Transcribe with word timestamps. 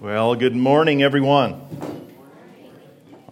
Well, 0.00 0.34
good 0.34 0.56
morning, 0.56 1.02
everyone. 1.02 1.60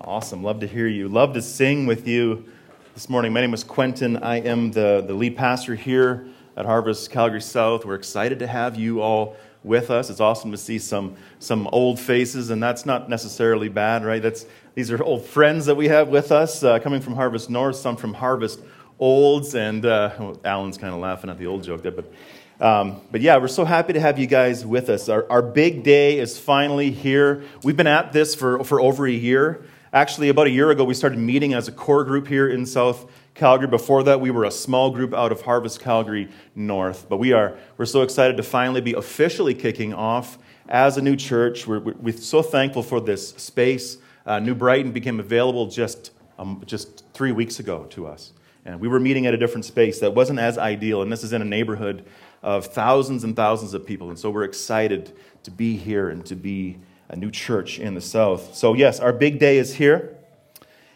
Awesome. 0.02 0.42
Love 0.42 0.60
to 0.60 0.66
hear 0.66 0.86
you. 0.86 1.08
Love 1.08 1.32
to 1.32 1.40
sing 1.40 1.86
with 1.86 2.06
you 2.06 2.44
this 2.92 3.08
morning. 3.08 3.32
My 3.32 3.40
name 3.40 3.54
is 3.54 3.64
Quentin. 3.64 4.18
I 4.18 4.42
am 4.42 4.70
the, 4.72 5.02
the 5.06 5.14
lead 5.14 5.34
pastor 5.34 5.74
here 5.74 6.26
at 6.58 6.66
Harvest 6.66 7.10
Calgary 7.10 7.40
South. 7.40 7.86
We're 7.86 7.94
excited 7.94 8.40
to 8.40 8.46
have 8.46 8.76
you 8.76 9.00
all 9.00 9.34
with 9.64 9.90
us. 9.90 10.10
It's 10.10 10.20
awesome 10.20 10.50
to 10.50 10.58
see 10.58 10.78
some, 10.78 11.16
some 11.38 11.66
old 11.68 11.98
faces, 11.98 12.50
and 12.50 12.62
that's 12.62 12.84
not 12.84 13.08
necessarily 13.08 13.70
bad, 13.70 14.04
right? 14.04 14.20
That's, 14.20 14.44
these 14.74 14.90
are 14.90 15.02
old 15.02 15.24
friends 15.24 15.64
that 15.64 15.74
we 15.74 15.88
have 15.88 16.08
with 16.08 16.30
us 16.30 16.62
uh, 16.62 16.80
coming 16.80 17.00
from 17.00 17.14
Harvest 17.14 17.48
North, 17.48 17.76
some 17.76 17.96
from 17.96 18.12
Harvest 18.12 18.60
Olds, 19.00 19.54
and 19.54 19.86
uh, 19.86 20.12
well, 20.18 20.38
Alan's 20.44 20.76
kind 20.76 20.92
of 20.92 21.00
laughing 21.00 21.30
at 21.30 21.38
the 21.38 21.46
old 21.46 21.62
joke 21.62 21.82
there, 21.82 21.92
but 21.92 22.12
um, 22.60 23.00
but 23.12 23.20
yeah, 23.20 23.36
we're 23.36 23.48
so 23.48 23.64
happy 23.64 23.92
to 23.92 24.00
have 24.00 24.18
you 24.18 24.26
guys 24.26 24.66
with 24.66 24.88
us. 24.88 25.08
Our, 25.08 25.30
our 25.30 25.42
big 25.42 25.84
day 25.84 26.18
is 26.18 26.38
finally 26.38 26.90
here. 26.90 27.44
We've 27.62 27.76
been 27.76 27.86
at 27.86 28.12
this 28.12 28.34
for, 28.34 28.64
for 28.64 28.80
over 28.80 29.06
a 29.06 29.12
year. 29.12 29.64
Actually, 29.92 30.28
about 30.28 30.46
a 30.48 30.50
year 30.50 30.70
ago, 30.70 30.84
we 30.84 30.92
started 30.92 31.18
meeting 31.18 31.54
as 31.54 31.68
a 31.68 31.72
core 31.72 32.04
group 32.04 32.26
here 32.26 32.48
in 32.48 32.66
South 32.66 33.10
Calgary. 33.34 33.68
Before 33.68 34.02
that, 34.02 34.20
we 34.20 34.30
were 34.30 34.44
a 34.44 34.50
small 34.50 34.90
group 34.90 35.14
out 35.14 35.32
of 35.32 35.42
Harvest 35.42 35.80
Calgary 35.80 36.28
North. 36.54 37.08
But 37.08 37.18
we 37.18 37.32
are 37.32 37.56
we're 37.76 37.86
so 37.86 38.02
excited 38.02 38.36
to 38.36 38.42
finally 38.42 38.80
be 38.80 38.92
officially 38.92 39.54
kicking 39.54 39.94
off 39.94 40.36
as 40.68 40.98
a 40.98 41.02
new 41.02 41.16
church. 41.16 41.66
We're, 41.66 41.80
we're 41.80 42.16
so 42.16 42.42
thankful 42.42 42.82
for 42.82 43.00
this 43.00 43.30
space. 43.30 43.98
Uh, 44.26 44.40
new 44.40 44.54
Brighton 44.54 44.92
became 44.92 45.20
available 45.20 45.68
just 45.68 46.10
um, 46.38 46.62
just 46.66 47.04
three 47.14 47.32
weeks 47.32 47.58
ago 47.58 47.84
to 47.90 48.06
us, 48.06 48.32
and 48.64 48.80
we 48.80 48.88
were 48.88 49.00
meeting 49.00 49.26
at 49.26 49.32
a 49.32 49.38
different 49.38 49.64
space 49.64 50.00
that 50.00 50.14
wasn't 50.14 50.38
as 50.38 50.58
ideal. 50.58 51.00
And 51.00 51.10
this 51.10 51.24
is 51.24 51.32
in 51.32 51.40
a 51.40 51.46
neighborhood 51.46 52.04
of 52.42 52.66
thousands 52.66 53.24
and 53.24 53.34
thousands 53.34 53.74
of 53.74 53.86
people. 53.86 54.08
And 54.08 54.18
so 54.18 54.30
we're 54.30 54.44
excited 54.44 55.16
to 55.42 55.50
be 55.50 55.76
here 55.76 56.08
and 56.08 56.24
to 56.26 56.36
be 56.36 56.78
a 57.08 57.16
new 57.16 57.30
church 57.30 57.78
in 57.78 57.94
the 57.94 58.00
South. 58.00 58.54
So, 58.54 58.74
yes, 58.74 59.00
our 59.00 59.12
big 59.12 59.38
day 59.38 59.58
is 59.58 59.74
here. 59.74 60.16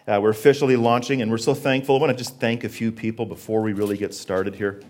Uh, 0.06 0.18
we're 0.20 0.30
officially 0.30 0.76
launching, 0.76 1.22
and 1.22 1.30
we're 1.30 1.38
so 1.38 1.54
thankful. 1.54 1.96
I 1.96 2.00
want 2.00 2.10
to 2.10 2.16
just 2.16 2.38
thank 2.38 2.64
a 2.64 2.68
few 2.68 2.90
people 2.92 3.24
before 3.24 3.62
we 3.62 3.72
really 3.72 3.96
get 3.96 4.14
started 4.14 4.54
here. 4.54 4.82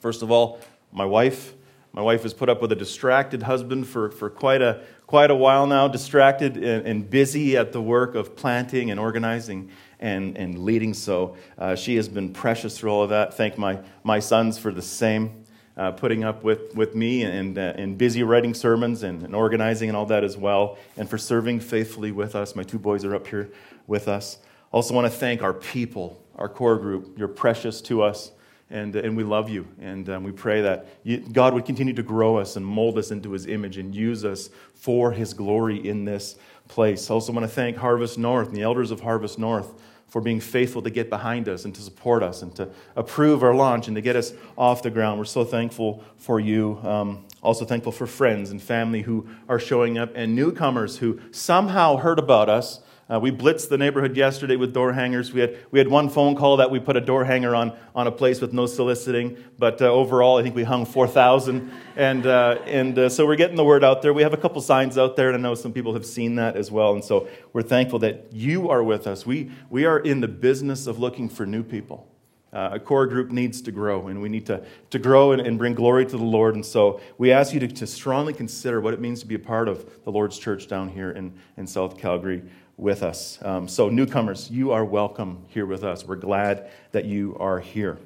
First 0.00 0.22
of 0.22 0.30
all, 0.30 0.60
my 0.92 1.04
wife. 1.04 1.54
My 1.92 2.02
wife 2.02 2.22
has 2.22 2.32
put 2.32 2.48
up 2.48 2.62
with 2.62 2.70
a 2.70 2.76
distracted 2.76 3.42
husband 3.42 3.88
for, 3.88 4.12
for 4.12 4.30
quite, 4.30 4.62
a, 4.62 4.82
quite 5.08 5.32
a 5.32 5.34
while 5.34 5.66
now, 5.66 5.88
distracted 5.88 6.56
and, 6.56 6.86
and 6.86 7.10
busy 7.10 7.56
at 7.56 7.72
the 7.72 7.82
work 7.82 8.14
of 8.14 8.36
planting 8.36 8.92
and 8.92 9.00
organizing 9.00 9.70
and, 9.98 10.38
and 10.38 10.60
leading. 10.60 10.94
So 10.94 11.36
uh, 11.58 11.74
she 11.74 11.96
has 11.96 12.08
been 12.08 12.32
precious 12.32 12.78
through 12.78 12.90
all 12.90 13.02
of 13.02 13.10
that. 13.10 13.34
Thank 13.34 13.58
my, 13.58 13.80
my 14.04 14.20
sons 14.20 14.56
for 14.56 14.72
the 14.72 14.82
same 14.82 15.39
uh, 15.80 15.90
putting 15.92 16.24
up 16.24 16.44
with, 16.44 16.74
with 16.74 16.94
me 16.94 17.22
and, 17.22 17.56
uh, 17.56 17.72
and 17.74 17.96
busy 17.96 18.22
writing 18.22 18.52
sermons 18.52 19.02
and, 19.02 19.22
and 19.22 19.34
organizing 19.34 19.88
and 19.88 19.96
all 19.96 20.04
that 20.04 20.22
as 20.22 20.36
well, 20.36 20.76
and 20.98 21.08
for 21.08 21.16
serving 21.16 21.58
faithfully 21.58 22.12
with 22.12 22.36
us. 22.36 22.54
My 22.54 22.62
two 22.62 22.78
boys 22.78 23.02
are 23.02 23.14
up 23.14 23.26
here 23.26 23.50
with 23.86 24.06
us. 24.06 24.36
Also, 24.72 24.92
want 24.92 25.10
to 25.10 25.18
thank 25.18 25.42
our 25.42 25.54
people, 25.54 26.22
our 26.36 26.50
core 26.50 26.76
group. 26.76 27.16
You're 27.16 27.28
precious 27.28 27.80
to 27.82 28.02
us, 28.02 28.30
and, 28.68 28.94
and 28.94 29.16
we 29.16 29.24
love 29.24 29.48
you. 29.48 29.66
And 29.80 30.06
um, 30.10 30.22
we 30.22 30.32
pray 30.32 30.60
that 30.60 30.86
you, 31.02 31.16
God 31.16 31.54
would 31.54 31.64
continue 31.64 31.94
to 31.94 32.02
grow 32.02 32.36
us 32.36 32.56
and 32.56 32.66
mold 32.66 32.98
us 32.98 33.10
into 33.10 33.32
his 33.32 33.46
image 33.46 33.78
and 33.78 33.94
use 33.94 34.22
us 34.22 34.50
for 34.74 35.12
his 35.12 35.32
glory 35.32 35.88
in 35.88 36.04
this 36.04 36.36
place. 36.68 37.08
Also, 37.08 37.32
want 37.32 37.44
to 37.44 37.48
thank 37.48 37.78
Harvest 37.78 38.18
North 38.18 38.48
and 38.48 38.56
the 38.56 38.62
elders 38.62 38.90
of 38.90 39.00
Harvest 39.00 39.38
North 39.38 39.72
for 40.10 40.20
being 40.20 40.40
faithful 40.40 40.82
to 40.82 40.90
get 40.90 41.08
behind 41.08 41.48
us 41.48 41.64
and 41.64 41.74
to 41.74 41.80
support 41.80 42.22
us 42.22 42.42
and 42.42 42.54
to 42.56 42.68
approve 42.96 43.42
our 43.42 43.54
launch 43.54 43.86
and 43.86 43.94
to 43.94 44.02
get 44.02 44.16
us 44.16 44.34
off 44.58 44.82
the 44.82 44.90
ground. 44.90 45.18
We're 45.18 45.24
so 45.24 45.44
thankful 45.44 46.04
for 46.16 46.38
you. 46.38 46.78
Um, 46.82 47.24
also 47.42 47.64
thankful 47.64 47.92
for 47.92 48.06
friends 48.06 48.50
and 48.50 48.60
family 48.60 49.02
who 49.02 49.26
are 49.48 49.58
showing 49.58 49.96
up 49.96 50.10
and 50.14 50.34
newcomers 50.34 50.98
who 50.98 51.20
somehow 51.30 51.96
heard 51.96 52.18
about 52.18 52.48
us 52.50 52.80
uh, 53.10 53.18
we 53.18 53.32
blitzed 53.32 53.68
the 53.70 53.78
neighborhood 53.78 54.16
yesterday 54.16 54.54
with 54.54 54.72
door 54.72 54.92
hangers. 54.92 55.32
We 55.32 55.40
had, 55.40 55.58
we 55.72 55.80
had 55.80 55.88
one 55.88 56.08
phone 56.08 56.36
call 56.36 56.58
that 56.58 56.70
we 56.70 56.78
put 56.78 56.96
a 56.96 57.00
door 57.00 57.24
hanger 57.24 57.56
on, 57.56 57.76
on 57.92 58.06
a 58.06 58.12
place 58.12 58.40
with 58.40 58.52
no 58.52 58.66
soliciting, 58.66 59.36
but 59.58 59.82
uh, 59.82 59.86
overall, 59.86 60.38
I 60.38 60.42
think 60.44 60.54
we 60.54 60.62
hung 60.62 60.86
4,000. 60.86 61.72
And, 61.96 62.24
uh, 62.24 62.58
and 62.66 62.96
uh, 62.96 63.08
so 63.08 63.26
we're 63.26 63.34
getting 63.34 63.56
the 63.56 63.64
word 63.64 63.82
out 63.82 64.02
there. 64.02 64.12
We 64.12 64.22
have 64.22 64.32
a 64.32 64.36
couple 64.36 64.62
signs 64.62 64.96
out 64.96 65.16
there, 65.16 65.30
and 65.30 65.36
I 65.36 65.40
know 65.40 65.56
some 65.56 65.72
people 65.72 65.94
have 65.94 66.06
seen 66.06 66.36
that 66.36 66.56
as 66.56 66.70
well. 66.70 66.94
And 66.94 67.02
so 67.02 67.26
we're 67.52 67.62
thankful 67.62 67.98
that 68.00 68.28
you 68.32 68.70
are 68.70 68.82
with 68.82 69.08
us. 69.08 69.26
We, 69.26 69.50
we 69.70 69.86
are 69.86 69.98
in 69.98 70.20
the 70.20 70.28
business 70.28 70.86
of 70.86 71.00
looking 71.00 71.28
for 71.28 71.44
new 71.44 71.64
people. 71.64 72.06
Uh, 72.52 72.70
a 72.72 72.80
core 72.80 73.06
group 73.06 73.30
needs 73.30 73.60
to 73.62 73.72
grow, 73.72 74.08
and 74.08 74.20
we 74.20 74.28
need 74.28 74.46
to, 74.46 74.64
to 74.90 74.98
grow 74.98 75.32
and, 75.32 75.40
and 75.40 75.56
bring 75.56 75.72
glory 75.74 76.04
to 76.04 76.16
the 76.16 76.24
Lord. 76.24 76.56
And 76.56 76.66
so 76.66 77.00
we 77.16 77.30
ask 77.30 77.54
you 77.54 77.60
to, 77.60 77.68
to 77.68 77.86
strongly 77.86 78.32
consider 78.32 78.80
what 78.80 78.92
it 78.92 79.00
means 79.00 79.20
to 79.20 79.26
be 79.26 79.36
a 79.36 79.40
part 79.40 79.68
of 79.68 79.88
the 80.04 80.10
Lord's 80.10 80.36
church 80.36 80.66
down 80.66 80.88
here 80.88 81.10
in, 81.10 81.32
in 81.56 81.66
South 81.66 81.96
Calgary 81.96 82.42
with 82.80 83.02
us. 83.02 83.38
Um, 83.42 83.68
so, 83.68 83.90
newcomers, 83.90 84.50
you 84.50 84.72
are 84.72 84.84
welcome 84.84 85.44
here 85.48 85.66
with 85.66 85.84
us. 85.84 86.04
We're 86.04 86.16
glad 86.16 86.70
that 86.92 87.04
you 87.04 87.36
are 87.38 87.60
here. 87.60 87.98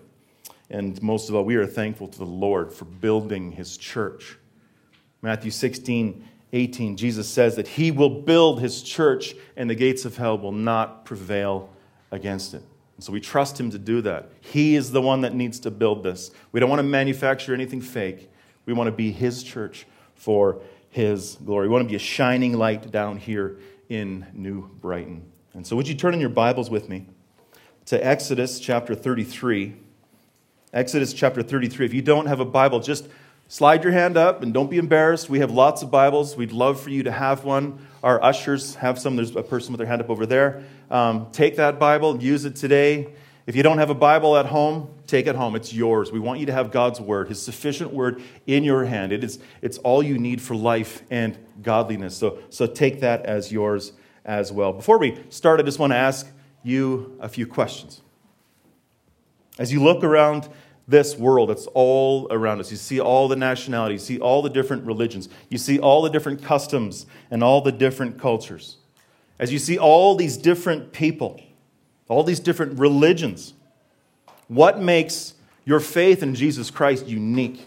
And 0.68 1.00
most 1.00 1.28
of 1.28 1.36
all, 1.36 1.44
we 1.44 1.54
are 1.54 1.66
thankful 1.66 2.08
to 2.08 2.18
the 2.18 2.26
Lord 2.26 2.72
for 2.72 2.84
building 2.84 3.52
his 3.52 3.76
church. 3.76 4.36
Matthew 5.22 5.52
16, 5.52 6.28
18, 6.52 6.96
Jesus 6.96 7.28
says 7.28 7.56
that 7.56 7.68
he 7.68 7.92
will 7.92 8.22
build 8.22 8.60
his 8.60 8.82
church 8.82 9.34
and 9.56 9.70
the 9.70 9.74
gates 9.74 10.04
of 10.04 10.16
hell 10.16 10.36
will 10.38 10.52
not 10.52 11.04
prevail 11.04 11.70
against 12.10 12.52
it. 12.54 12.62
And 12.96 13.04
so 13.04 13.12
we 13.12 13.20
trust 13.20 13.58
him 13.58 13.70
to 13.70 13.78
do 13.78 14.00
that. 14.02 14.30
He 14.40 14.74
is 14.74 14.90
the 14.90 15.02
one 15.02 15.20
that 15.20 15.34
needs 15.34 15.60
to 15.60 15.70
build 15.70 16.02
this. 16.02 16.30
We 16.52 16.60
don't 16.60 16.68
want 16.68 16.80
to 16.80 16.84
manufacture 16.84 17.54
anything 17.54 17.80
fake. 17.80 18.30
We 18.66 18.72
want 18.72 18.88
to 18.88 18.92
be 18.92 19.12
his 19.12 19.42
church 19.42 19.86
for 20.14 20.60
his 20.90 21.36
glory. 21.44 21.68
We 21.68 21.72
want 21.72 21.84
to 21.86 21.90
be 21.90 21.96
a 21.96 21.98
shining 21.98 22.54
light 22.54 22.90
down 22.90 23.18
here 23.18 23.58
in 23.88 24.26
New 24.32 24.68
Brighton. 24.80 25.30
And 25.52 25.66
so, 25.66 25.76
would 25.76 25.88
you 25.88 25.94
turn 25.94 26.14
in 26.14 26.20
your 26.20 26.30
Bibles 26.30 26.70
with 26.70 26.88
me 26.88 27.06
to 27.86 28.04
Exodus 28.04 28.58
chapter 28.58 28.94
33? 28.94 29.76
Exodus 30.72 31.12
chapter 31.12 31.42
33. 31.42 31.86
If 31.86 31.94
you 31.94 32.02
don't 32.02 32.26
have 32.26 32.40
a 32.40 32.44
Bible, 32.44 32.80
just 32.80 33.08
slide 33.48 33.84
your 33.84 33.92
hand 33.92 34.16
up 34.16 34.42
and 34.42 34.52
don't 34.52 34.70
be 34.70 34.78
embarrassed. 34.78 35.30
We 35.30 35.38
have 35.38 35.50
lots 35.50 35.82
of 35.82 35.90
Bibles. 35.90 36.36
We'd 36.36 36.52
love 36.52 36.80
for 36.80 36.90
you 36.90 37.02
to 37.04 37.12
have 37.12 37.44
one. 37.44 37.86
Our 38.02 38.22
ushers 38.22 38.74
have 38.76 38.98
some. 38.98 39.16
There's 39.16 39.34
a 39.36 39.42
person 39.42 39.72
with 39.72 39.78
their 39.78 39.86
hand 39.86 40.00
up 40.00 40.10
over 40.10 40.26
there. 40.26 40.64
Um, 40.90 41.28
take 41.32 41.56
that 41.56 41.78
Bible, 41.78 42.22
use 42.22 42.44
it 42.44 42.56
today. 42.56 43.14
If 43.46 43.56
you 43.56 43.62
don't 43.62 43.78
have 43.78 43.90
a 43.90 43.94
Bible 43.94 44.36
at 44.36 44.46
home, 44.46 44.93
take 45.06 45.26
it 45.26 45.36
home. 45.36 45.54
It's 45.56 45.72
yours. 45.72 46.12
We 46.12 46.20
want 46.20 46.40
you 46.40 46.46
to 46.46 46.52
have 46.52 46.70
God's 46.70 47.00
word, 47.00 47.28
his 47.28 47.40
sufficient 47.40 47.92
word 47.92 48.22
in 48.46 48.64
your 48.64 48.84
hand. 48.84 49.12
It 49.12 49.24
is, 49.24 49.38
it's 49.62 49.78
all 49.78 50.02
you 50.02 50.18
need 50.18 50.40
for 50.40 50.54
life 50.54 51.02
and 51.10 51.38
godliness. 51.62 52.16
So, 52.16 52.38
so 52.50 52.66
take 52.66 53.00
that 53.00 53.24
as 53.26 53.52
yours 53.52 53.92
as 54.24 54.52
well. 54.52 54.72
Before 54.72 54.98
we 54.98 55.18
start, 55.28 55.60
I 55.60 55.62
just 55.62 55.78
want 55.78 55.92
to 55.92 55.96
ask 55.96 56.26
you 56.62 57.16
a 57.20 57.28
few 57.28 57.46
questions. 57.46 58.00
As 59.58 59.72
you 59.72 59.82
look 59.82 60.02
around 60.02 60.48
this 60.86 61.16
world, 61.16 61.50
it's 61.50 61.66
all 61.68 62.26
around 62.30 62.60
us. 62.60 62.70
You 62.70 62.76
see 62.76 63.00
all 63.00 63.28
the 63.28 63.36
nationalities, 63.36 64.08
you 64.08 64.16
see 64.16 64.20
all 64.20 64.42
the 64.42 64.50
different 64.50 64.84
religions, 64.84 65.28
you 65.48 65.58
see 65.58 65.78
all 65.78 66.02
the 66.02 66.10
different 66.10 66.42
customs 66.42 67.06
and 67.30 67.42
all 67.42 67.60
the 67.60 67.72
different 67.72 68.18
cultures. 68.18 68.78
As 69.38 69.52
you 69.52 69.58
see 69.58 69.78
all 69.78 70.14
these 70.14 70.36
different 70.36 70.92
people, 70.92 71.40
all 72.08 72.22
these 72.22 72.40
different 72.40 72.78
religions. 72.78 73.53
What 74.48 74.80
makes 74.80 75.34
your 75.64 75.80
faith 75.80 76.22
in 76.22 76.34
Jesus 76.34 76.70
Christ 76.70 77.06
unique? 77.06 77.66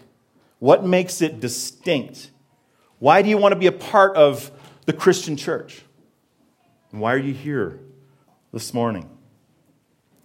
What 0.58 0.84
makes 0.84 1.20
it 1.20 1.40
distinct? 1.40 2.30
Why 2.98 3.22
do 3.22 3.28
you 3.28 3.38
want 3.38 3.52
to 3.52 3.58
be 3.58 3.66
a 3.66 3.72
part 3.72 4.16
of 4.16 4.50
the 4.86 4.92
Christian 4.92 5.36
church? 5.36 5.82
Why 6.90 7.12
are 7.12 7.18
you 7.18 7.34
here 7.34 7.80
this 8.52 8.72
morning? 8.72 9.08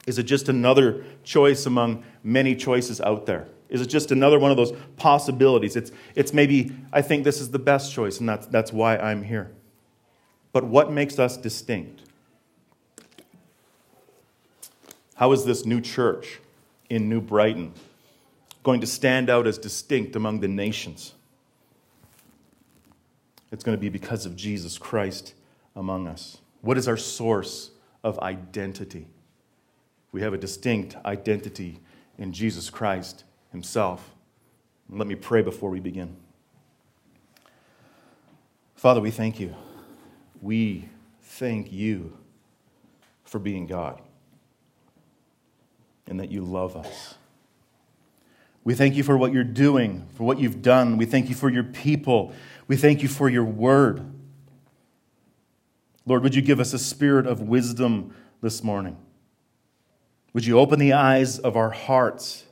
Is 0.05 0.17
it 0.17 0.23
just 0.23 0.49
another 0.49 1.03
choice 1.23 1.65
among 1.65 2.03
many 2.23 2.55
choices 2.55 2.99
out 3.01 3.25
there? 3.25 3.47
Is 3.69 3.81
it 3.81 3.87
just 3.87 4.11
another 4.11 4.39
one 4.39 4.51
of 4.51 4.57
those 4.57 4.71
possibilities? 4.97 5.75
It's, 5.75 5.91
it's 6.15 6.33
maybe, 6.33 6.75
I 6.91 7.01
think 7.01 7.23
this 7.23 7.41
is 7.41 7.51
the 7.51 7.59
best 7.59 7.91
choice, 7.91 8.19
and 8.19 8.29
that's, 8.29 8.45
that's 8.47 8.71
why 8.71 8.97
I'm 8.97 9.23
here. 9.23 9.51
But 10.51 10.65
what 10.65 10.91
makes 10.91 11.17
us 11.17 11.37
distinct? 11.37 12.01
How 15.15 15.31
is 15.31 15.45
this 15.45 15.65
new 15.65 15.81
church 15.81 16.39
in 16.93 17.09
New 17.09 17.21
Brighton 17.21 17.73
going 18.61 18.79
to 18.79 18.87
stand 18.87 19.27
out 19.27 19.47
as 19.47 19.57
distinct 19.57 20.15
among 20.15 20.39
the 20.39 20.47
nations? 20.47 21.13
It's 23.51 23.63
going 23.63 23.75
to 23.75 23.81
be 23.81 23.89
because 23.89 24.27
of 24.27 24.35
Jesus 24.35 24.77
Christ 24.77 25.33
among 25.75 26.07
us. 26.07 26.37
What 26.61 26.77
is 26.77 26.87
our 26.87 26.97
source 26.97 27.71
of 28.03 28.19
identity? 28.19 29.07
We 30.11 30.21
have 30.21 30.33
a 30.33 30.37
distinct 30.37 30.95
identity 31.03 31.79
in 32.19 32.31
Jesus 32.31 32.69
Christ 32.69 33.23
Himself. 33.51 34.13
let 34.87 35.07
me 35.07 35.15
pray 35.15 35.41
before 35.41 35.71
we 35.71 35.79
begin. 35.79 36.15
Father, 38.75 39.01
we 39.01 39.09
thank 39.09 39.39
you. 39.39 39.55
We 40.41 40.89
thank 41.21 41.71
you 41.71 42.15
for 43.23 43.39
being 43.39 43.65
God 43.65 43.99
and 46.07 46.19
that 46.19 46.31
you 46.31 46.41
love 46.41 46.75
us. 46.75 47.15
We 48.63 48.73
thank 48.73 48.95
you 48.95 49.03
for 49.03 49.17
what 49.17 49.33
you're 49.33 49.43
doing, 49.43 50.07
for 50.15 50.23
what 50.23 50.39
you've 50.39 50.61
done. 50.61 50.97
We 50.97 51.05
thank 51.05 51.29
you 51.29 51.35
for 51.35 51.49
your 51.49 51.63
people. 51.63 52.33
We 52.67 52.77
thank 52.77 53.01
you 53.03 53.09
for 53.09 53.29
your 53.29 53.43
word. 53.43 54.05
Lord, 56.05 56.23
would 56.23 56.35
you 56.35 56.41
give 56.41 56.59
us 56.59 56.73
a 56.73 56.79
spirit 56.79 57.27
of 57.27 57.41
wisdom 57.41 58.13
this 58.41 58.63
morning? 58.63 58.97
Would 60.33 60.45
you 60.45 60.59
open 60.59 60.79
the 60.79 60.93
eyes 60.93 61.39
of 61.39 61.55
our 61.55 61.69
hearts 61.69 62.45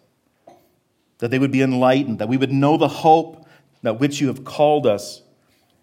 that 1.17 1.31
they 1.31 1.39
would 1.39 1.51
be 1.51 1.61
enlightened, 1.61 2.19
that 2.19 2.29
we 2.29 2.37
would 2.37 2.51
know 2.51 2.77
the 2.77 2.87
hope 2.87 3.45
that 3.81 3.99
which 3.99 4.21
you 4.21 4.27
have 4.27 4.43
called 4.43 4.85
us? 4.85 5.21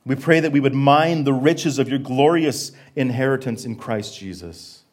We 0.04 0.14
pray 0.14 0.40
that 0.40 0.52
we 0.52 0.60
would 0.60 0.74
mind 0.74 1.26
the 1.26 1.34
riches 1.34 1.78
of 1.78 1.88
your 1.88 1.98
glorious 1.98 2.72
inheritance 2.96 3.64
in 3.64 3.76
Christ 3.76 4.18
Jesus. 4.18 4.84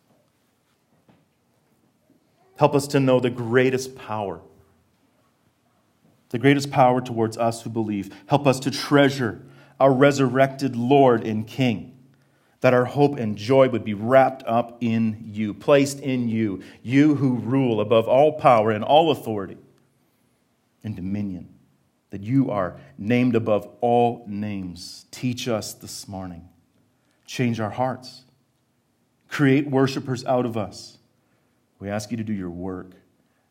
Help 2.58 2.76
us 2.76 2.88
to 2.88 3.00
know 3.00 3.20
the 3.20 3.30
greatest 3.30 3.96
power, 3.96 4.42
the 6.30 6.40
greatest 6.40 6.72
power 6.72 7.02
towards 7.02 7.38
us 7.38 7.62
who 7.62 7.70
believe. 7.70 8.16
Help 8.28 8.48
us 8.48 8.60
to 8.62 8.72
treasure 8.72 9.42
our 9.80 9.92
resurrected 9.92 10.76
Lord 10.76 11.26
and 11.26 11.46
King 11.46 11.96
that 12.66 12.74
our 12.74 12.86
hope 12.86 13.16
and 13.20 13.38
joy 13.38 13.70
would 13.70 13.84
be 13.84 13.94
wrapped 13.94 14.42
up 14.48 14.78
in 14.82 15.30
you, 15.32 15.54
placed 15.54 16.00
in 16.00 16.28
you, 16.28 16.64
you 16.82 17.14
who 17.14 17.36
rule 17.36 17.80
above 17.80 18.08
all 18.08 18.34
power 18.40 18.72
and 18.72 18.84
all 18.84 19.12
authority 19.12 19.58
and 20.84 20.96
dominion, 20.96 21.48
that 22.10 22.24
you 22.24 22.50
are 22.50 22.80
named 22.98 23.36
above 23.36 23.68
all 23.82 24.26
names. 24.28 25.06
Teach 25.12 25.48
us 25.48 25.74
this 25.74 26.08
morning. 26.08 26.50
Change 27.28 27.60
our 27.60 27.70
hearts. 27.70 28.24
Create 29.30 29.70
worshipers 29.70 30.26
out 30.26 30.48
of 30.48 30.58
us. 30.58 30.95
We 31.80 31.90
ask 31.90 32.10
you 32.12 32.18
to 32.18 32.24
do 32.24 32.34
your 32.34 32.50
work. 32.50 32.92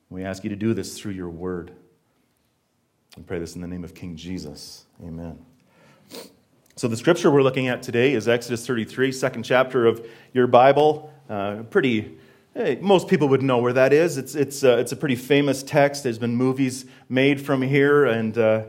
We 0.08 0.24
ask 0.24 0.44
you 0.44 0.50
to 0.50 0.56
do 0.56 0.72
this 0.72 0.98
through 0.98 1.12
your 1.12 1.28
word. 1.28 1.72
We 3.16 3.22
pray 3.22 3.38
this 3.38 3.54
in 3.54 3.60
the 3.60 3.68
name 3.68 3.84
of 3.84 3.94
King 3.94 4.16
Jesus. 4.16 4.86
Amen. 5.02 5.38
So, 6.76 6.88
the 6.88 6.96
scripture 6.96 7.30
we're 7.30 7.42
looking 7.42 7.68
at 7.68 7.82
today 7.82 8.14
is 8.14 8.26
Exodus 8.26 8.66
33, 8.66 9.12
second 9.12 9.42
chapter 9.42 9.86
of 9.86 10.04
your 10.32 10.46
Bible. 10.46 11.12
Uh, 11.28 11.62
pretty, 11.68 12.18
hey, 12.54 12.78
most 12.80 13.08
people 13.08 13.28
would 13.28 13.42
know 13.42 13.58
where 13.58 13.74
that 13.74 13.92
is. 13.92 14.16
It's, 14.16 14.34
it's, 14.34 14.64
uh, 14.64 14.78
it's 14.78 14.92
a 14.92 14.96
pretty 14.96 15.16
famous 15.16 15.62
text. 15.62 16.02
There's 16.02 16.18
been 16.18 16.34
movies 16.34 16.86
made 17.08 17.40
from 17.40 17.62
here, 17.62 18.06
and 18.06 18.36
uh, 18.36 18.64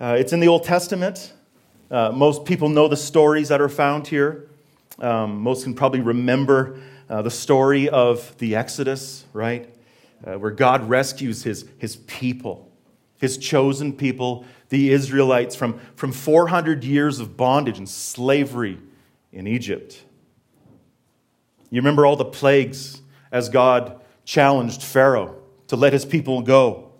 uh 0.00 0.16
it's 0.18 0.32
in 0.32 0.40
the 0.40 0.48
Old 0.48 0.64
Testament. 0.64 1.32
Uh, 1.90 2.10
most 2.10 2.44
people 2.44 2.70
know 2.70 2.88
the 2.88 2.96
stories 2.96 3.50
that 3.50 3.60
are 3.60 3.68
found 3.68 4.06
here. 4.06 4.48
Um, 4.98 5.38
most 5.40 5.64
can 5.64 5.74
probably 5.74 6.00
remember 6.00 6.80
uh, 7.08 7.22
the 7.22 7.30
story 7.30 7.88
of 7.88 8.36
the 8.38 8.56
Exodus, 8.56 9.24
right? 9.32 9.70
where 10.38 10.50
God 10.50 10.88
rescues 10.88 11.42
his, 11.42 11.66
his 11.76 11.96
people, 11.96 12.72
his 13.18 13.36
chosen 13.36 13.92
people 13.92 14.46
the 14.70 14.90
Israelites 14.90 15.54
from, 15.54 15.78
from 15.94 16.12
400 16.12 16.82
years 16.82 17.20
of 17.20 17.36
bondage 17.36 17.78
and 17.78 17.88
slavery 17.88 18.78
in 19.32 19.46
Egypt. 19.46 20.02
You 21.70 21.80
remember 21.80 22.06
all 22.06 22.16
the 22.16 22.24
plagues 22.24 23.02
as 23.30 23.48
God 23.48 24.00
challenged 24.24 24.82
Pharaoh 24.82 25.36
to 25.68 25.76
let 25.76 25.92
his 25.92 26.04
people 26.04 26.42
go. 26.42 26.92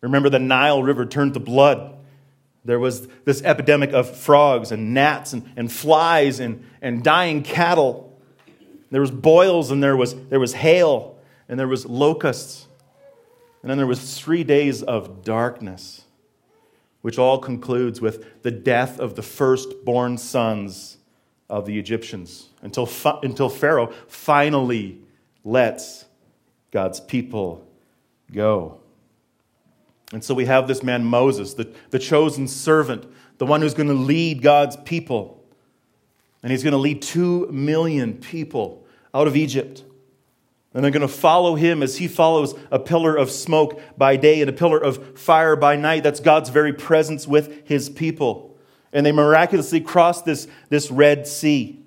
Remember 0.00 0.28
the 0.28 0.38
Nile 0.38 0.82
River 0.82 1.06
turned 1.06 1.34
to 1.34 1.40
blood. 1.40 1.96
There 2.64 2.78
was 2.78 3.08
this 3.24 3.42
epidemic 3.42 3.92
of 3.92 4.14
frogs 4.14 4.72
and 4.72 4.94
gnats 4.94 5.32
and, 5.32 5.50
and 5.56 5.70
flies 5.70 6.40
and, 6.40 6.64
and 6.80 7.02
dying 7.02 7.42
cattle. 7.42 8.11
There 8.92 9.00
was 9.00 9.10
boils 9.10 9.70
and 9.70 9.82
there 9.82 9.96
was, 9.96 10.14
there 10.28 10.38
was 10.38 10.52
hail 10.52 11.16
and 11.48 11.58
there 11.58 11.66
was 11.66 11.86
locusts. 11.86 12.68
And 13.62 13.70
then 13.70 13.78
there 13.78 13.86
was 13.86 14.18
three 14.20 14.44
days 14.44 14.82
of 14.82 15.24
darkness 15.24 16.04
which 17.00 17.18
all 17.18 17.38
concludes 17.38 18.00
with 18.00 18.42
the 18.42 18.50
death 18.50 19.00
of 19.00 19.16
the 19.16 19.22
firstborn 19.22 20.18
sons 20.18 20.98
of 21.48 21.64
the 21.64 21.78
Egyptians 21.78 22.50
until, 22.60 22.88
until 23.22 23.48
Pharaoh 23.48 23.92
finally 24.08 24.98
lets 25.42 26.04
God's 26.70 27.00
people 27.00 27.66
go. 28.30 28.78
And 30.12 30.22
so 30.22 30.34
we 30.34 30.44
have 30.44 30.68
this 30.68 30.82
man, 30.82 31.02
Moses, 31.02 31.54
the, 31.54 31.72
the 31.88 31.98
chosen 31.98 32.46
servant, 32.46 33.10
the 33.38 33.46
one 33.46 33.62
who's 33.62 33.74
going 33.74 33.88
to 33.88 33.94
lead 33.94 34.42
God's 34.42 34.76
people. 34.76 35.42
And 36.42 36.52
he's 36.52 36.62
going 36.62 36.72
to 36.72 36.78
lead 36.78 37.00
two 37.00 37.46
million 37.50 38.14
people 38.14 38.81
out 39.14 39.26
of 39.26 39.36
Egypt. 39.36 39.84
And 40.74 40.82
they're 40.82 40.90
going 40.90 41.02
to 41.02 41.08
follow 41.08 41.54
him 41.54 41.82
as 41.82 41.98
he 41.98 42.08
follows 42.08 42.54
a 42.70 42.78
pillar 42.78 43.14
of 43.14 43.30
smoke 43.30 43.80
by 43.98 44.16
day 44.16 44.40
and 44.40 44.48
a 44.48 44.54
pillar 44.54 44.78
of 44.78 45.18
fire 45.18 45.54
by 45.54 45.76
night. 45.76 46.02
That's 46.02 46.20
God's 46.20 46.48
very 46.48 46.72
presence 46.72 47.26
with 47.26 47.66
his 47.68 47.90
people. 47.90 48.56
And 48.92 49.04
they 49.04 49.12
miraculously 49.12 49.80
cross 49.80 50.22
this, 50.22 50.48
this 50.70 50.90
Red 50.90 51.26
Sea. 51.26 51.78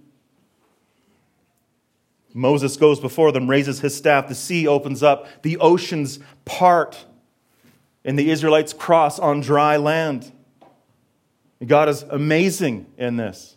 Moses 2.33 2.77
goes 2.77 2.99
before 2.99 3.31
them, 3.31 3.49
raises 3.49 3.79
his 3.79 3.95
staff. 3.95 4.27
The 4.27 4.35
sea 4.35 4.67
opens 4.67 5.01
up, 5.01 5.41
the 5.41 5.57
oceans 5.57 6.19
part, 6.43 7.05
and 8.03 8.19
the 8.19 8.29
Israelites 8.29 8.73
cross 8.73 9.17
on 9.19 9.39
dry 9.39 9.77
land. 9.77 10.31
God 11.65 11.87
is 11.89 12.03
amazing 12.03 12.87
in 12.97 13.15
this. 13.15 13.55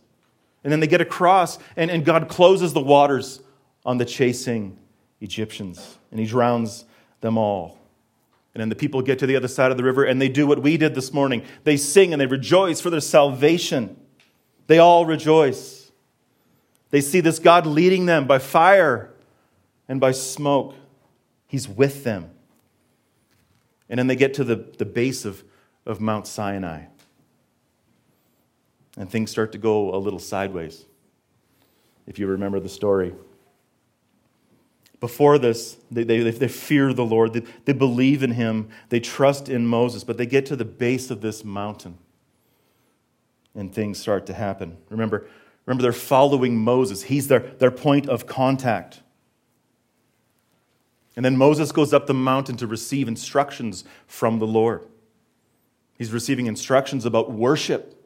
And 0.62 0.72
then 0.72 0.80
they 0.80 0.86
get 0.86 1.00
across, 1.00 1.58
and, 1.76 1.90
and 1.90 2.04
God 2.04 2.28
closes 2.28 2.72
the 2.72 2.80
waters 2.80 3.42
on 3.88 3.96
the 3.96 4.04
chasing 4.04 4.76
Egyptians, 5.22 5.96
and 6.10 6.20
he 6.20 6.26
drowns 6.26 6.84
them 7.22 7.38
all. 7.38 7.78
And 8.52 8.60
then 8.60 8.68
the 8.68 8.74
people 8.74 9.00
get 9.00 9.18
to 9.20 9.26
the 9.26 9.34
other 9.34 9.48
side 9.48 9.70
of 9.70 9.78
the 9.78 9.82
river 9.82 10.04
and 10.04 10.20
they 10.20 10.28
do 10.28 10.46
what 10.46 10.60
we 10.60 10.76
did 10.76 10.94
this 10.94 11.10
morning. 11.14 11.42
They 11.64 11.78
sing 11.78 12.12
and 12.12 12.20
they 12.20 12.26
rejoice 12.26 12.82
for 12.82 12.90
their 12.90 13.00
salvation. 13.00 13.96
They 14.66 14.78
all 14.78 15.06
rejoice. 15.06 15.90
They 16.90 17.00
see 17.00 17.20
this 17.20 17.38
God 17.38 17.64
leading 17.64 18.04
them 18.04 18.26
by 18.26 18.40
fire 18.40 19.10
and 19.88 20.00
by 20.00 20.12
smoke. 20.12 20.74
He's 21.46 21.66
with 21.66 22.04
them. 22.04 22.30
And 23.88 23.98
then 23.98 24.06
they 24.06 24.16
get 24.16 24.34
to 24.34 24.44
the, 24.44 24.56
the 24.76 24.84
base 24.84 25.24
of, 25.24 25.44
of 25.86 25.98
Mount 25.98 26.26
Sinai. 26.26 26.82
And 28.98 29.08
things 29.08 29.30
start 29.30 29.52
to 29.52 29.58
go 29.58 29.94
a 29.94 29.96
little 29.96 30.18
sideways, 30.18 30.84
if 32.06 32.18
you 32.18 32.26
remember 32.26 32.60
the 32.60 32.68
story. 32.68 33.14
Before 35.00 35.38
this, 35.38 35.76
they, 35.90 36.02
they, 36.02 36.30
they 36.30 36.48
fear 36.48 36.92
the 36.92 37.04
Lord, 37.04 37.32
they, 37.32 37.42
they 37.64 37.72
believe 37.72 38.22
in 38.22 38.32
him, 38.32 38.68
they 38.88 38.98
trust 38.98 39.48
in 39.48 39.66
Moses, 39.66 40.02
but 40.02 40.16
they 40.16 40.26
get 40.26 40.46
to 40.46 40.56
the 40.56 40.64
base 40.64 41.10
of 41.10 41.20
this 41.20 41.44
mountain 41.44 41.98
and 43.54 43.72
things 43.72 43.98
start 43.98 44.26
to 44.26 44.34
happen. 44.34 44.76
Remember, 44.88 45.26
remember 45.66 45.82
they're 45.82 45.92
following 45.92 46.56
Moses, 46.56 47.04
he's 47.04 47.28
their, 47.28 47.40
their 47.40 47.70
point 47.70 48.08
of 48.08 48.26
contact. 48.26 49.00
And 51.16 51.24
then 51.24 51.36
Moses 51.36 51.72
goes 51.72 51.92
up 51.92 52.06
the 52.06 52.14
mountain 52.14 52.56
to 52.58 52.66
receive 52.66 53.08
instructions 53.08 53.84
from 54.06 54.38
the 54.38 54.46
Lord. 54.46 54.82
He's 55.96 56.12
receiving 56.12 56.46
instructions 56.46 57.04
about 57.04 57.32
worship. 57.32 57.97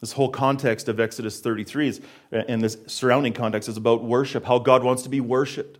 This 0.00 0.12
whole 0.12 0.28
context 0.28 0.88
of 0.88 1.00
Exodus 1.00 1.40
33 1.40 1.88
is, 1.88 2.00
uh, 2.32 2.42
and 2.48 2.62
this 2.62 2.76
surrounding 2.86 3.32
context 3.32 3.68
is 3.68 3.76
about 3.76 4.04
worship, 4.04 4.44
how 4.44 4.58
God 4.58 4.84
wants 4.84 5.02
to 5.02 5.08
be 5.08 5.20
worshiped. 5.20 5.78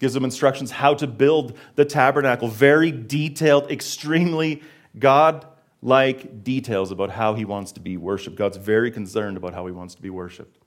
Gives 0.00 0.14
them 0.14 0.24
instructions 0.24 0.72
how 0.72 0.94
to 0.94 1.06
build 1.06 1.56
the 1.76 1.84
tabernacle. 1.84 2.48
Very 2.48 2.90
detailed, 2.90 3.70
extremely 3.70 4.62
God 4.98 5.46
like 5.80 6.42
details 6.42 6.90
about 6.90 7.10
how 7.10 7.34
he 7.34 7.44
wants 7.44 7.72
to 7.72 7.80
be 7.80 7.96
worshiped. 7.96 8.36
God's 8.36 8.56
very 8.56 8.90
concerned 8.90 9.36
about 9.36 9.54
how 9.54 9.66
he 9.66 9.72
wants 9.72 9.94
to 9.94 10.02
be 10.02 10.10
worshiped. 10.10 10.58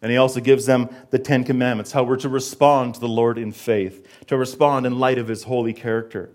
And 0.00 0.12
he 0.12 0.18
also 0.18 0.40
gives 0.40 0.66
them 0.66 0.90
the 1.10 1.18
Ten 1.18 1.42
Commandments, 1.42 1.90
how 1.90 2.04
we're 2.04 2.16
to 2.18 2.28
respond 2.28 2.94
to 2.94 3.00
the 3.00 3.08
Lord 3.08 3.36
in 3.36 3.50
faith, 3.50 4.06
to 4.26 4.36
respond 4.36 4.86
in 4.86 4.98
light 4.98 5.18
of 5.18 5.26
his 5.26 5.44
holy 5.44 5.72
character. 5.72 6.30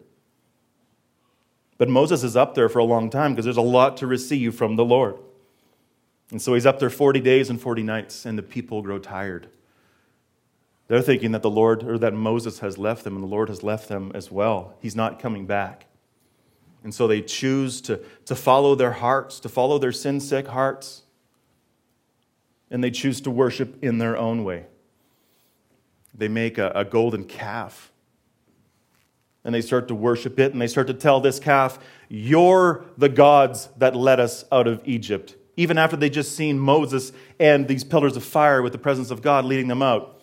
But 1.77 1.89
Moses 1.89 2.23
is 2.23 2.35
up 2.35 2.55
there 2.55 2.69
for 2.69 2.79
a 2.79 2.83
long 2.83 3.09
time 3.09 3.33
because 3.33 3.45
there's 3.45 3.57
a 3.57 3.61
lot 3.61 3.97
to 3.97 4.07
receive 4.07 4.55
from 4.55 4.75
the 4.75 4.85
Lord. 4.85 5.17
And 6.33 6.41
so 6.41 6.55
he's 6.55 6.65
up 6.65 6.79
there 6.79 6.89
40 6.89 7.19
days 7.19 7.51
and 7.51 7.61
40 7.61 7.83
nights, 7.83 8.25
and 8.25 8.35
the 8.35 8.41
people 8.41 8.81
grow 8.81 8.97
tired. 8.97 9.49
They're 10.87 11.03
thinking 11.03 11.31
that 11.33 11.43
the 11.43 11.49
Lord, 11.51 11.83
or 11.83 11.99
that 11.99 12.15
Moses 12.15 12.57
has 12.57 12.79
left 12.79 13.03
them, 13.03 13.13
and 13.13 13.23
the 13.23 13.27
Lord 13.27 13.49
has 13.49 13.61
left 13.61 13.87
them 13.87 14.11
as 14.15 14.31
well. 14.31 14.73
He's 14.81 14.95
not 14.95 15.19
coming 15.19 15.45
back. 15.45 15.85
And 16.83 16.91
so 16.91 17.07
they 17.07 17.21
choose 17.21 17.81
to, 17.81 18.01
to 18.25 18.35
follow 18.35 18.73
their 18.73 18.93
hearts, 18.93 19.39
to 19.41 19.47
follow 19.47 19.77
their 19.77 19.91
sin 19.91 20.19
sick 20.19 20.47
hearts, 20.47 21.03
and 22.71 22.83
they 22.83 22.89
choose 22.89 23.21
to 23.21 23.29
worship 23.29 23.83
in 23.83 23.99
their 23.99 24.17
own 24.17 24.43
way. 24.43 24.65
They 26.15 26.29
make 26.29 26.57
a, 26.57 26.71
a 26.73 26.83
golden 26.83 27.25
calf 27.25 27.91
and 29.45 29.53
they 29.53 29.61
start 29.61 29.89
to 29.89 29.95
worship 29.95 30.39
it, 30.39 30.53
and 30.53 30.61
they 30.61 30.67
start 30.67 30.87
to 30.87 30.93
tell 30.93 31.19
this 31.19 31.37
calf, 31.37 31.77
You're 32.07 32.85
the 32.97 33.09
gods 33.09 33.67
that 33.77 33.93
led 33.93 34.21
us 34.21 34.45
out 34.51 34.67
of 34.67 34.81
Egypt 34.85 35.35
even 35.55 35.77
after 35.77 35.95
they 35.95 36.09
just 36.09 36.35
seen 36.35 36.57
Moses 36.59 37.11
and 37.39 37.67
these 37.67 37.83
pillars 37.83 38.17
of 38.17 38.23
fire 38.23 38.61
with 38.61 38.71
the 38.71 38.79
presence 38.79 39.11
of 39.11 39.21
God 39.21 39.45
leading 39.45 39.67
them 39.67 39.81
out. 39.81 40.19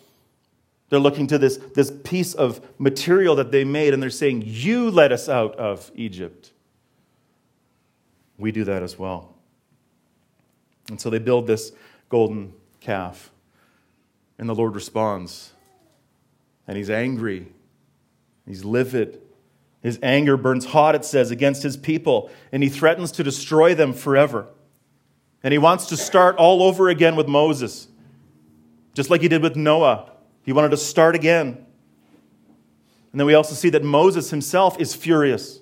They're 0.89 0.99
looking 0.99 1.27
to 1.27 1.37
this, 1.37 1.57
this 1.73 1.91
piece 2.03 2.33
of 2.33 2.59
material 2.77 3.35
that 3.37 3.51
they 3.51 3.63
made 3.63 3.93
and 3.93 4.03
they're 4.03 4.09
saying, 4.09 4.43
You 4.45 4.91
led 4.91 5.13
us 5.13 5.29
out 5.29 5.55
of 5.55 5.89
Egypt. 5.95 6.51
We 8.37 8.51
do 8.51 8.65
that 8.65 8.83
as 8.83 8.99
well. 8.99 9.33
And 10.89 10.99
so 10.99 11.09
they 11.09 11.19
build 11.19 11.47
this 11.47 11.71
golden 12.09 12.53
calf. 12.81 13.31
And 14.37 14.49
the 14.49 14.55
Lord 14.55 14.75
responds. 14.75 15.53
And 16.67 16.75
he's 16.75 16.89
angry. 16.89 17.47
He's 18.45 18.65
livid. 18.65 19.21
His 19.81 19.97
anger 20.03 20.35
burns 20.35 20.65
hot, 20.65 20.95
it 20.95 21.05
says, 21.05 21.31
against 21.31 21.63
his 21.63 21.77
people. 21.77 22.29
And 22.51 22.61
he 22.61 22.69
threatens 22.69 23.11
to 23.13 23.23
destroy 23.23 23.73
them 23.73 23.93
forever. 23.93 24.47
And 25.43 25.51
he 25.51 25.57
wants 25.57 25.87
to 25.87 25.97
start 25.97 26.35
all 26.37 26.61
over 26.61 26.89
again 26.89 27.15
with 27.15 27.27
Moses, 27.27 27.87
just 28.93 29.09
like 29.09 29.21
he 29.21 29.27
did 29.27 29.41
with 29.41 29.55
Noah. 29.55 30.11
He 30.43 30.53
wanted 30.53 30.71
to 30.71 30.77
start 30.77 31.15
again. 31.15 31.65
And 33.11 33.19
then 33.19 33.27
we 33.27 33.33
also 33.33 33.55
see 33.55 33.69
that 33.69 33.83
Moses 33.83 34.29
himself 34.29 34.79
is 34.79 34.95
furious. 34.95 35.59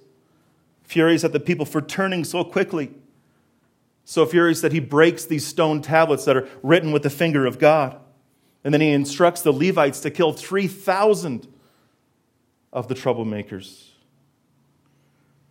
Furious 0.84 1.24
at 1.24 1.34
the 1.34 1.40
people 1.40 1.66
for 1.66 1.82
turning 1.82 2.24
so 2.24 2.44
quickly. 2.44 2.92
So 4.06 4.26
furious 4.26 4.62
that 4.62 4.72
he 4.72 4.80
breaks 4.80 5.26
these 5.26 5.46
stone 5.46 5.82
tablets 5.82 6.26
that 6.26 6.36
are 6.36 6.48
written 6.64 6.92
with 6.92 7.04
the 7.04 7.10
finger 7.10 7.46
of 7.46 7.60
God. 7.60 8.00
And 8.64 8.74
then 8.74 8.82
he 8.82 8.92
instructs 8.92 9.42
the 9.42 9.54
Levites 9.54 10.02
to 10.02 10.12
kill 10.12 10.34
3,000 10.34 11.48
of 12.74 12.88
the 12.88 12.96
troublemakers. 12.96 13.86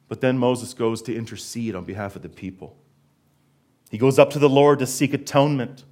But 0.08 0.20
then 0.20 0.38
Moses 0.38 0.74
goes 0.74 1.02
to 1.02 1.14
intercede 1.14 1.74
on 1.74 1.84
behalf 1.84 2.16
of 2.16 2.22
the 2.22 2.28
people. 2.28 2.76
He 3.90 3.98
goes 3.98 4.18
up 4.18 4.30
to 4.30 4.38
the 4.38 4.48
Lord 4.48 4.78
to 4.80 4.86
seek 4.86 5.14
atonement. 5.14 5.84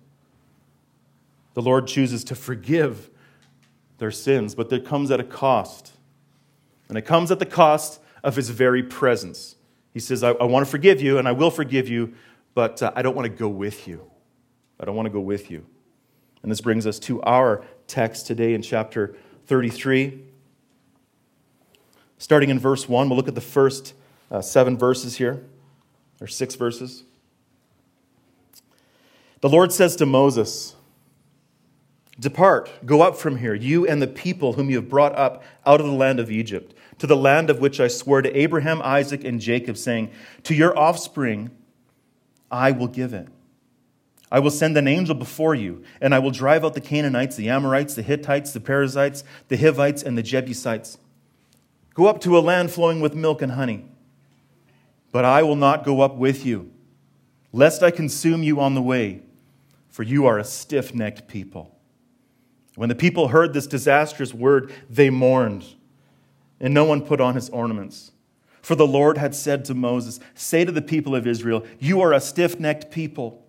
The 1.54 1.62
Lord 1.62 1.86
chooses 1.86 2.24
to 2.24 2.34
forgive 2.34 3.10
their 3.98 4.10
sins, 4.10 4.54
but 4.54 4.70
it 4.72 4.84
comes 4.84 5.10
at 5.10 5.20
a 5.20 5.24
cost. 5.24 5.92
And 6.88 6.98
it 6.98 7.02
comes 7.02 7.30
at 7.30 7.38
the 7.38 7.46
cost 7.46 8.00
of 8.22 8.36
his 8.36 8.50
very 8.50 8.82
presence. 8.82 9.56
He 9.94 10.00
says, 10.00 10.22
I, 10.22 10.32
I 10.32 10.44
want 10.44 10.66
to 10.66 10.70
forgive 10.70 11.00
you, 11.00 11.18
and 11.18 11.26
I 11.26 11.32
will 11.32 11.50
forgive 11.50 11.88
you, 11.88 12.12
but 12.54 12.82
uh, 12.82 12.92
I 12.94 13.02
don't 13.02 13.16
want 13.16 13.24
to 13.24 13.34
go 13.34 13.48
with 13.48 13.88
you. 13.88 14.10
I 14.78 14.84
don't 14.84 14.94
want 14.94 15.06
to 15.06 15.12
go 15.12 15.20
with 15.20 15.50
you. 15.50 15.64
And 16.42 16.52
this 16.52 16.60
brings 16.60 16.86
us 16.86 16.98
to 17.00 17.22
our 17.22 17.64
text 17.86 18.26
today 18.26 18.52
in 18.52 18.60
chapter 18.60 19.16
33. 19.46 20.20
Starting 22.18 22.50
in 22.50 22.58
verse 22.58 22.88
1, 22.88 23.08
we'll 23.08 23.16
look 23.16 23.28
at 23.28 23.34
the 23.34 23.40
first 23.40 23.94
uh, 24.30 24.42
seven 24.42 24.76
verses 24.76 25.16
here, 25.16 25.44
or 26.20 26.26
six 26.26 26.54
verses. 26.54 27.04
The 29.46 29.52
Lord 29.52 29.70
says 29.70 29.94
to 29.94 30.06
Moses, 30.06 30.74
Depart, 32.18 32.68
go 32.84 33.02
up 33.02 33.16
from 33.16 33.36
here, 33.36 33.54
you 33.54 33.86
and 33.86 34.02
the 34.02 34.08
people 34.08 34.54
whom 34.54 34.68
you 34.68 34.74
have 34.74 34.88
brought 34.88 35.16
up 35.16 35.44
out 35.64 35.78
of 35.78 35.86
the 35.86 35.92
land 35.92 36.18
of 36.18 36.32
Egypt, 36.32 36.74
to 36.98 37.06
the 37.06 37.16
land 37.16 37.48
of 37.48 37.60
which 37.60 37.78
I 37.78 37.86
swore 37.86 38.22
to 38.22 38.36
Abraham, 38.36 38.82
Isaac, 38.82 39.22
and 39.22 39.40
Jacob, 39.40 39.76
saying, 39.76 40.10
To 40.42 40.54
your 40.56 40.76
offspring 40.76 41.52
I 42.50 42.72
will 42.72 42.88
give 42.88 43.14
it. 43.14 43.28
I 44.32 44.40
will 44.40 44.50
send 44.50 44.76
an 44.76 44.88
angel 44.88 45.14
before 45.14 45.54
you, 45.54 45.84
and 46.00 46.12
I 46.12 46.18
will 46.18 46.32
drive 46.32 46.64
out 46.64 46.74
the 46.74 46.80
Canaanites, 46.80 47.36
the 47.36 47.48
Amorites, 47.48 47.94
the 47.94 48.02
Hittites, 48.02 48.52
the 48.52 48.58
Perizzites, 48.58 49.22
the 49.46 49.56
Hivites, 49.56 50.02
and 50.02 50.18
the 50.18 50.24
Jebusites. 50.24 50.98
Go 51.94 52.06
up 52.06 52.20
to 52.22 52.36
a 52.36 52.40
land 52.40 52.72
flowing 52.72 52.98
with 52.98 53.14
milk 53.14 53.42
and 53.42 53.52
honey. 53.52 53.84
But 55.12 55.24
I 55.24 55.44
will 55.44 55.54
not 55.54 55.84
go 55.84 56.00
up 56.00 56.16
with 56.16 56.44
you, 56.44 56.72
lest 57.52 57.84
I 57.84 57.92
consume 57.92 58.42
you 58.42 58.58
on 58.58 58.74
the 58.74 58.82
way, 58.82 59.22
for 59.96 60.02
you 60.02 60.26
are 60.26 60.38
a 60.38 60.44
stiff 60.44 60.94
necked 60.94 61.26
people. 61.26 61.74
When 62.74 62.90
the 62.90 62.94
people 62.94 63.28
heard 63.28 63.54
this 63.54 63.66
disastrous 63.66 64.34
word, 64.34 64.70
they 64.90 65.08
mourned, 65.08 65.64
and 66.60 66.74
no 66.74 66.84
one 66.84 67.00
put 67.00 67.18
on 67.18 67.34
his 67.34 67.48
ornaments. 67.48 68.12
For 68.60 68.74
the 68.74 68.86
Lord 68.86 69.16
had 69.16 69.34
said 69.34 69.64
to 69.64 69.74
Moses, 69.74 70.20
Say 70.34 70.66
to 70.66 70.70
the 70.70 70.82
people 70.82 71.16
of 71.16 71.26
Israel, 71.26 71.64
You 71.78 72.02
are 72.02 72.12
a 72.12 72.20
stiff 72.20 72.60
necked 72.60 72.90
people. 72.90 73.42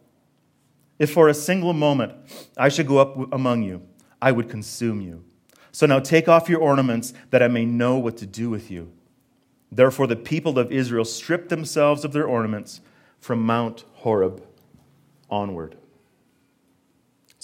If 0.98 1.12
for 1.12 1.28
a 1.28 1.34
single 1.34 1.74
moment 1.74 2.14
I 2.56 2.70
should 2.70 2.88
go 2.88 3.00
up 3.00 3.34
among 3.34 3.64
you, 3.64 3.82
I 4.22 4.32
would 4.32 4.48
consume 4.48 5.02
you. 5.02 5.26
So 5.74 5.86
now 5.86 6.00
take 6.00 6.30
off 6.30 6.48
your 6.48 6.62
ornaments, 6.62 7.14
that 7.32 7.44
I 7.44 7.50
may 7.50 7.66
know 7.66 7.98
what 7.98 8.16
to 8.20 8.26
do 8.26 8.50
with 8.50 8.72
you. 8.72 8.94
Therefore, 9.70 10.08
the 10.08 10.16
people 10.16 10.58
of 10.58 10.72
Israel 10.72 11.04
stripped 11.04 11.50
themselves 11.50 12.06
of 12.06 12.14
their 12.14 12.26
ornaments 12.26 12.80
from 13.20 13.46
Mount 13.46 13.84
Horeb 13.96 14.42
onward. 15.30 15.76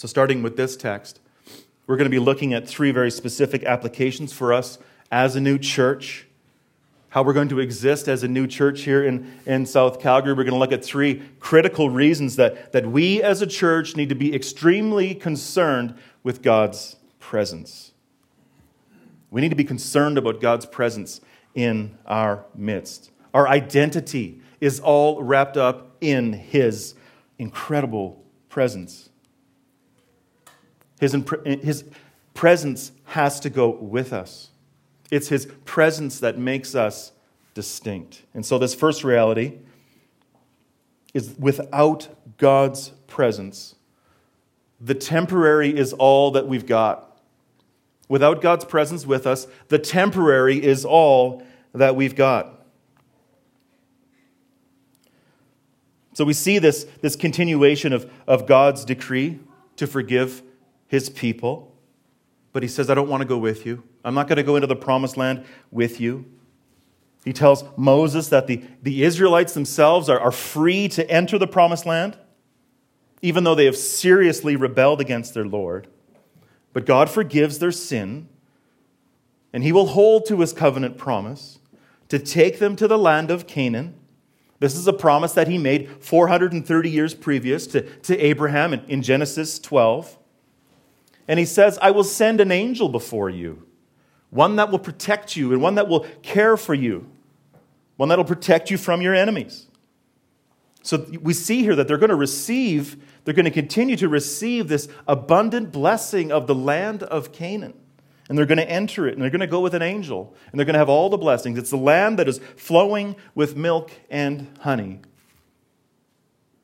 So, 0.03 0.07
starting 0.07 0.43
with 0.43 0.57
this 0.57 0.75
text, 0.75 1.21
we're 1.87 1.95
going 1.95 2.11
to 2.11 2.13
be 2.13 2.19
looking 2.19 2.53
at 2.53 2.67
three 2.67 2.91
very 2.91 3.09
specific 3.09 3.63
applications 3.63 4.33
for 4.33 4.51
us 4.51 4.77
as 5.09 5.37
a 5.37 5.39
new 5.39 5.57
church. 5.57 6.27
How 7.07 7.23
we're 7.23 7.31
going 7.31 7.47
to 7.47 7.61
exist 7.61 8.09
as 8.09 8.21
a 8.21 8.27
new 8.27 8.45
church 8.45 8.81
here 8.81 9.01
in, 9.01 9.39
in 9.45 9.65
South 9.65 10.01
Calgary. 10.01 10.33
We're 10.33 10.43
going 10.43 10.55
to 10.55 10.59
look 10.59 10.73
at 10.73 10.83
three 10.83 11.23
critical 11.39 11.89
reasons 11.89 12.35
that, 12.35 12.73
that 12.73 12.85
we 12.85 13.23
as 13.23 13.41
a 13.41 13.47
church 13.47 13.95
need 13.95 14.09
to 14.09 14.15
be 14.15 14.35
extremely 14.35 15.15
concerned 15.15 15.95
with 16.21 16.41
God's 16.41 16.97
presence. 17.21 17.93
We 19.31 19.39
need 19.39 19.51
to 19.51 19.55
be 19.55 19.63
concerned 19.63 20.17
about 20.17 20.41
God's 20.41 20.65
presence 20.65 21.21
in 21.55 21.97
our 22.05 22.43
midst. 22.53 23.09
Our 23.33 23.47
identity 23.47 24.41
is 24.59 24.81
all 24.81 25.23
wrapped 25.23 25.55
up 25.55 25.95
in 26.01 26.33
His 26.33 26.93
incredible 27.39 28.21
presence. 28.49 29.09
His, 31.03 31.15
his 31.61 31.83
presence 32.33 32.91
has 33.05 33.39
to 33.41 33.49
go 33.49 33.69
with 33.69 34.13
us. 34.13 34.49
It's 35.11 35.27
His 35.27 35.47
presence 35.65 36.19
that 36.19 36.37
makes 36.37 36.75
us 36.75 37.11
distinct. 37.53 38.23
And 38.33 38.45
so, 38.45 38.57
this 38.57 38.73
first 38.73 39.03
reality 39.03 39.59
is 41.13 41.35
without 41.37 42.07
God's 42.37 42.89
presence, 43.07 43.75
the 44.81 44.95
temporary 44.95 45.77
is 45.77 45.93
all 45.93 46.31
that 46.31 46.47
we've 46.47 46.65
got. 46.65 47.21
Without 48.09 48.41
God's 48.41 48.65
presence 48.65 49.05
with 49.05 49.27
us, 49.27 49.47
the 49.67 49.79
temporary 49.79 50.63
is 50.63 50.85
all 50.85 51.43
that 51.73 51.95
we've 51.95 52.15
got. 52.15 52.63
So 56.13 56.23
we 56.25 56.33
see 56.33 56.59
this, 56.59 56.85
this 57.01 57.15
continuation 57.15 57.91
of, 57.91 58.11
of 58.27 58.45
God's 58.45 58.85
decree 58.85 59.39
to 59.77 59.87
forgive 59.87 60.43
his 60.93 61.09
people. 61.09 61.75
But 62.51 62.61
he 62.61 62.69
says, 62.69 62.91
I 62.91 62.93
don't 62.93 63.09
want 63.09 63.21
to 63.21 63.27
go 63.27 63.39
with 63.39 63.65
you. 63.65 63.81
I'm 64.05 64.13
not 64.13 64.27
going 64.27 64.37
to 64.37 64.43
go 64.43 64.55
into 64.57 64.67
the 64.67 64.75
promised 64.75 65.17
land 65.17 65.43
with 65.71 65.99
you. 65.99 66.23
He 67.25 67.33
tells 67.33 67.63
Moses 67.75 68.29
that 68.29 68.45
the, 68.45 68.61
the 68.83 69.03
Israelites 69.03 69.55
themselves 69.55 70.07
are, 70.07 70.19
are 70.19 70.31
free 70.31 70.87
to 70.89 71.09
enter 71.09 71.39
the 71.39 71.47
promised 71.47 71.87
land, 71.87 72.15
even 73.23 73.43
though 73.43 73.55
they 73.55 73.65
have 73.65 73.75
seriously 73.75 74.55
rebelled 74.55 75.01
against 75.01 75.33
their 75.33 75.47
Lord. 75.47 75.87
But 76.73 76.85
God 76.85 77.09
forgives 77.09 77.57
their 77.57 77.71
sin, 77.71 78.29
and 79.51 79.63
he 79.63 79.71
will 79.71 79.87
hold 79.87 80.27
to 80.27 80.41
his 80.41 80.53
covenant 80.53 80.99
promise 80.99 81.57
to 82.09 82.19
take 82.19 82.59
them 82.59 82.75
to 82.75 82.87
the 82.87 82.99
land 82.99 83.31
of 83.31 83.47
Canaan. 83.47 83.95
This 84.59 84.75
is 84.75 84.85
a 84.85 84.93
promise 84.93 85.33
that 85.33 85.47
he 85.47 85.57
made 85.57 85.89
430 86.03 86.87
years 86.87 87.15
previous 87.15 87.65
to, 87.65 87.81
to 88.01 88.15
Abraham 88.19 88.73
in, 88.73 88.85
in 88.85 89.01
Genesis 89.01 89.57
12. 89.57 90.19
And 91.27 91.39
he 91.39 91.45
says, 91.45 91.79
I 91.81 91.91
will 91.91 92.03
send 92.03 92.41
an 92.41 92.51
angel 92.51 92.89
before 92.89 93.29
you, 93.29 93.65
one 94.29 94.57
that 94.57 94.71
will 94.71 94.79
protect 94.79 95.35
you 95.35 95.51
and 95.53 95.61
one 95.61 95.75
that 95.75 95.87
will 95.87 96.05
care 96.21 96.57
for 96.57 96.73
you, 96.73 97.09
one 97.95 98.09
that 98.09 98.17
will 98.17 98.25
protect 98.25 98.69
you 98.69 98.77
from 98.77 99.01
your 99.01 99.13
enemies. 99.13 99.67
So 100.81 101.05
we 101.21 101.33
see 101.33 101.61
here 101.61 101.75
that 101.75 101.87
they're 101.87 101.97
going 101.97 102.09
to 102.09 102.15
receive, 102.15 102.97
they're 103.23 103.33
going 103.33 103.45
to 103.45 103.51
continue 103.51 103.95
to 103.95 104.09
receive 104.09 104.67
this 104.67 104.89
abundant 105.07 105.71
blessing 105.71 106.31
of 106.31 106.45
the 106.45 106.55
land 106.55 107.03
of 107.03 107.31
Canaan. 107.31 107.73
And 108.29 108.37
they're 108.37 108.45
going 108.45 108.57
to 108.57 108.69
enter 108.69 109.05
it, 109.05 109.13
and 109.13 109.21
they're 109.21 109.29
going 109.29 109.41
to 109.41 109.47
go 109.47 109.59
with 109.59 109.73
an 109.73 109.81
angel, 109.81 110.33
and 110.49 110.59
they're 110.59 110.65
going 110.65 110.73
to 110.73 110.79
have 110.79 110.89
all 110.89 111.09
the 111.09 111.17
blessings. 111.17 111.57
It's 111.57 111.69
the 111.69 111.77
land 111.77 112.19
that 112.19 112.27
is 112.27 112.39
flowing 112.55 113.17
with 113.35 113.57
milk 113.57 113.91
and 114.09 114.47
honey. 114.61 115.01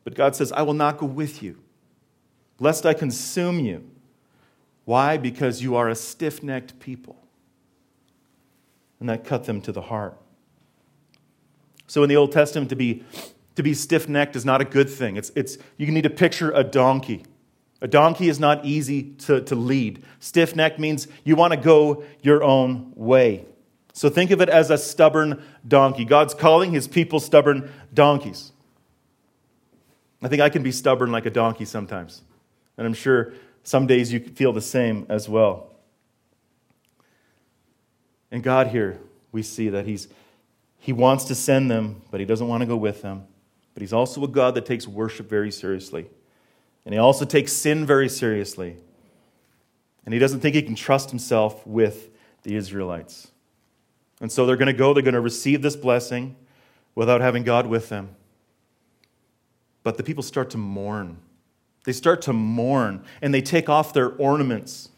But 0.06 0.16
God 0.16 0.38
says, 0.38 0.54
I 0.54 0.62
will 0.62 0.74
not 0.74 0.98
go 0.98 1.06
with 1.06 1.44
you, 1.44 1.58
lest 2.60 2.86
I 2.86 2.94
consume 2.94 3.60
you. 3.60 3.89
Why? 4.89 5.17
Because 5.17 5.62
you 5.62 5.75
are 5.75 5.88
a 5.88 5.93
stiff 5.93 6.41
necked 6.41 6.79
people. 6.79 7.15
And 9.00 9.08
that 9.08 9.24
cut 9.24 9.43
them 9.43 9.62
to 9.62 9.72
the 9.72 9.81
heart. 9.81 10.17
So 11.86 12.01
in 12.01 12.10
the 12.10 12.15
Old 12.15 12.31
Testament, 12.31 12.69
to 12.69 12.75
be 12.75 13.03
to 13.53 13.62
be 13.62 13.75
stiff 13.75 14.10
necked 14.10 14.36
is 14.36 14.46
not 14.46 14.62
a 14.62 14.65
good 14.65 14.89
thing. 14.89 15.15
It's, 15.15 15.31
it's, 15.36 15.60
you 15.77 15.91
need 15.91 16.05
to 16.05 16.10
picture 16.10 16.50
a 16.50 16.63
donkey. 16.63 17.24
A 17.81 17.88
donkey 17.88 18.29
is 18.29 18.39
not 18.39 18.65
easy 18.65 19.03
to, 19.27 19.41
to 19.41 19.53
lead. 19.53 20.03
Stiff 20.19 20.55
necked 20.55 20.79
means 20.79 21.08
you 21.24 21.36
want 21.36 21.53
to 21.53 21.60
go 21.60 22.03
your 22.24 22.43
own 22.43 22.91
way. 22.96 23.46
So 23.93 24.10
think 24.10 24.31
of 24.31 24.41
it 24.41 24.50
as 24.50 24.72
a 24.72 24.77
stubborn 24.79 25.43
donkey. 25.67 26.03
God's 26.03 26.34
calling 26.34 26.72
his 26.72 26.88
people 26.88 27.19
stubborn 27.19 27.72
donkeys. 27.93 28.53
I 30.24 30.29
think 30.29 30.41
I 30.41 30.50
can 30.50 30.63
be 30.63 30.72
stubborn 30.72 31.12
like 31.12 31.27
a 31.27 31.29
donkey 31.29 31.65
sometimes. 31.65 32.24
And 32.75 32.88
I'm 32.88 32.96
sure 32.96 33.34
some 33.69 33.85
days 33.85 34.11
you 34.11 34.19
feel 34.19 34.51
the 34.51 34.61
same 34.61 35.05
as 35.09 35.29
well. 35.29 35.69
And 38.31 38.41
God 38.41 38.69
here, 38.69 38.99
we 39.31 39.43
see 39.43 39.69
that 39.69 39.85
he's, 39.85 40.07
He 40.79 40.91
wants 40.91 41.25
to 41.25 41.35
send 41.35 41.69
them, 41.69 42.01
but 42.09 42.19
He 42.19 42.25
doesn't 42.25 42.47
want 42.47 42.61
to 42.61 42.65
go 42.65 42.75
with 42.75 43.03
them. 43.03 43.27
But 43.75 43.81
He's 43.81 43.93
also 43.93 44.23
a 44.23 44.27
God 44.27 44.55
that 44.55 44.65
takes 44.65 44.88
worship 44.88 45.29
very 45.29 45.51
seriously. 45.51 46.09
And 46.83 46.95
He 46.95 46.99
also 46.99 47.25
takes 47.25 47.53
sin 47.53 47.85
very 47.85 48.09
seriously. 48.09 48.75
And 50.03 50.15
He 50.15 50.19
doesn't 50.19 50.39
think 50.39 50.55
He 50.55 50.63
can 50.63 50.73
trust 50.73 51.11
Himself 51.11 51.67
with 51.67 52.09
the 52.41 52.55
Israelites. 52.55 53.27
And 54.19 54.31
so 54.31 54.47
they're 54.47 54.57
going 54.57 54.65
to 54.65 54.73
go, 54.73 54.95
they're 54.95 55.03
going 55.03 55.13
to 55.13 55.21
receive 55.21 55.61
this 55.61 55.75
blessing 55.75 56.35
without 56.95 57.21
having 57.21 57.43
God 57.43 57.67
with 57.67 57.89
them. 57.89 58.15
But 59.83 59.97
the 59.97 60.03
people 60.03 60.23
start 60.23 60.49
to 60.49 60.57
mourn. 60.57 61.19
They 61.89 61.93
start 61.93 62.22
to 62.22 62.34
mourn 62.34 63.03
and 63.19 63.34
they 63.34 63.41
take 63.41 63.67
off 63.67 63.93
their 63.93 64.10
ornaments. 64.10 64.89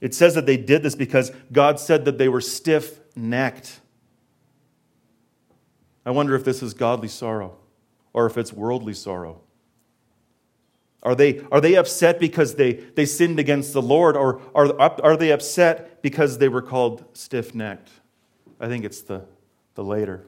It 0.00 0.14
says 0.14 0.34
that 0.36 0.46
they 0.46 0.56
did 0.56 0.82
this 0.82 0.94
because 0.94 1.32
God 1.52 1.78
said 1.78 2.06
that 2.06 2.16
they 2.16 2.30
were 2.30 2.40
stiff 2.40 2.98
necked. 3.14 3.80
I 6.06 6.10
wonder 6.12 6.34
if 6.34 6.46
this 6.46 6.62
is 6.62 6.72
godly 6.72 7.08
sorrow 7.08 7.58
or 8.14 8.24
if 8.24 8.38
it's 8.38 8.54
worldly 8.54 8.94
sorrow. 8.94 9.42
Are 11.02 11.14
they, 11.14 11.44
are 11.52 11.60
they 11.60 11.74
upset 11.74 12.18
because 12.18 12.54
they, 12.54 12.72
they 12.72 13.04
sinned 13.04 13.38
against 13.38 13.74
the 13.74 13.82
Lord, 13.82 14.16
or 14.16 14.40
are, 14.54 14.80
are 14.80 15.14
they 15.14 15.30
upset 15.30 16.00
because 16.00 16.38
they 16.38 16.48
were 16.48 16.62
called 16.62 17.04
stiff 17.12 17.54
necked? 17.54 17.90
I 18.58 18.66
think 18.66 18.86
it's 18.86 19.02
the, 19.02 19.26
the 19.74 19.84
later. 19.84 20.24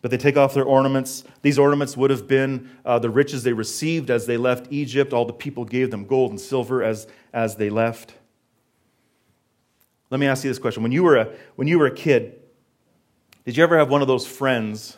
But 0.00 0.10
they 0.10 0.16
take 0.16 0.36
off 0.36 0.54
their 0.54 0.64
ornaments. 0.64 1.24
These 1.42 1.58
ornaments 1.58 1.96
would 1.96 2.10
have 2.10 2.28
been 2.28 2.70
uh, 2.84 2.98
the 3.00 3.10
riches 3.10 3.42
they 3.42 3.52
received 3.52 4.10
as 4.10 4.26
they 4.26 4.36
left 4.36 4.68
Egypt. 4.70 5.12
All 5.12 5.24
the 5.24 5.32
people 5.32 5.64
gave 5.64 5.90
them 5.90 6.04
gold 6.04 6.30
and 6.30 6.40
silver 6.40 6.84
as, 6.84 7.08
as 7.32 7.56
they 7.56 7.68
left. 7.68 8.14
Let 10.10 10.20
me 10.20 10.26
ask 10.26 10.44
you 10.44 10.50
this 10.50 10.58
question. 10.58 10.82
When 10.82 10.92
you, 10.92 11.02
were 11.02 11.16
a, 11.16 11.28
when 11.56 11.68
you 11.68 11.78
were 11.78 11.86
a 11.86 11.94
kid, 11.94 12.40
did 13.44 13.56
you 13.56 13.62
ever 13.62 13.76
have 13.78 13.90
one 13.90 14.02
of 14.02 14.08
those 14.08 14.26
friends 14.26 14.96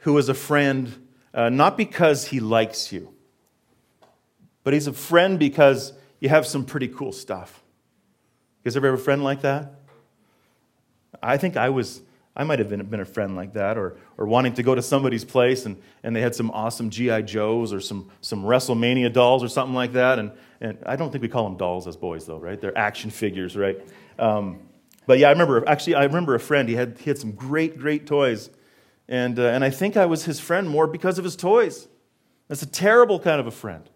who 0.00 0.12
was 0.12 0.28
a 0.28 0.34
friend 0.34 1.08
uh, 1.34 1.48
not 1.48 1.76
because 1.76 2.26
he 2.26 2.40
likes 2.40 2.92
you, 2.92 3.14
but 4.62 4.74
he's 4.74 4.86
a 4.86 4.92
friend 4.92 5.38
because 5.38 5.92
you 6.20 6.28
have 6.28 6.46
some 6.46 6.64
pretty 6.64 6.88
cool 6.88 7.12
stuff? 7.12 7.62
You 8.58 8.70
guys 8.70 8.76
ever 8.76 8.90
have 8.90 8.98
a 8.98 9.02
friend 9.02 9.24
like 9.24 9.42
that? 9.42 9.74
I 11.22 11.36
think 11.36 11.56
I 11.56 11.70
was, 11.70 12.02
I 12.38 12.44
might 12.44 12.60
have 12.60 12.68
been, 12.68 12.84
been 12.86 13.00
a 13.00 13.04
friend 13.04 13.34
like 13.34 13.54
that, 13.54 13.76
or, 13.76 13.96
or 14.16 14.26
wanting 14.26 14.54
to 14.54 14.62
go 14.62 14.72
to 14.76 14.80
somebody's 14.80 15.24
place 15.24 15.66
and, 15.66 15.76
and 16.04 16.14
they 16.14 16.20
had 16.20 16.36
some 16.36 16.52
awesome 16.52 16.88
G.I. 16.88 17.22
Joes 17.22 17.72
or 17.72 17.80
some, 17.80 18.10
some 18.20 18.44
WrestleMania 18.44 19.12
dolls 19.12 19.42
or 19.42 19.48
something 19.48 19.74
like 19.74 19.94
that. 19.94 20.20
And, 20.20 20.30
and 20.60 20.78
I 20.86 20.94
don't 20.94 21.10
think 21.10 21.22
we 21.22 21.28
call 21.28 21.44
them 21.44 21.56
dolls 21.56 21.88
as 21.88 21.96
boys, 21.96 22.26
though, 22.26 22.38
right? 22.38 22.60
They're 22.60 22.78
action 22.78 23.10
figures, 23.10 23.56
right? 23.56 23.84
Um, 24.20 24.60
but 25.06 25.18
yeah, 25.18 25.26
I 25.26 25.30
remember, 25.32 25.68
actually, 25.68 25.96
I 25.96 26.04
remember 26.04 26.36
a 26.36 26.40
friend, 26.40 26.68
he 26.68 26.76
had, 26.76 26.98
he 27.00 27.10
had 27.10 27.18
some 27.18 27.32
great, 27.32 27.76
great 27.76 28.06
toys. 28.06 28.50
And, 29.08 29.36
uh, 29.38 29.48
and 29.48 29.64
I 29.64 29.70
think 29.70 29.96
I 29.96 30.06
was 30.06 30.24
his 30.24 30.38
friend 30.38 30.68
more 30.68 30.86
because 30.86 31.18
of 31.18 31.24
his 31.24 31.34
toys. 31.34 31.88
That's 32.46 32.62
a 32.62 32.66
terrible 32.66 33.18
kind 33.18 33.40
of 33.40 33.48
a 33.48 33.50
friend. 33.50 33.88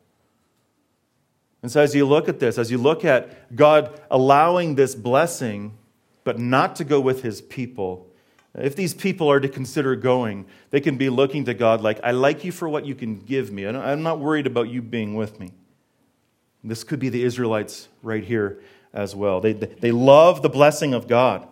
And 1.63 1.71
so, 1.71 1.81
as 1.81 1.95
you 1.95 2.07
look 2.07 2.29
at 2.29 2.41
this, 2.41 2.59
as 2.59 2.73
you 2.73 2.79
look 2.79 3.05
at 3.05 3.55
God 3.55 4.01
allowing 4.11 4.75
this 4.75 4.97
blessing, 4.97 5.79
but 6.25 6.41
not 6.41 6.75
to 6.77 6.85
go 6.85 7.01
with 7.01 7.23
his 7.23 7.41
people, 7.41 8.09
if 8.55 8.77
these 8.77 8.93
people 8.93 9.31
are 9.31 9.41
to 9.41 9.49
consider 9.49 9.97
going, 9.97 10.47
they 10.71 10.81
can 10.81 10.99
be 10.99 11.09
looking 11.09 11.47
to 11.47 11.55
God 11.55 11.81
like, 11.81 12.01
I 12.05 12.11
like 12.11 12.45
you 12.45 12.53
for 12.53 12.69
what 12.69 12.85
you 12.85 12.95
can 12.95 13.21
give 13.21 13.51
me. 13.51 13.67
I'm 13.67 14.03
not 14.03 14.21
worried 14.21 14.47
about 14.47 14.69
you 14.69 14.83
being 14.83 15.15
with 15.15 15.41
me. 15.41 15.53
This 16.63 16.85
could 16.85 17.01
be 17.01 17.09
the 17.09 17.25
Israelites 17.25 17.89
right 18.03 18.23
here 18.23 18.61
as 18.93 19.17
well. 19.17 19.41
They, 19.41 19.53
they 19.55 19.91
love 19.91 20.43
the 20.43 20.49
blessing 20.49 20.95
of 20.95 21.09
God, 21.09 21.49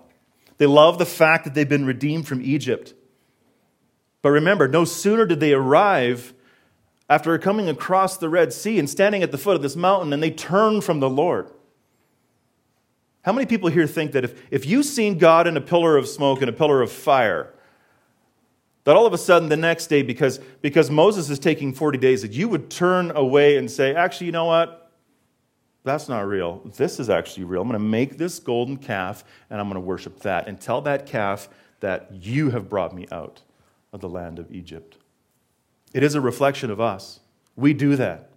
they 0.58 0.66
love 0.66 0.98
the 0.98 1.06
fact 1.06 1.44
that 1.44 1.54
they've 1.54 1.68
been 1.68 1.86
redeemed 1.86 2.28
from 2.28 2.42
Egypt. 2.42 2.94
But 4.22 4.30
remember, 4.30 4.68
no 4.68 4.84
sooner 4.84 5.24
did 5.24 5.40
they 5.40 5.54
arrive 5.54 6.34
after 7.08 7.36
coming 7.38 7.70
across 7.70 8.18
the 8.18 8.28
Red 8.28 8.52
Sea 8.52 8.78
and 8.78 8.88
standing 8.88 9.22
at 9.22 9.32
the 9.32 9.38
foot 9.38 9.56
of 9.56 9.62
this 9.62 9.74
mountain, 9.74 10.12
and 10.12 10.22
they 10.22 10.30
turned 10.30 10.84
from 10.84 11.00
the 11.00 11.08
Lord. 11.08 11.50
How 13.22 13.32
many 13.32 13.46
people 13.46 13.68
here 13.68 13.86
think 13.86 14.12
that 14.12 14.24
if, 14.24 14.42
if 14.50 14.66
you've 14.66 14.86
seen 14.86 15.18
God 15.18 15.46
in 15.46 15.56
a 15.56 15.60
pillar 15.60 15.96
of 15.96 16.08
smoke 16.08 16.40
and 16.40 16.48
a 16.48 16.52
pillar 16.52 16.80
of 16.80 16.90
fire, 16.90 17.52
that 18.84 18.96
all 18.96 19.06
of 19.06 19.12
a 19.12 19.18
sudden 19.18 19.48
the 19.48 19.56
next 19.56 19.88
day, 19.88 20.02
because, 20.02 20.38
because 20.62 20.90
Moses 20.90 21.28
is 21.28 21.38
taking 21.38 21.74
40 21.74 21.98
days, 21.98 22.22
that 22.22 22.32
you 22.32 22.48
would 22.48 22.70
turn 22.70 23.10
away 23.10 23.56
and 23.56 23.70
say, 23.70 23.94
actually, 23.94 24.26
you 24.26 24.32
know 24.32 24.46
what? 24.46 24.90
That's 25.84 26.08
not 26.08 26.26
real. 26.26 26.62
This 26.76 26.98
is 26.98 27.08
actually 27.08 27.44
real. 27.44 27.62
I'm 27.62 27.68
going 27.68 27.80
to 27.80 27.86
make 27.86 28.16
this 28.16 28.38
golden 28.38 28.76
calf 28.76 29.24
and 29.48 29.60
I'm 29.60 29.66
going 29.66 29.74
to 29.74 29.80
worship 29.80 30.20
that 30.20 30.46
and 30.46 30.60
tell 30.60 30.80
that 30.82 31.06
calf 31.06 31.48
that 31.80 32.10
you 32.12 32.50
have 32.50 32.68
brought 32.68 32.94
me 32.94 33.06
out 33.10 33.42
of 33.92 34.00
the 34.00 34.08
land 34.08 34.38
of 34.38 34.50
Egypt. 34.52 34.96
It 35.92 36.02
is 36.02 36.14
a 36.14 36.20
reflection 36.20 36.70
of 36.70 36.80
us. 36.80 37.20
We 37.56 37.72
do 37.74 37.96
that. 37.96 38.30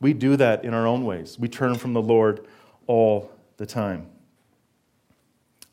We 0.00 0.12
do 0.12 0.36
that 0.36 0.64
in 0.64 0.74
our 0.74 0.86
own 0.86 1.04
ways. 1.04 1.38
We 1.38 1.48
turn 1.48 1.76
from 1.76 1.94
the 1.94 2.02
Lord 2.02 2.46
all 2.86 3.30
the 3.56 3.66
time. 3.66 4.08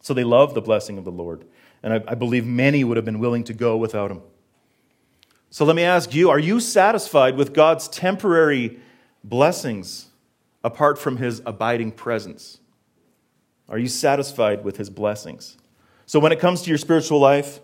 So 0.02 0.14
they 0.14 0.24
love 0.24 0.54
the 0.54 0.62
blessing 0.62 0.98
of 0.98 1.06
the 1.06 1.12
Lord. 1.12 1.46
And 1.84 1.94
I, 1.94 2.04
I, 2.08 2.16
believe 2.16 2.46
many 2.46 2.84
would 2.84 2.98
have 2.98 3.06
been 3.06 3.20
willing 3.20 3.44
to 3.46 3.54
go 3.54 3.78
without 3.78 4.12
him. 4.12 4.22
So 5.50 5.66
let 5.66 5.76
me 5.76 5.84
ask 5.84 6.14
you 6.14 6.30
are 6.30 6.40
you 6.40 6.60
satisfied 6.60 7.38
with 7.38 7.54
God's 7.54 7.88
temporary 7.88 8.80
blessings 9.24 10.08
apart 10.64 10.98
from 10.98 11.18
his 11.18 11.42
abiding 11.46 11.92
presence? 11.92 12.60
Are 13.68 13.78
you 13.78 13.88
satisfied 13.88 14.64
with 14.64 14.78
his 14.78 14.90
blessings? 14.90 15.58
So 16.06 16.20
when 16.20 16.32
it 16.32 16.40
comes 16.40 16.62
to 16.64 16.70
your 16.70 16.78
spiritual 16.78 17.20
life, 17.20 17.62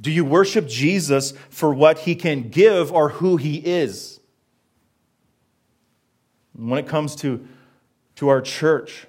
do 0.00 0.10
you 0.10 0.24
worship 0.24 0.66
Jesus 0.66 1.32
for 1.48 1.72
what 1.72 2.00
he 2.00 2.14
can 2.14 2.48
give 2.48 2.92
or 2.92 3.10
who 3.10 3.36
he 3.36 3.56
is? 3.56 4.20
When 6.54 6.78
it 6.78 6.86
comes 6.86 7.16
to 7.16 7.46
to 8.16 8.28
our 8.28 8.40
church. 8.40 9.06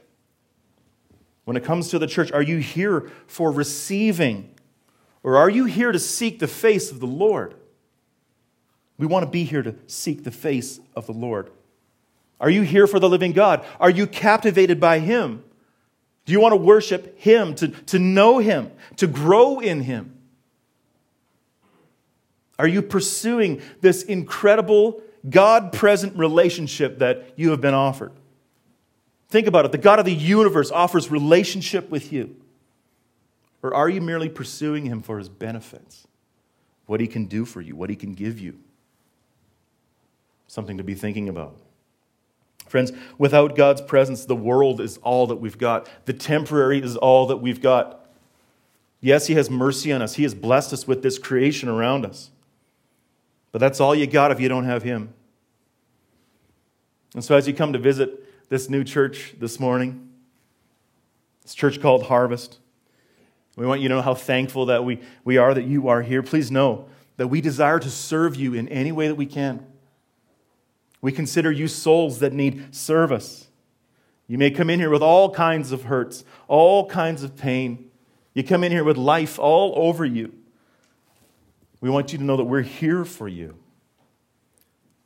When 1.46 1.58
it 1.58 1.64
comes 1.64 1.90
to 1.90 2.00
the 2.00 2.08
church, 2.08 2.32
are 2.32 2.42
you 2.42 2.58
here 2.58 3.10
for 3.26 3.52
receiving? 3.52 4.54
Or 5.24 5.38
are 5.38 5.50
you 5.50 5.66
here 5.66 5.92
to 5.92 6.00
seek 6.00 6.40
the 6.40 6.48
face 6.48 6.92
of 6.92 7.00
the 7.00 7.08
Lord? 7.08 7.56
We 8.98 9.08
want 9.08 9.26
to 9.26 9.32
be 9.32 9.44
here 9.44 9.62
to 9.62 9.76
seek 9.88 10.24
the 10.24 10.32
face 10.32 10.80
of 10.96 11.06
the 11.06 11.14
Lord. 11.14 11.50
Are 12.40 12.50
you 12.50 12.64
here 12.64 12.88
for 12.88 13.00
the 13.00 13.10
living 13.10 13.32
God? 13.32 13.66
Are 13.80 13.90
you 13.90 14.08
captivated 14.08 14.80
by 14.80 15.00
Him? 15.00 15.44
Do 16.26 16.34
you 16.34 16.40
want 16.40 16.52
to 16.52 16.58
worship 16.58 17.18
Him, 17.20 17.56
to, 17.56 17.70
to 17.70 18.00
know 18.00 18.40
Him, 18.40 18.72
to 18.98 19.08
grow 19.08 19.60
in 19.60 19.82
Him? 19.82 20.18
Are 22.60 22.68
you 22.68 22.82
pursuing 22.82 23.62
this 23.82 24.04
incredible 24.04 25.02
God 25.30 25.72
present 25.72 26.18
relationship 26.18 27.00
that 27.00 27.34
you 27.36 27.52
have 27.52 27.62
been 27.62 27.74
offered? 27.74 28.12
Think 29.30 29.48
about 29.48 29.66
it. 29.66 29.72
The 29.72 29.78
God 29.78 30.00
of 30.00 30.06
the 30.06 30.14
universe 30.14 30.72
offers 30.72 31.12
relationship 31.12 31.90
with 31.90 32.14
you. 32.14 32.36
Or 33.62 33.74
are 33.74 33.90
you 33.90 34.02
merely 34.02 34.30
pursuing 34.30 34.86
him 34.86 35.02
for 35.02 35.18
his 35.18 35.30
benefits? 35.30 36.08
What 36.86 37.02
he 37.02 37.08
can 37.08 37.26
do 37.26 37.44
for 37.44 37.60
you, 37.60 37.76
what 37.76 37.90
he 37.90 37.96
can 37.96 38.14
give 38.14 38.40
you? 38.40 38.58
Something 40.48 40.78
to 40.78 40.84
be 40.84 40.94
thinking 40.94 41.28
about. 41.28 41.60
Friends, 42.68 42.92
without 43.18 43.56
God's 43.56 43.82
presence, 43.82 44.26
the 44.26 44.36
world 44.36 44.80
is 44.80 44.98
all 44.98 45.28
that 45.28 45.38
we've 45.38 45.58
got. 45.58 45.90
The 46.06 46.14
temporary 46.14 46.82
is 46.82 46.96
all 46.96 47.28
that 47.28 47.38
we've 47.38 47.62
got. 47.62 48.06
Yes, 49.00 49.28
He 49.28 49.36
has 49.36 49.50
mercy 49.50 49.92
on 49.92 50.02
us. 50.02 50.16
He 50.16 50.24
has 50.24 50.34
blessed 50.34 50.74
us 50.74 50.88
with 50.88 51.02
this 51.02 51.18
creation 51.18 51.70
around 51.70 52.06
us. 52.06 52.30
But 53.52 53.60
that's 53.60 53.80
all 53.80 53.96
you 53.96 54.08
got 54.08 54.32
if 54.32 54.40
you 54.40 54.50
don't 54.50 54.66
have 54.66 54.84
Him. 54.84 55.14
And 57.14 57.24
so, 57.24 57.36
as 57.36 57.48
you 57.48 57.54
come 57.54 57.74
to 57.74 57.80
visit 57.80 58.27
this 58.50 58.70
new 58.70 58.84
church 58.84 59.36
this 59.40 59.60
morning. 59.60 60.10
This 61.44 61.54
church 61.54 61.82
called 61.82 62.04
Harvest. 62.04 62.60
We 63.56 63.66
want 63.66 63.82
you 63.82 63.90
to 63.90 63.96
know 63.96 64.02
how 64.02 64.14
thankful 64.14 64.68
that 64.68 64.86
we, 64.86 65.02
we 65.24 65.38
are 65.38 65.54
that 65.54 65.66
you 65.66 65.88
are 65.88 66.02
here. 66.02 66.22
Please 66.22 66.52
know 66.52 66.88
that 67.18 67.28
we 67.28 67.42
desire 67.42 67.80
to 67.80 67.90
serve 67.90 68.36
you 68.36 68.54
in 68.54 68.68
any 68.70 68.92
way 68.92 69.08
that 69.08 69.16
we 69.16 69.26
can. 69.26 69.66
We 71.02 71.12
consider 71.12 71.52
you 71.52 71.68
souls 71.68 72.20
that 72.20 72.34
need 72.34 72.74
service. 72.76 73.48
You 74.28 74.38
may 74.38 74.52
come 74.52 74.70
in 74.70 74.80
here 74.80 74.90
with 74.90 75.02
all 75.02 75.34
kinds 75.34 75.72
of 75.72 75.84
hurts, 75.84 76.24
all 76.48 76.88
kinds 76.88 77.24
of 77.24 77.36
pain. 77.36 77.90
You 78.34 78.44
come 78.44 78.64
in 78.64 78.72
here 78.72 78.84
with 78.84 78.98
life 78.98 79.40
all 79.40 79.74
over 79.76 80.06
you. 80.06 80.34
We 81.82 81.90
want 81.90 82.12
you 82.12 82.20
to 82.20 82.24
know 82.24 82.38
that 82.38 82.44
we're 82.44 82.62
here 82.62 83.06
for 83.06 83.28
you. 83.28 83.56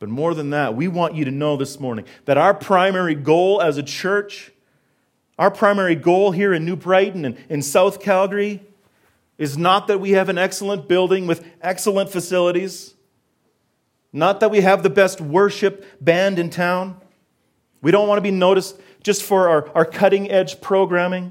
But 0.02 0.08
more 0.08 0.34
than 0.34 0.50
that, 0.50 0.74
we 0.74 0.88
want 0.88 1.14
you 1.14 1.24
to 1.26 1.30
know 1.30 1.56
this 1.56 1.78
morning 1.78 2.06
that 2.24 2.36
our 2.36 2.54
primary 2.54 3.14
goal 3.14 3.62
as 3.62 3.78
a 3.78 3.84
church, 3.84 4.50
our 5.38 5.48
primary 5.48 5.94
goal 5.94 6.32
here 6.32 6.52
in 6.52 6.64
New 6.64 6.74
Brighton 6.74 7.24
and 7.24 7.38
in 7.48 7.62
South 7.62 8.00
Calgary, 8.00 8.64
is 9.38 9.56
not 9.56 9.86
that 9.86 10.00
we 10.00 10.10
have 10.10 10.28
an 10.28 10.38
excellent 10.38 10.88
building 10.88 11.28
with 11.28 11.48
excellent 11.60 12.10
facilities, 12.10 12.94
not 14.12 14.40
that 14.40 14.50
we 14.50 14.62
have 14.62 14.82
the 14.82 14.90
best 14.90 15.20
worship 15.20 15.86
band 16.00 16.40
in 16.40 16.50
town. 16.50 17.00
We 17.80 17.92
don't 17.92 18.08
want 18.08 18.18
to 18.18 18.22
be 18.22 18.32
noticed 18.32 18.80
just 19.04 19.22
for 19.22 19.48
our, 19.48 19.70
our 19.72 19.84
cutting 19.84 20.28
edge 20.28 20.60
programming, 20.60 21.30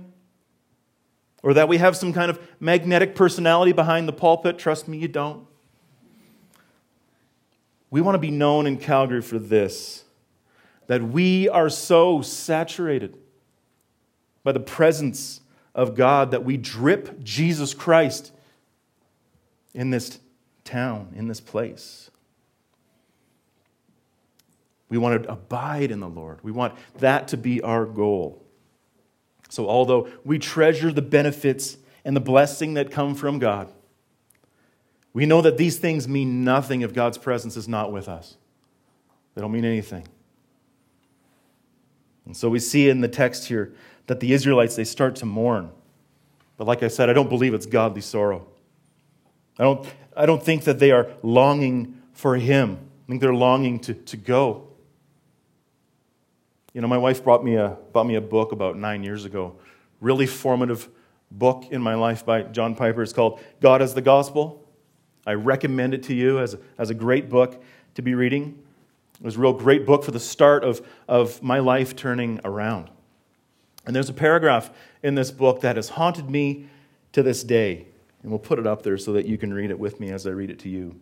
or 1.43 1.55
that 1.55 1.67
we 1.67 1.75
have 1.75 1.97
some 1.97 2.13
kind 2.13 2.31
of 2.31 2.39
magnetic 2.62 3.15
personality 3.15 3.73
behind 3.73 4.07
the 4.07 4.13
pulpit. 4.13 4.57
Trust 4.57 4.88
me, 4.88 4.97
you 4.97 5.10
don't. 5.10 5.45
We 7.91 8.01
want 8.01 8.15
to 8.15 8.19
be 8.19 8.32
known 8.32 8.65
in 8.65 8.77
Calgary 8.77 9.21
for 9.21 9.38
this 9.38 10.06
that 10.88 11.04
we 11.04 11.47
are 11.47 11.69
so 11.69 12.21
saturated 12.21 13.17
by 14.43 14.51
the 14.51 14.60
presence 14.60 15.39
of 15.75 15.95
God 15.95 16.32
that 16.32 16.43
we 16.43 16.58
drip 16.58 17.21
Jesus 17.21 17.73
Christ 17.73 18.34
in 19.73 19.89
this 19.89 20.19
town, 20.63 21.13
in 21.15 21.27
this 21.27 21.39
place. 21.39 22.10
We 24.89 24.97
want 24.97 25.23
to 25.23 25.32
abide 25.32 25.91
in 25.91 26.01
the 26.01 26.10
Lord. 26.10 26.39
We 26.43 26.51
want 26.51 26.75
that 26.99 27.30
to 27.30 27.38
be 27.38 27.62
our 27.62 27.86
goal. 27.86 28.43
So, 29.47 29.69
although 29.69 30.10
we 30.25 30.39
treasure 30.39 30.91
the 30.91 31.01
benefits 31.01 31.77
and 32.04 32.15
the 32.15 32.21
blessing 32.21 32.73
that 32.73 32.91
come 32.91 33.15
from 33.15 33.39
God, 33.39 33.71
we 35.13 35.26
know 35.26 35.41
that 35.41 35.58
these 35.58 35.78
things 35.78 36.08
mean 36.08 36.43
nothing 36.43 36.82
if 36.82 36.93
God's 36.93 37.17
presence 37.17 37.58
is 37.58 37.67
not 37.67 37.91
with 37.91 38.08
us. 38.08 38.38
They 39.36 39.41
don't 39.41 39.52
mean 39.52 39.65
anything. 39.65 40.08
And 42.26 42.36
so 42.36 42.50
we 42.50 42.60
see 42.60 42.89
in 42.89 43.02
the 43.02 43.08
text 43.08 43.45
here 43.45 43.74
that 44.08 44.19
the 44.19 44.32
Israelites 44.34 44.76
they 44.76 44.84
start 44.84 45.15
to 45.17 45.26
mourn. 45.26 45.71
But 46.58 46.67
like 46.67 46.84
I 46.84 46.88
said, 46.88 47.10
I 47.10 47.13
don't 47.13 47.30
believe 47.30 47.54
it's 47.54 47.65
godly 47.65 48.02
sorrow. 48.02 48.47
I 49.58 49.63
don't, 49.63 49.88
I 50.15 50.26
don't 50.26 50.43
think 50.43 50.63
that 50.63 50.80
they 50.80 50.91
are 50.91 51.10
longing 51.24 52.02
for 52.13 52.36
him. 52.38 52.78
I 53.06 53.10
think 53.10 53.21
they're 53.21 53.34
longing 53.34 53.80
to, 53.82 53.93
to 53.93 54.17
go. 54.17 54.67
You 56.74 56.82
know, 56.82 56.88
my 56.88 56.97
wife 56.97 57.24
brought 57.24 57.43
me 57.43 57.56
a, 57.56 57.78
bought 57.91 58.06
me 58.06 58.15
a 58.15 58.21
book 58.21 58.54
about 58.54 58.78
nine 58.78 59.04
years 59.04 59.26
ago. 59.26 59.58
Really 60.00 60.26
formative 60.26 60.88
book 61.30 61.65
in 61.71 61.82
my 61.82 61.95
life 61.95 62.26
by 62.26 62.43
John 62.43 62.76
Piper. 62.76 63.02
It's 63.04 63.13
called 63.13 63.41
God 63.60 63.82
Is 63.82 63.93
the 63.93 64.02
Gospel. 64.02 64.65
I 65.25 65.34
recommend 65.34 65.93
it 65.93 66.03
to 66.03 66.13
you 66.13 66.39
as 66.39 66.57
as 66.77 66.89
a 66.89 66.93
great 66.93 67.29
book 67.29 67.62
to 67.95 68.01
be 68.01 68.15
reading. 68.15 68.62
It 69.19 69.25
was 69.25 69.36
a 69.36 69.39
real 69.39 69.53
great 69.53 69.86
book 69.86 70.03
for 70.03 70.12
the 70.12 70.19
start 70.19 70.63
of, 70.63 70.81
of 71.07 71.43
my 71.43 71.60
life 71.60 71.95
turning 71.95 72.39
around. 72.43 72.89
And 73.86 73.95
there's 73.95 74.10
a 74.10 74.13
paragraph 74.13 74.71
in 75.03 75.13
this 75.13 75.29
book 75.29 75.62
that 75.62 75.75
has 75.75 75.89
haunted 75.89 76.29
me 76.29 76.65
to 77.12 77.21
this 77.21 77.43
day. 77.43 77.86
And 78.23 78.31
we'll 78.31 78.39
put 78.39 78.57
it 78.57 78.65
up 78.65 78.81
there 78.81 78.97
so 78.97 79.13
that 79.13 79.27
you 79.27 79.38
can 79.38 79.53
read 79.53 79.69
it 79.69 79.77
with 79.77 79.99
me 79.99 80.10
as 80.10 80.25
I 80.25 80.31
read 80.31 80.49
it 80.49 80.57
to 80.60 80.69
you. 80.69 80.99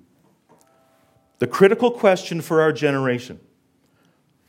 The 1.39 1.47
critical 1.47 1.91
question 1.91 2.41
for 2.41 2.61
our 2.61 2.73
generation 2.73 3.39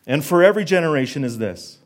and 0.06 0.24
for 0.24 0.42
every 0.42 0.64
generation 0.64 1.22
is 1.22 1.38
this 1.38 1.78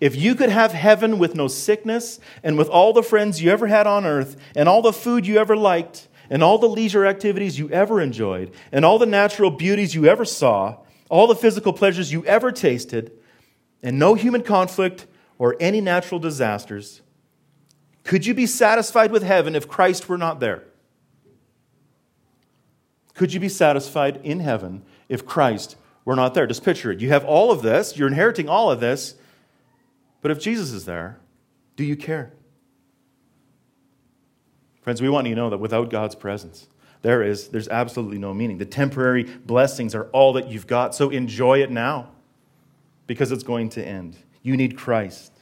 If 0.00 0.16
you 0.16 0.34
could 0.34 0.48
have 0.48 0.72
heaven 0.72 1.18
with 1.18 1.34
no 1.34 1.48
sickness, 1.48 2.18
and 2.42 2.56
with 2.56 2.68
all 2.68 2.92
the 2.92 3.02
friends 3.02 3.42
you 3.42 3.50
ever 3.50 3.66
had 3.66 3.86
on 3.86 4.06
earth, 4.06 4.36
and 4.56 4.68
all 4.68 4.80
the 4.80 4.92
food 4.92 5.26
you 5.26 5.36
ever 5.36 5.56
liked, 5.56 6.08
and 6.32 6.42
all 6.42 6.56
the 6.56 6.66
leisure 6.66 7.04
activities 7.04 7.58
you 7.58 7.68
ever 7.68 8.00
enjoyed, 8.00 8.50
and 8.72 8.86
all 8.86 8.98
the 8.98 9.04
natural 9.04 9.50
beauties 9.50 9.94
you 9.94 10.06
ever 10.06 10.24
saw, 10.24 10.78
all 11.10 11.26
the 11.26 11.36
physical 11.36 11.74
pleasures 11.74 12.10
you 12.10 12.24
ever 12.24 12.50
tasted, 12.50 13.12
and 13.82 13.98
no 13.98 14.14
human 14.14 14.42
conflict 14.42 15.06
or 15.38 15.56
any 15.60 15.78
natural 15.78 16.18
disasters, 16.18 17.02
could 18.02 18.24
you 18.24 18.32
be 18.32 18.46
satisfied 18.46 19.12
with 19.12 19.22
heaven 19.22 19.54
if 19.54 19.68
Christ 19.68 20.08
were 20.08 20.16
not 20.16 20.40
there? 20.40 20.64
Could 23.12 23.34
you 23.34 23.38
be 23.38 23.50
satisfied 23.50 24.18
in 24.24 24.40
heaven 24.40 24.84
if 25.10 25.26
Christ 25.26 25.76
were 26.06 26.16
not 26.16 26.32
there? 26.32 26.46
Just 26.46 26.64
picture 26.64 26.90
it. 26.90 27.00
You 27.00 27.10
have 27.10 27.26
all 27.26 27.50
of 27.50 27.60
this, 27.60 27.98
you're 27.98 28.08
inheriting 28.08 28.48
all 28.48 28.70
of 28.70 28.80
this, 28.80 29.16
but 30.22 30.30
if 30.30 30.40
Jesus 30.40 30.72
is 30.72 30.86
there, 30.86 31.20
do 31.76 31.84
you 31.84 31.94
care? 31.94 32.32
Friends, 34.82 35.00
we 35.00 35.08
want 35.08 35.26
you 35.26 35.34
to 35.34 35.40
know 35.40 35.50
that 35.50 35.58
without 35.58 35.90
God's 35.90 36.14
presence, 36.14 36.68
there 37.02 37.22
is 37.22 37.48
there's 37.48 37.68
absolutely 37.68 38.18
no 38.18 38.34
meaning. 38.34 38.58
The 38.58 38.66
temporary 38.66 39.24
blessings 39.24 39.94
are 39.94 40.04
all 40.06 40.32
that 40.34 40.48
you've 40.48 40.66
got, 40.66 40.94
so 40.94 41.10
enjoy 41.10 41.62
it 41.62 41.70
now 41.70 42.10
because 43.06 43.32
it's 43.32 43.42
going 43.42 43.68
to 43.70 43.84
end. 43.84 44.16
You 44.42 44.56
need 44.56 44.76
Christ. 44.76 45.32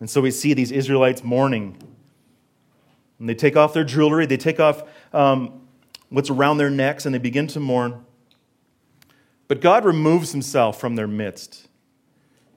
And 0.00 0.08
so 0.08 0.20
we 0.20 0.30
see 0.30 0.54
these 0.54 0.72
Israelites 0.72 1.22
mourning. 1.22 1.76
And 3.18 3.28
they 3.28 3.34
take 3.34 3.56
off 3.56 3.72
their 3.72 3.84
jewelry, 3.84 4.26
they 4.26 4.36
take 4.36 4.60
off 4.60 4.82
um, 5.12 5.62
what's 6.08 6.30
around 6.30 6.58
their 6.58 6.70
necks, 6.70 7.06
and 7.06 7.14
they 7.14 7.18
begin 7.18 7.46
to 7.48 7.60
mourn. 7.60 8.04
But 9.48 9.60
God 9.60 9.84
removes 9.84 10.32
himself 10.32 10.80
from 10.80 10.96
their 10.96 11.06
midst. 11.06 11.68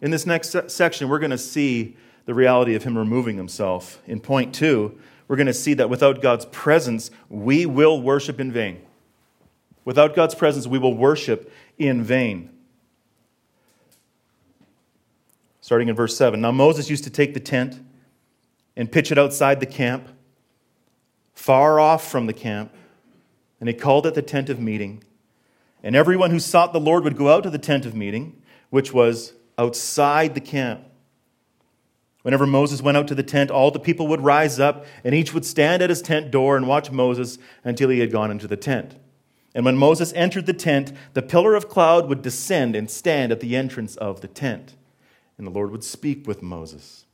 In 0.02 0.12
this 0.12 0.26
next 0.26 0.56
section, 0.68 1.10
we're 1.10 1.20
going 1.20 1.32
to 1.32 1.38
see 1.38 1.96
the 2.26 2.34
reality 2.34 2.76
of 2.76 2.84
him 2.84 2.98
removing 2.98 3.38
himself. 3.38 4.02
In 4.06 4.20
point 4.20 4.54
two, 4.54 4.98
we're 5.28 5.36
going 5.36 5.48
to 5.48 5.54
see 5.54 5.74
that 5.76 5.90
without 5.90 6.22
God's 6.22 6.46
presence, 6.46 7.12
we 7.30 7.66
will 7.66 8.02
worship 8.02 8.40
in 8.40 8.52
vain. 8.52 8.82
Without 9.84 10.16
God's 10.16 10.36
presence, 10.36 10.68
we 10.68 10.80
will 10.80 10.94
worship 10.94 11.52
in 11.78 12.04
vain. 12.04 12.50
Starting 15.62 15.90
in 15.90 15.96
verse 15.96 16.16
7. 16.16 16.40
Now 16.40 16.52
Moses 16.52 16.90
used 16.90 17.04
to 17.04 17.10
take 17.10 17.34
the 17.34 17.40
tent 17.40 17.80
and 18.76 18.92
pitch 18.92 19.12
it 19.12 19.18
outside 19.18 19.60
the 19.60 19.66
camp, 19.66 20.08
far 21.34 21.80
off 21.80 22.10
from 22.10 22.26
the 22.28 22.34
camp, 22.34 22.74
and 23.60 23.68
he 23.68 23.74
called 23.74 24.06
it 24.06 24.14
the 24.14 24.22
tent 24.22 24.50
of 24.50 24.60
meeting. 24.60 25.04
And 25.84 25.96
everyone 25.96 26.32
who 26.32 26.40
sought 26.40 26.74
the 26.74 26.80
Lord 26.80 27.04
would 27.04 27.18
go 27.18 27.30
out 27.30 27.44
to 27.44 27.50
the 27.50 27.58
tent 27.58 27.86
of 27.86 27.96
meeting, 27.96 28.42
which 28.70 28.94
was 28.94 29.34
outside 29.58 30.36
the 30.36 30.42
camp. 30.42 30.87
Whenever 32.28 32.46
Moses 32.46 32.82
went 32.82 32.98
out 32.98 33.08
to 33.08 33.16
the 33.16 33.24
tent, 33.24 33.50
all 33.50 33.72
the 33.72 33.80
people 33.80 34.06
would 34.08 34.20
rise 34.20 34.60
up, 34.60 34.86
and 35.06 35.16
each 35.16 35.34
would 35.34 35.46
stand 35.46 35.82
at 35.82 35.90
his 35.90 36.02
tent 36.02 36.30
door 36.30 36.58
and 36.58 36.68
watch 36.68 36.92
Moses 36.92 37.38
until 37.64 37.88
he 37.88 38.00
had 38.00 38.12
gone 38.12 38.32
into 38.32 38.50
the 38.50 38.58
tent. 38.58 38.98
And 39.56 39.64
when 39.64 39.78
Moses 39.78 40.12
entered 40.12 40.46
the 40.46 40.52
tent, 40.52 40.92
the 41.14 41.22
pillar 41.22 41.56
of 41.56 41.70
cloud 41.70 42.10
would 42.10 42.22
descend 42.22 42.76
and 42.76 42.92
stand 42.92 43.32
at 43.32 43.40
the 43.40 43.56
entrance 43.56 43.96
of 43.96 44.20
the 44.20 44.28
tent. 44.28 44.76
And 45.38 45.48
the 45.48 45.52
Lord 45.52 45.72
would 45.72 45.86
speak 45.86 46.28
with 46.28 46.44
Moses. 46.44 47.06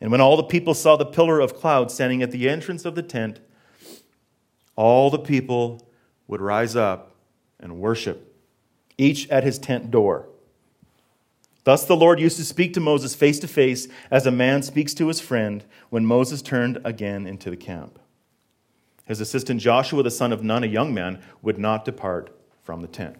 And 0.00 0.10
when 0.10 0.22
all 0.22 0.38
the 0.38 0.44
people 0.44 0.72
saw 0.72 0.96
the 0.96 1.04
pillar 1.04 1.38
of 1.38 1.52
cloud 1.52 1.90
standing 1.90 2.22
at 2.22 2.30
the 2.30 2.48
entrance 2.48 2.86
of 2.86 2.94
the 2.94 3.02
tent, 3.02 3.38
all 4.76 5.10
the 5.10 5.18
people 5.18 5.90
would 6.26 6.40
rise 6.40 6.74
up 6.74 7.16
and 7.60 7.80
worship, 7.80 8.34
each 8.96 9.28
at 9.28 9.44
his 9.44 9.58
tent 9.58 9.90
door. 9.90 10.30
Thus 11.64 11.84
the 11.84 11.96
Lord 11.96 12.18
used 12.18 12.36
to 12.38 12.44
speak 12.44 12.74
to 12.74 12.80
Moses 12.80 13.14
face 13.14 13.38
to 13.40 13.48
face 13.48 13.86
as 14.10 14.26
a 14.26 14.32
man 14.32 14.62
speaks 14.62 14.94
to 14.94 15.08
his 15.08 15.20
friend 15.20 15.64
when 15.90 16.04
Moses 16.04 16.42
turned 16.42 16.80
again 16.84 17.26
into 17.26 17.50
the 17.50 17.56
camp. 17.56 17.98
His 19.04 19.20
assistant 19.20 19.60
Joshua, 19.60 20.02
the 20.02 20.10
son 20.10 20.32
of 20.32 20.42
Nun, 20.42 20.64
a 20.64 20.68
young 20.68 20.94
man, 20.94 21.20
would 21.40 21.58
not 21.58 21.84
depart 21.84 22.36
from 22.62 22.82
the 22.82 22.88
tent. 22.88 23.16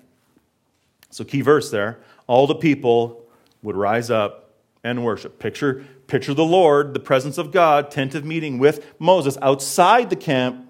So, 1.11 1.24
key 1.24 1.40
verse 1.40 1.70
there 1.70 1.98
all 2.26 2.46
the 2.46 2.55
people 2.55 3.24
would 3.62 3.76
rise 3.76 4.11
up 4.11 4.55
and 4.83 5.05
worship. 5.05 5.38
Picture, 5.38 5.85
picture 6.07 6.35
the 6.35 6.44
Lord, 6.44 6.94
the 6.94 7.00
presence 7.00 7.38
of 7.38 7.52
God, 7.52 7.90
tent 7.90 8.14
of 8.14 8.24
meeting 8.24 8.59
with 8.59 8.94
Moses 8.98 9.37
outside 9.42 10.11
the 10.11 10.16
camp, 10.16 10.68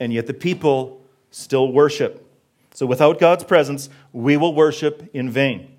and 0.00 0.12
yet 0.12 0.26
the 0.26 0.34
people 0.34 1.02
still 1.30 1.72
worship. 1.72 2.22
So, 2.72 2.86
without 2.86 3.18
God's 3.18 3.44
presence, 3.44 3.88
we 4.12 4.36
will 4.36 4.54
worship 4.54 5.10
in 5.12 5.30
vain. 5.30 5.75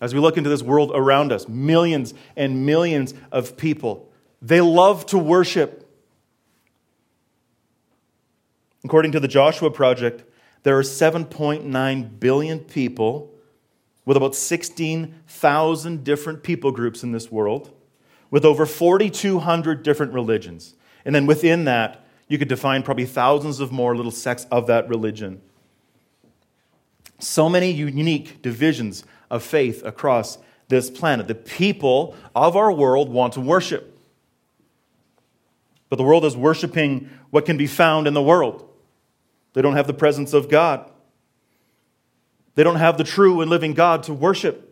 As 0.00 0.14
we 0.14 0.20
look 0.20 0.38
into 0.38 0.48
this 0.48 0.62
world 0.62 0.92
around 0.94 1.30
us, 1.30 1.46
millions 1.48 2.14
and 2.36 2.64
millions 2.64 3.12
of 3.30 3.56
people, 3.56 4.10
they 4.40 4.60
love 4.60 5.04
to 5.06 5.18
worship. 5.18 5.86
According 8.84 9.12
to 9.12 9.20
the 9.20 9.28
Joshua 9.28 9.70
Project, 9.70 10.24
there 10.62 10.78
are 10.78 10.82
7.9 10.82 12.20
billion 12.20 12.60
people 12.60 13.30
with 14.06 14.16
about 14.16 14.34
16,000 14.34 16.04
different 16.04 16.42
people 16.42 16.72
groups 16.72 17.02
in 17.02 17.12
this 17.12 17.30
world, 17.30 17.70
with 18.30 18.44
over 18.44 18.64
4,200 18.64 19.82
different 19.82 20.12
religions. 20.12 20.74
And 21.04 21.14
then 21.14 21.26
within 21.26 21.64
that, 21.64 22.06
you 22.26 22.38
could 22.38 22.48
define 22.48 22.82
probably 22.82 23.04
thousands 23.04 23.60
of 23.60 23.70
more 23.70 23.94
little 23.94 24.12
sects 24.12 24.46
of 24.50 24.66
that 24.68 24.88
religion. 24.88 25.42
So 27.18 27.48
many 27.48 27.70
unique 27.70 28.40
divisions 28.40 29.04
of 29.30 29.42
faith 29.42 29.84
across 29.84 30.38
this 30.68 30.90
planet. 30.90 31.28
The 31.28 31.34
people 31.34 32.16
of 32.34 32.56
our 32.56 32.72
world 32.72 33.10
want 33.10 33.34
to 33.34 33.40
worship. 33.40 33.98
But 35.88 35.96
the 35.96 36.02
world 36.02 36.24
is 36.24 36.36
worshiping 36.36 37.10
what 37.30 37.44
can 37.44 37.56
be 37.56 37.66
found 37.66 38.06
in 38.06 38.14
the 38.14 38.22
world. 38.22 38.66
They 39.52 39.62
don't 39.62 39.74
have 39.74 39.86
the 39.86 39.94
presence 39.94 40.32
of 40.32 40.48
God. 40.48 40.90
They 42.54 42.62
don't 42.62 42.76
have 42.76 42.96
the 42.98 43.04
true 43.04 43.40
and 43.40 43.50
living 43.50 43.74
God 43.74 44.02
to 44.04 44.14
worship. 44.14 44.66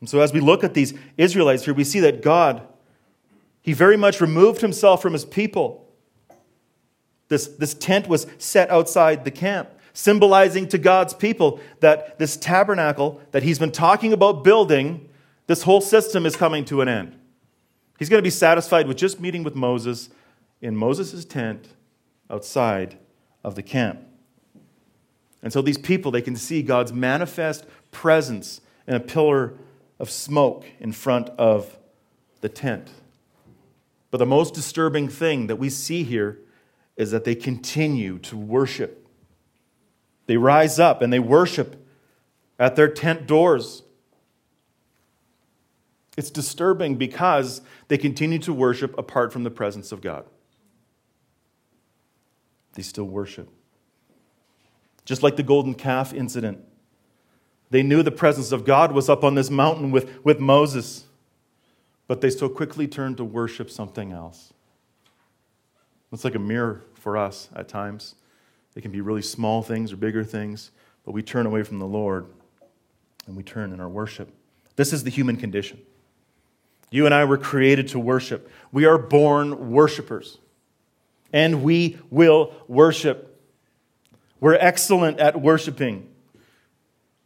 And 0.00 0.08
so, 0.08 0.20
as 0.20 0.32
we 0.32 0.40
look 0.40 0.62
at 0.62 0.74
these 0.74 0.94
Israelites 1.16 1.64
here, 1.64 1.74
we 1.74 1.84
see 1.84 2.00
that 2.00 2.22
God, 2.22 2.62
He 3.60 3.72
very 3.72 3.96
much 3.96 4.20
removed 4.20 4.60
Himself 4.60 5.02
from 5.02 5.12
His 5.12 5.24
people. 5.24 5.88
This, 7.28 7.46
this 7.46 7.74
tent 7.74 8.08
was 8.08 8.26
set 8.38 8.70
outside 8.70 9.24
the 9.24 9.30
camp 9.30 9.68
symbolizing 9.98 10.68
to 10.68 10.78
God's 10.78 11.12
people 11.12 11.58
that 11.80 12.20
this 12.20 12.36
tabernacle 12.36 13.20
that 13.32 13.42
he's 13.42 13.58
been 13.58 13.72
talking 13.72 14.12
about 14.12 14.44
building, 14.44 15.08
this 15.48 15.64
whole 15.64 15.80
system 15.80 16.24
is 16.24 16.36
coming 16.36 16.64
to 16.66 16.80
an 16.80 16.86
end. 16.86 17.18
He's 17.98 18.08
going 18.08 18.20
to 18.20 18.26
be 18.26 18.30
satisfied 18.30 18.86
with 18.86 18.96
just 18.96 19.18
meeting 19.18 19.42
with 19.42 19.56
Moses 19.56 20.08
in 20.62 20.76
Moses' 20.76 21.24
tent 21.24 21.66
outside 22.30 22.96
of 23.42 23.56
the 23.56 23.62
camp. 23.62 23.98
And 25.42 25.52
so 25.52 25.62
these 25.62 25.78
people, 25.78 26.12
they 26.12 26.22
can 26.22 26.36
see 26.36 26.62
God's 26.62 26.92
manifest 26.92 27.66
presence 27.90 28.60
in 28.86 28.94
a 28.94 29.00
pillar 29.00 29.54
of 29.98 30.12
smoke 30.12 30.64
in 30.78 30.92
front 30.92 31.28
of 31.30 31.76
the 32.40 32.48
tent. 32.48 32.88
But 34.12 34.18
the 34.18 34.26
most 34.26 34.54
disturbing 34.54 35.08
thing 35.08 35.48
that 35.48 35.56
we 35.56 35.68
see 35.68 36.04
here 36.04 36.38
is 36.96 37.10
that 37.10 37.24
they 37.24 37.34
continue 37.34 38.20
to 38.20 38.36
worship. 38.36 39.06
They 40.28 40.36
rise 40.36 40.78
up 40.78 41.00
and 41.00 41.10
they 41.10 41.18
worship 41.18 41.74
at 42.58 42.76
their 42.76 42.86
tent 42.86 43.26
doors. 43.26 43.82
It's 46.18 46.30
disturbing 46.30 46.96
because 46.96 47.62
they 47.88 47.96
continue 47.96 48.38
to 48.40 48.52
worship 48.52 48.96
apart 48.98 49.32
from 49.32 49.42
the 49.42 49.50
presence 49.50 49.90
of 49.90 50.02
God. 50.02 50.26
They 52.74 52.82
still 52.82 53.06
worship. 53.06 53.48
Just 55.06 55.22
like 55.22 55.36
the 55.36 55.42
golden 55.42 55.72
calf 55.72 56.12
incident, 56.12 56.62
they 57.70 57.82
knew 57.82 58.02
the 58.02 58.10
presence 58.10 58.52
of 58.52 58.66
God 58.66 58.92
was 58.92 59.08
up 59.08 59.24
on 59.24 59.34
this 59.34 59.48
mountain 59.48 59.90
with, 59.90 60.22
with 60.24 60.40
Moses, 60.40 61.06
but 62.06 62.20
they 62.20 62.28
so 62.28 62.50
quickly 62.50 62.86
turned 62.86 63.16
to 63.16 63.24
worship 63.24 63.70
something 63.70 64.12
else. 64.12 64.52
It's 66.12 66.24
like 66.24 66.34
a 66.34 66.38
mirror 66.38 66.84
for 66.92 67.16
us 67.16 67.48
at 67.56 67.68
times. 67.68 68.14
It 68.78 68.82
can 68.82 68.92
be 68.92 69.00
really 69.00 69.22
small 69.22 69.60
things 69.60 69.92
or 69.92 69.96
bigger 69.96 70.22
things, 70.22 70.70
but 71.04 71.10
we 71.10 71.20
turn 71.20 71.46
away 71.46 71.64
from 71.64 71.80
the 71.80 71.84
Lord 71.84 72.26
and 73.26 73.36
we 73.36 73.42
turn 73.42 73.72
in 73.72 73.80
our 73.80 73.88
worship. 73.88 74.32
This 74.76 74.92
is 74.92 75.02
the 75.02 75.10
human 75.10 75.36
condition. 75.36 75.80
You 76.88 77.04
and 77.04 77.12
I 77.12 77.24
were 77.24 77.38
created 77.38 77.88
to 77.88 77.98
worship. 77.98 78.48
We 78.70 78.84
are 78.84 78.96
born 78.96 79.72
worshipers, 79.72 80.38
and 81.32 81.64
we 81.64 81.98
will 82.08 82.54
worship. 82.68 83.36
We're 84.38 84.54
excellent 84.54 85.18
at 85.18 85.40
worshiping. 85.40 86.08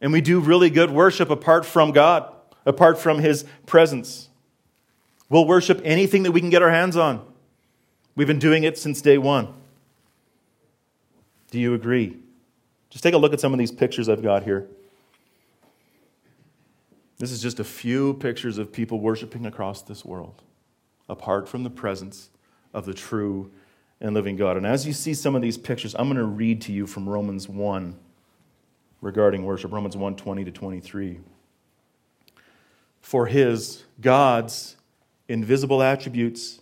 And 0.01 0.11
we 0.11 0.21
do 0.21 0.39
really 0.39 0.71
good 0.71 0.89
worship 0.89 1.29
apart 1.29 1.67
from 1.67 1.91
God, 1.91 2.33
apart 2.65 2.97
from 2.97 3.19
His 3.19 3.45
presence. 3.67 4.27
We'll 5.29 5.45
worship 5.45 5.81
anything 5.83 6.23
that 6.23 6.31
we 6.31 6.39
can 6.39 6.49
get 6.49 6.63
our 6.63 6.71
hands 6.71 6.97
on. 6.97 7.23
We've 8.15 8.25
been 8.25 8.39
doing 8.39 8.63
it 8.63 8.79
since 8.79 9.03
day 9.03 9.19
one. 9.19 9.53
Do 11.53 11.59
you 11.59 11.75
agree? 11.75 12.17
Just 12.89 13.03
take 13.03 13.13
a 13.13 13.17
look 13.19 13.31
at 13.31 13.39
some 13.39 13.53
of 13.53 13.59
these 13.59 13.71
pictures 13.71 14.09
I've 14.09 14.23
got 14.23 14.41
here. 14.41 14.65
This 17.19 17.31
is 17.31 17.43
just 17.43 17.59
a 17.59 17.63
few 17.63 18.15
pictures 18.15 18.57
of 18.57 18.71
people 18.71 18.99
worshiping 18.99 19.45
across 19.45 19.83
this 19.83 20.03
world, 20.03 20.41
apart 21.07 21.47
from 21.47 21.61
the 21.61 21.69
presence 21.69 22.31
of 22.73 22.87
the 22.87 22.93
true 22.95 23.51
and 24.01 24.15
living 24.15 24.35
God. 24.35 24.57
And 24.57 24.65
as 24.65 24.87
you 24.87 24.93
see 24.93 25.13
some 25.13 25.35
of 25.35 25.43
these 25.43 25.59
pictures, 25.59 25.93
I'm 25.93 26.07
going 26.07 26.17
to 26.17 26.23
read 26.23 26.59
to 26.61 26.73
you 26.73 26.87
from 26.87 27.07
Romans 27.07 27.47
1 27.47 27.99
regarding 29.01 29.45
worship, 29.45 29.71
Romans 29.71 29.95
1 29.95 30.15
20 30.15 30.45
to 30.45 30.51
23. 30.51 31.19
For 32.99 33.27
his, 33.27 33.83
God's, 34.01 34.75
invisible 35.27 35.83
attributes, 35.83 36.61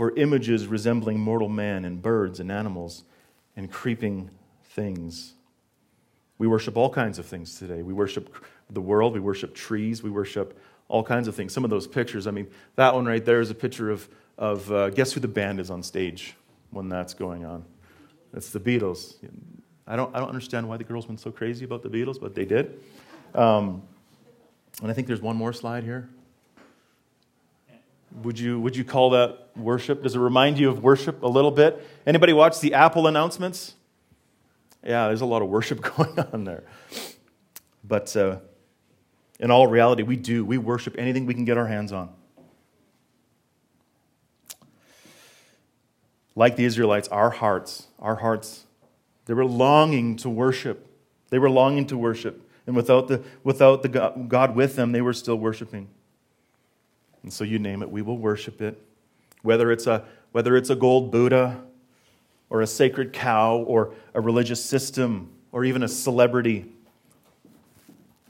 for 0.00 0.16
images 0.16 0.66
resembling 0.66 1.20
mortal 1.20 1.50
man 1.50 1.84
and 1.84 2.00
birds 2.00 2.40
and 2.40 2.50
animals 2.50 3.04
and 3.54 3.70
creeping 3.70 4.30
things. 4.64 5.34
We 6.38 6.46
worship 6.46 6.78
all 6.78 6.88
kinds 6.88 7.18
of 7.18 7.26
things 7.26 7.58
today. 7.58 7.82
We 7.82 7.92
worship 7.92 8.34
the 8.70 8.80
world, 8.80 9.12
we 9.12 9.20
worship 9.20 9.54
trees, 9.54 10.02
we 10.02 10.08
worship 10.08 10.58
all 10.88 11.04
kinds 11.04 11.28
of 11.28 11.34
things. 11.34 11.52
Some 11.52 11.64
of 11.64 11.70
those 11.70 11.86
pictures, 11.86 12.26
I 12.26 12.30
mean, 12.30 12.48
that 12.76 12.94
one 12.94 13.04
right 13.04 13.22
there 13.22 13.42
is 13.42 13.50
a 13.50 13.54
picture 13.54 13.90
of, 13.90 14.08
of 14.38 14.72
uh, 14.72 14.88
guess 14.88 15.12
who 15.12 15.20
the 15.20 15.28
band 15.28 15.60
is 15.60 15.68
on 15.68 15.82
stage 15.82 16.34
when 16.70 16.88
that's 16.88 17.12
going 17.12 17.44
on? 17.44 17.66
It's 18.32 18.48
the 18.48 18.58
Beatles. 18.58 19.16
I 19.86 19.96
don't, 19.96 20.16
I 20.16 20.18
don't 20.18 20.30
understand 20.30 20.66
why 20.66 20.78
the 20.78 20.84
girls 20.84 21.08
went 21.08 21.20
so 21.20 21.30
crazy 21.30 21.66
about 21.66 21.82
the 21.82 21.90
Beatles, 21.90 22.18
but 22.18 22.34
they 22.34 22.46
did. 22.46 22.80
Um, 23.34 23.82
and 24.80 24.90
I 24.90 24.94
think 24.94 25.08
there's 25.08 25.20
one 25.20 25.36
more 25.36 25.52
slide 25.52 25.84
here. 25.84 26.08
Would 28.22 28.38
you, 28.38 28.58
would 28.60 28.74
you 28.74 28.82
call 28.82 29.10
that 29.10 29.49
worship? 29.62 30.02
Does 30.02 30.16
it 30.16 30.18
remind 30.18 30.58
you 30.58 30.68
of 30.68 30.82
worship 30.82 31.22
a 31.22 31.28
little 31.28 31.50
bit? 31.50 31.86
Anybody 32.06 32.32
watch 32.32 32.60
the 32.60 32.74
Apple 32.74 33.06
announcements? 33.06 33.74
Yeah, 34.84 35.08
there's 35.08 35.20
a 35.20 35.26
lot 35.26 35.42
of 35.42 35.48
worship 35.48 35.80
going 35.96 36.18
on 36.18 36.44
there. 36.44 36.64
But 37.84 38.14
uh, 38.16 38.38
in 39.38 39.50
all 39.50 39.66
reality, 39.66 40.02
we 40.02 40.16
do. 40.16 40.44
We 40.44 40.58
worship 40.58 40.94
anything 40.98 41.26
we 41.26 41.34
can 41.34 41.44
get 41.44 41.56
our 41.56 41.66
hands 41.66 41.92
on. 41.92 42.10
Like 46.36 46.56
the 46.56 46.64
Israelites, 46.64 47.08
our 47.08 47.30
hearts, 47.30 47.88
our 47.98 48.16
hearts, 48.16 48.64
they 49.26 49.34
were 49.34 49.44
longing 49.44 50.16
to 50.16 50.30
worship. 50.30 50.86
They 51.30 51.38
were 51.38 51.50
longing 51.50 51.86
to 51.86 51.96
worship. 51.96 52.48
And 52.66 52.76
without 52.76 53.08
the, 53.08 53.22
without 53.42 53.82
the 53.82 53.88
God, 53.88 54.54
with 54.54 54.76
them, 54.76 54.92
they 54.92 55.00
were 55.00 55.12
still 55.12 55.36
worshiping. 55.36 55.88
And 57.22 57.32
so 57.32 57.44
you 57.44 57.58
name 57.58 57.82
it, 57.82 57.90
we 57.90 58.02
will 58.02 58.18
worship 58.18 58.62
it. 58.62 58.80
Whether 59.42 59.72
it's 59.72 59.86
a, 59.86 60.04
whether 60.32 60.56
it's 60.56 60.70
a 60.70 60.76
gold 60.76 61.10
Buddha 61.10 61.62
or 62.50 62.62
a 62.62 62.66
sacred 62.66 63.12
cow 63.12 63.56
or 63.56 63.94
a 64.14 64.20
religious 64.20 64.62
system 64.62 65.30
or 65.52 65.64
even 65.64 65.82
a 65.82 65.88
celebrity. 65.88 66.66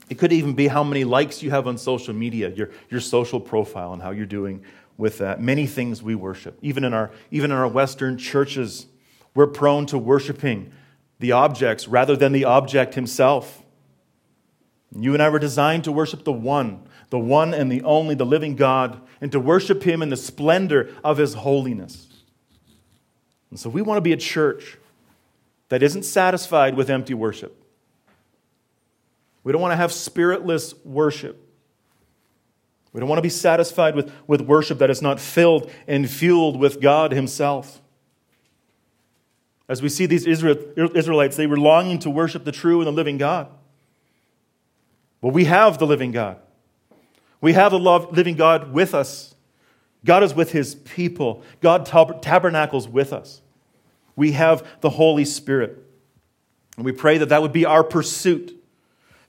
It 0.09 0.17
could 0.17 0.33
even 0.33 0.53
be 0.53 0.67
how 0.67 0.83
many 0.83 1.03
likes 1.03 1.41
you 1.41 1.51
have 1.51 1.67
on 1.67 1.77
social 1.77 2.13
media, 2.13 2.49
your, 2.49 2.69
your 2.89 2.99
social 2.99 3.39
profile, 3.39 3.93
and 3.93 4.01
how 4.01 4.11
you're 4.11 4.25
doing 4.25 4.63
with 4.97 5.17
that. 5.19 5.41
Many 5.41 5.65
things 5.65 6.03
we 6.03 6.15
worship. 6.15 6.57
Even 6.61 6.83
in 6.83 6.93
our, 6.93 7.11
even 7.31 7.51
in 7.51 7.57
our 7.57 7.67
Western 7.67 8.17
churches, 8.17 8.87
we're 9.33 9.47
prone 9.47 9.85
to 9.87 9.97
worshiping 9.97 10.71
the 11.19 11.31
objects 11.31 11.87
rather 11.87 12.15
than 12.15 12.33
the 12.33 12.45
object 12.45 12.95
himself. 12.95 13.63
You 14.93 15.13
and 15.13 15.23
I 15.23 15.29
were 15.29 15.39
designed 15.39 15.85
to 15.85 15.91
worship 15.91 16.25
the 16.25 16.33
one 16.33 16.83
the 17.11 17.19
one 17.19 17.53
and 17.53 17.71
the 17.71 17.83
only, 17.83 18.15
the 18.15 18.25
living 18.25 18.55
God, 18.55 18.99
and 19.19 19.31
to 19.33 19.39
worship 19.39 19.83
Him 19.83 20.01
in 20.01 20.09
the 20.09 20.17
splendor 20.17 20.89
of 21.03 21.17
His 21.17 21.35
holiness. 21.35 22.07
And 23.51 23.59
so 23.59 23.69
we 23.69 23.81
want 23.81 23.97
to 23.97 24.01
be 24.01 24.13
a 24.13 24.17
church 24.17 24.77
that 25.69 25.83
isn't 25.83 26.03
satisfied 26.03 26.75
with 26.75 26.89
empty 26.89 27.13
worship. 27.13 27.55
We 29.43 29.51
don't 29.51 29.61
want 29.61 29.73
to 29.73 29.77
have 29.77 29.91
spiritless 29.91 30.73
worship. 30.85 31.37
We 32.93 32.99
don't 32.99 33.09
want 33.09 33.17
to 33.17 33.23
be 33.23 33.29
satisfied 33.29 33.95
with, 33.95 34.11
with 34.25 34.41
worship 34.41 34.79
that 34.79 34.89
is 34.89 35.01
not 35.01 35.19
filled 35.19 35.69
and 35.87 36.09
fueled 36.09 36.57
with 36.57 36.79
God 36.79 37.11
Himself. 37.11 37.81
As 39.67 39.81
we 39.81 39.89
see 39.89 40.05
these 40.05 40.25
Israelites, 40.25 41.35
they 41.35 41.47
were 41.47 41.59
longing 41.59 41.99
to 41.99 42.09
worship 42.09 42.45
the 42.45 42.51
true 42.53 42.79
and 42.79 42.87
the 42.87 42.91
living 42.91 43.17
God. 43.17 43.49
Well, 45.21 45.31
we 45.31 45.45
have 45.45 45.77
the 45.77 45.87
living 45.87 46.11
God. 46.11 46.39
We 47.41 47.53
have 47.53 47.71
the 47.71 47.79
living 47.79 48.35
God 48.35 48.71
with 48.71 48.93
us. 48.93 49.35
God 50.05 50.23
is 50.23 50.33
with 50.33 50.51
his 50.51 50.75
people. 50.75 51.43
God 51.59 51.85
tabernacles 51.85 52.87
with 52.87 53.11
us. 53.11 53.41
We 54.15 54.33
have 54.33 54.65
the 54.81 54.91
Holy 54.91 55.25
Spirit. 55.25 55.77
And 56.77 56.85
we 56.85 56.91
pray 56.91 57.17
that 57.17 57.29
that 57.29 57.41
would 57.41 57.51
be 57.51 57.65
our 57.65 57.83
pursuit 57.83 58.55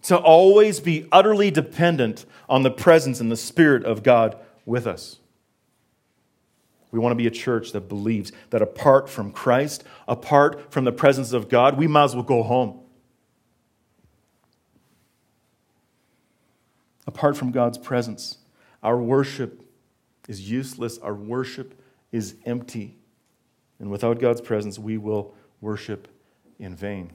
to 0.03 0.17
always 0.17 0.81
be 0.81 1.09
utterly 1.11 1.51
dependent 1.51 2.27
on 2.49 2.63
the 2.63 2.71
presence 2.71 3.21
and 3.21 3.31
the 3.31 3.37
Spirit 3.37 3.85
of 3.85 4.03
God 4.03 4.37
with 4.67 4.87
us. 4.87 5.19
We 6.91 6.99
want 6.99 7.13
to 7.13 7.17
be 7.17 7.27
a 7.27 7.31
church 7.31 7.73
that 7.73 7.89
believes 7.89 8.33
that 8.51 8.61
apart 8.61 9.09
from 9.09 9.33
Christ, 9.33 9.85
apart 10.07 10.71
from 10.71 10.85
the 10.85 10.93
presence 10.93 11.33
of 11.33 11.49
God, 11.49 11.79
we 11.79 11.87
might 11.87 12.05
as 12.05 12.15
well 12.15 12.25
go 12.25 12.43
home. 12.43 12.81
Apart 17.07 17.37
from 17.37 17.51
God's 17.51 17.79
presence, 17.79 18.39
our 18.83 18.97
worship 18.97 19.63
is 20.29 20.51
useless, 20.51 20.99
our 20.99 21.15
worship 21.15 21.81
is 22.11 22.37
empty. 22.45 22.97
And 23.79 23.91
without 23.91 24.21
God's 24.21 24.41
presence, 24.41 24.79
we 24.79 24.99
will 24.99 25.35
worship 25.61 26.09
in 26.59 26.77
vain. 26.77 27.13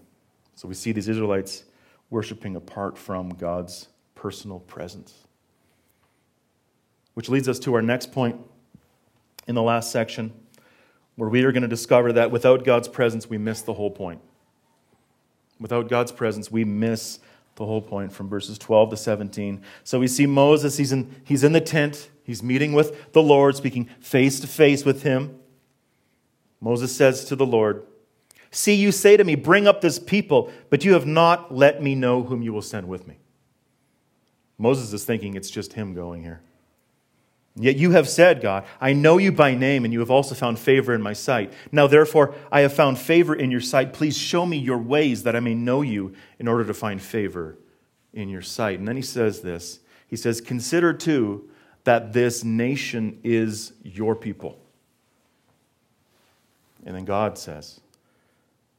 So 0.56 0.68
we 0.68 0.74
see 0.74 0.92
these 0.92 1.08
Israelites 1.08 1.64
worshiping 2.10 2.56
apart 2.56 2.98
from 2.98 3.30
God's 3.30 3.88
personal 4.16 4.60
presence. 4.60 5.28
Which 7.14 7.30
leads 7.30 7.48
us 7.48 7.60
to 7.60 7.74
our 7.76 7.82
next 7.82 8.12
point 8.12 8.40
in 9.48 9.56
the 9.56 9.64
last 9.64 9.92
section, 9.92 10.34
where 11.16 11.30
we 11.30 11.44
are 11.44 11.52
going 11.52 11.64
to 11.64 11.68
discover 11.68 12.14
that 12.14 12.32
without 12.32 12.64
God's 12.64 12.88
presence, 12.88 13.30
we 13.30 13.38
miss 13.38 13.62
the 13.62 13.74
whole 13.74 13.92
point. 13.92 14.22
Without 15.60 15.90
God's 15.90 16.12
presence, 16.12 16.52
we 16.52 16.64
miss 16.64 17.20
the 17.58 17.66
whole 17.66 17.82
point 17.82 18.14
from 18.14 18.30
verses 18.30 18.58
12 18.58 18.92
to 18.92 18.98
17. 18.98 19.62
So 19.84 20.00
we 20.00 20.08
see 20.08 20.26
Moses, 20.26 20.78
he's 20.78 20.92
in, 20.92 21.14
he's 21.24 21.44
in 21.44 21.52
the 21.52 21.62
tent, 21.62 22.10
he's 22.24 22.42
meeting 22.42 22.72
with 22.72 23.12
the 23.14 23.22
Lord, 23.22 23.56
speaking 23.56 23.90
face 24.00 24.40
to 24.40 24.48
face 24.48 24.86
with 24.86 25.04
him. 25.04 25.40
Moses 26.62 26.96
says 26.96 27.26
to 27.26 27.36
the 27.36 27.46
Lord, 27.46 27.84
See, 28.52 28.76
you 28.76 28.92
say 28.92 29.18
to 29.18 29.24
me, 29.24 29.36
Bring 29.36 29.68
up 29.68 29.82
this 29.82 30.00
people, 30.00 30.52
but 30.70 30.86
you 30.86 30.94
have 30.94 31.06
not 31.06 31.54
let 31.54 31.82
me 31.82 31.96
know 31.96 32.24
whom 32.24 32.42
you 32.42 32.54
will 32.54 32.62
send 32.62 32.88
with 32.88 33.08
me. 33.08 33.18
Moses 34.58 34.94
is 34.94 35.04
thinking 35.04 35.36
it's 35.36 35.50
just 35.50 35.74
him 35.74 35.94
going 35.94 36.24
here. 36.24 36.42
Yet 37.60 37.78
you 37.78 37.92
have 37.92 38.08
said, 38.08 38.42
God, 38.42 38.66
I 38.80 38.94
know 38.94 39.18
you 39.18 39.32
by 39.32 39.56
name, 39.56 39.84
and 39.84 39.92
you 39.92 40.00
have 40.00 40.12
also 40.12 40.36
found 40.36 40.60
favor 40.60 40.94
in 40.94 41.02
my 41.02 41.14
sight. 41.14 41.52
Now, 41.72 41.88
therefore, 41.88 42.36
I 42.52 42.62
have 42.62 42.74
found 42.74 43.00
favor 43.00 43.34
in 43.34 43.50
your 43.50 43.62
sight. 43.62 43.94
Please 43.94 44.16
show 44.16 44.46
me 44.46 44.58
your 44.58 44.78
ways 44.78 45.24
that 45.24 45.36
I 45.36 45.40
may 45.40 45.56
know 45.56 45.82
you 45.82 46.14
in 46.38 46.48
order 46.48 46.64
to 46.66 46.74
find 46.74 47.02
favor 47.02 47.58
in 48.14 48.30
your 48.30 48.44
sight. 48.44 48.78
And 48.78 48.88
then 48.88 48.96
he 48.96 49.02
says 49.02 49.42
this 49.42 49.80
He 50.08 50.16
says, 50.16 50.40
Consider 50.40 50.94
too 50.94 51.50
that 51.84 52.14
this 52.14 52.44
nation 52.44 53.20
is 53.24 53.74
your 53.82 54.16
people. 54.16 54.60
And 56.86 56.96
then 56.96 57.06
God 57.06 57.40
says, 57.40 57.82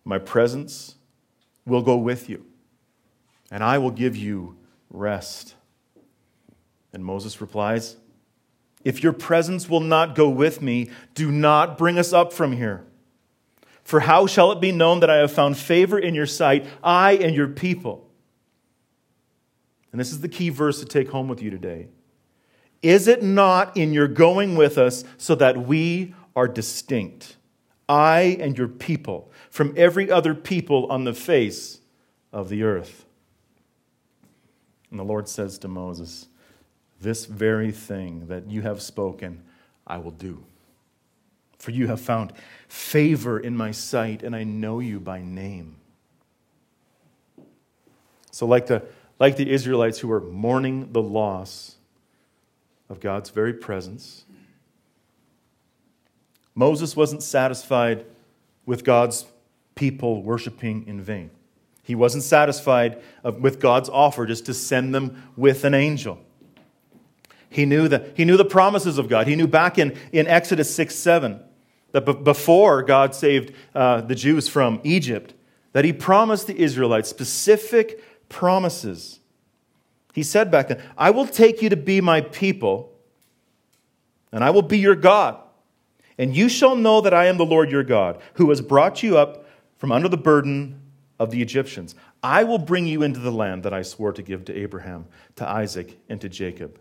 My 0.05 0.19
presence 0.19 0.95
will 1.67 1.83
go 1.83 1.97
with 1.97 2.31
you, 2.31 2.45
and 3.51 3.65
I 3.65 3.79
will 3.79 3.91
give 3.91 4.15
you 4.15 4.57
rest. 4.89 5.57
And 6.93 7.05
Moses 7.05 7.41
replies, 7.41 7.98
if 8.89 9.03
your 9.03 9.13
presence 9.13 9.69
will 9.69 9.81
not 9.81 10.15
go 10.15 10.31
with 10.31 10.63
me, 10.63 10.89
do 11.13 11.31
not 11.31 11.77
bring 11.77 11.99
us 11.99 12.15
up 12.15 12.33
from 12.33 12.53
here. 12.53 12.87
For 13.85 14.01
how 14.01 14.27
shall 14.27 14.51
it 14.51 14.63
be 14.63 14.73
known 14.73 15.01
that 15.01 15.11
I 15.11 15.17
have 15.17 15.31
found 15.31 15.59
favor 15.59 15.99
in 15.99 16.15
your 16.15 16.25
sight, 16.25 16.65
I 16.83 17.13
and 17.13 17.37
your 17.37 17.49
people? 17.49 18.09
And 19.93 20.01
this 20.01 20.11
is 20.11 20.23
the 20.23 20.29
key 20.29 20.49
verse 20.49 20.81
to 20.81 20.87
take 20.87 21.11
home 21.11 21.29
with 21.29 21.43
you 21.43 21.51
today. 21.51 21.89
Is 22.81 23.09
it 23.09 23.23
not 23.23 23.77
in 23.77 23.93
your 23.93 24.09
going 24.09 24.57
with 24.57 24.79
us 24.79 25.05
so 25.19 25.35
that 25.35 25.67
we 25.67 26.15
are 26.35 26.49
distinct, 26.49 27.37
I 27.91 28.39
and 28.41 28.57
your 28.57 28.69
people, 28.69 29.31
from 29.51 29.75
every 29.77 30.11
other 30.11 30.35
people 30.35 30.87
on 30.91 31.05
the 31.05 31.13
face 31.13 31.83
of 32.33 32.49
the 32.49 32.63
earth? 32.63 33.05
And 34.91 34.99
the 34.99 35.05
Lord 35.05 35.29
says 35.29 35.59
to 35.59 35.69
Moses, 35.69 36.28
this 37.01 37.27
very 37.27 37.71
thing 37.71 38.27
that 38.29 38.51
you 38.51 38.63
have 38.63 38.83
spoken, 38.83 39.43
I 39.87 39.99
will 39.99 40.11
do. 40.11 40.45
For 41.59 41.71
you 41.71 41.89
have 41.89 42.01
found 42.01 42.33
favor 42.69 43.39
in 43.39 43.57
my 43.57 43.71
sight, 43.71 44.23
and 44.23 44.35
I 44.35 44.45
know 44.45 44.81
you 44.81 45.01
by 45.01 45.23
name. 45.23 45.77
So, 48.31 48.47
like 48.47 48.67
the, 48.67 48.85
like 49.19 49.37
the 49.37 49.51
Israelites 49.51 49.99
who 49.99 50.09
were 50.09 50.21
mourning 50.21 50.93
the 50.93 51.03
loss 51.03 51.77
of 52.89 53.01
God's 53.01 53.31
very 53.31 53.53
presence, 53.53 54.25
Moses 56.55 56.97
wasn't 56.97 57.23
satisfied 57.23 58.05
with 58.67 58.85
God's 58.85 59.27
people 59.75 60.23
worshiping 60.23 60.87
in 60.87 61.01
vain. 61.01 61.31
He 61.83 61.95
wasn't 61.95 62.25
satisfied 62.25 63.01
with 63.41 63.61
God's 63.61 63.89
offer 63.89 64.27
just 64.27 64.47
to 64.47 64.55
send 64.55 64.95
them 64.95 65.31
with 65.37 65.65
an 65.65 65.73
angel. 65.73 66.19
He 67.51 67.65
knew 67.65 67.89
the, 67.89 68.11
he 68.15 68.25
knew 68.25 68.37
the 68.37 68.45
promises 68.45 68.99
of 68.99 69.09
God. 69.09 69.27
He 69.27 69.37
knew 69.37 69.47
back 69.47 69.79
in, 69.79 69.97
in 70.13 70.27
Exodus 70.27 70.75
6 70.75 70.95
7 70.95 71.41
that 71.93 72.05
b- 72.05 72.13
before 72.13 72.83
God 72.83 73.15
saved 73.15 73.55
uh, 73.75 74.03
the 74.03 74.15
Jews 74.15 74.49
from 74.49 74.81
Egypt, 74.85 75.35
that 75.73 75.85
he 75.85 75.93
promised 75.93 76.47
the 76.47 76.59
Israelites 76.59 77.09
specific 77.09 78.03
promises. 78.29 79.21
He 80.13 80.23
said 80.23 80.51
back 80.51 80.69
then, 80.69 80.83
I 80.97 81.11
will 81.11 81.27
take 81.27 81.63
you 81.63 81.69
to 81.71 81.77
be 81.77 82.01
my 82.01 82.21
people, 82.21 82.93
and 84.33 84.45
I 84.45 84.51
will 84.51 84.63
be 84.63 84.79
your 84.79 84.97
God. 84.97 85.41
And 86.19 86.37
you 86.37 86.49
shall 86.49 86.75
know 86.75 87.01
that 87.01 87.15
I 87.15 87.27
am 87.27 87.37
the 87.37 87.47
Lord 87.47 87.71
your 87.71 87.85
God, 87.85 88.21
who 88.35 88.49
has 88.51 88.61
brought 88.61 89.03
you 89.03 89.17
up 89.17 89.47
from 89.77 89.93
under 89.93 90.09
the 90.09 90.17
burden 90.17 90.83
of 91.19 91.31
the 91.31 91.41
Egyptians. 91.41 91.95
I 92.23 92.45
will 92.45 92.59
bring 92.59 92.87
you 92.87 93.03
into 93.03 93.21
the 93.21 93.31
land 93.31 93.63
that 93.63 93.73
I 93.73 93.83
swore 93.83 94.13
to 94.13 94.23
give 94.23 94.45
to 94.47 94.57
Abraham, 94.57 95.07
to 95.37 95.49
Isaac, 95.49 95.99
and 96.09 96.21
to 96.21 96.29
Jacob. 96.29 96.79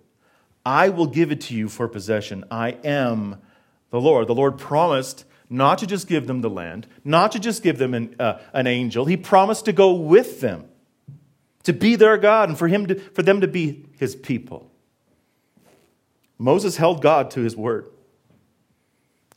I 0.67 0.89
will 0.89 1.08
give 1.08 1.32
it 1.32 1.39
to 1.41 1.56
you 1.56 1.69
for 1.69 1.88
possession. 1.88 2.43
I 2.51 2.71
am 2.84 3.38
the 3.89 4.01
Lord. 4.01 4.27
The 4.27 4.36
Lord 4.36 4.58
promised 4.58 5.23
not 5.49 5.77
to 5.77 5.88
just 5.88 6.10
give 6.10 6.27
them 6.27 6.41
the 6.41 6.49
land, 6.49 6.88
not 7.06 7.32
to 7.32 7.39
just 7.39 7.63
give 7.63 7.77
them 7.77 7.93
an, 7.93 8.17
uh, 8.19 8.39
an 8.51 8.67
angel. 8.67 9.06
He 9.06 9.15
promised 9.15 9.63
to 9.63 9.71
go 9.71 9.93
with 9.93 10.41
them, 10.41 10.65
to 11.63 11.71
be 11.71 11.95
their 11.95 12.17
God, 12.17 12.49
and 12.49 12.60
for, 12.60 12.67
him 12.67 12.86
to, 12.88 12.95
for 12.95 13.23
them 13.23 13.39
to 13.39 13.47
be 13.47 13.86
his 13.97 14.13
people. 14.13 14.69
Moses 16.38 16.75
held 16.75 17.01
God 17.01 17.32
to 17.32 17.39
his 17.39 17.56
word, 17.56 17.88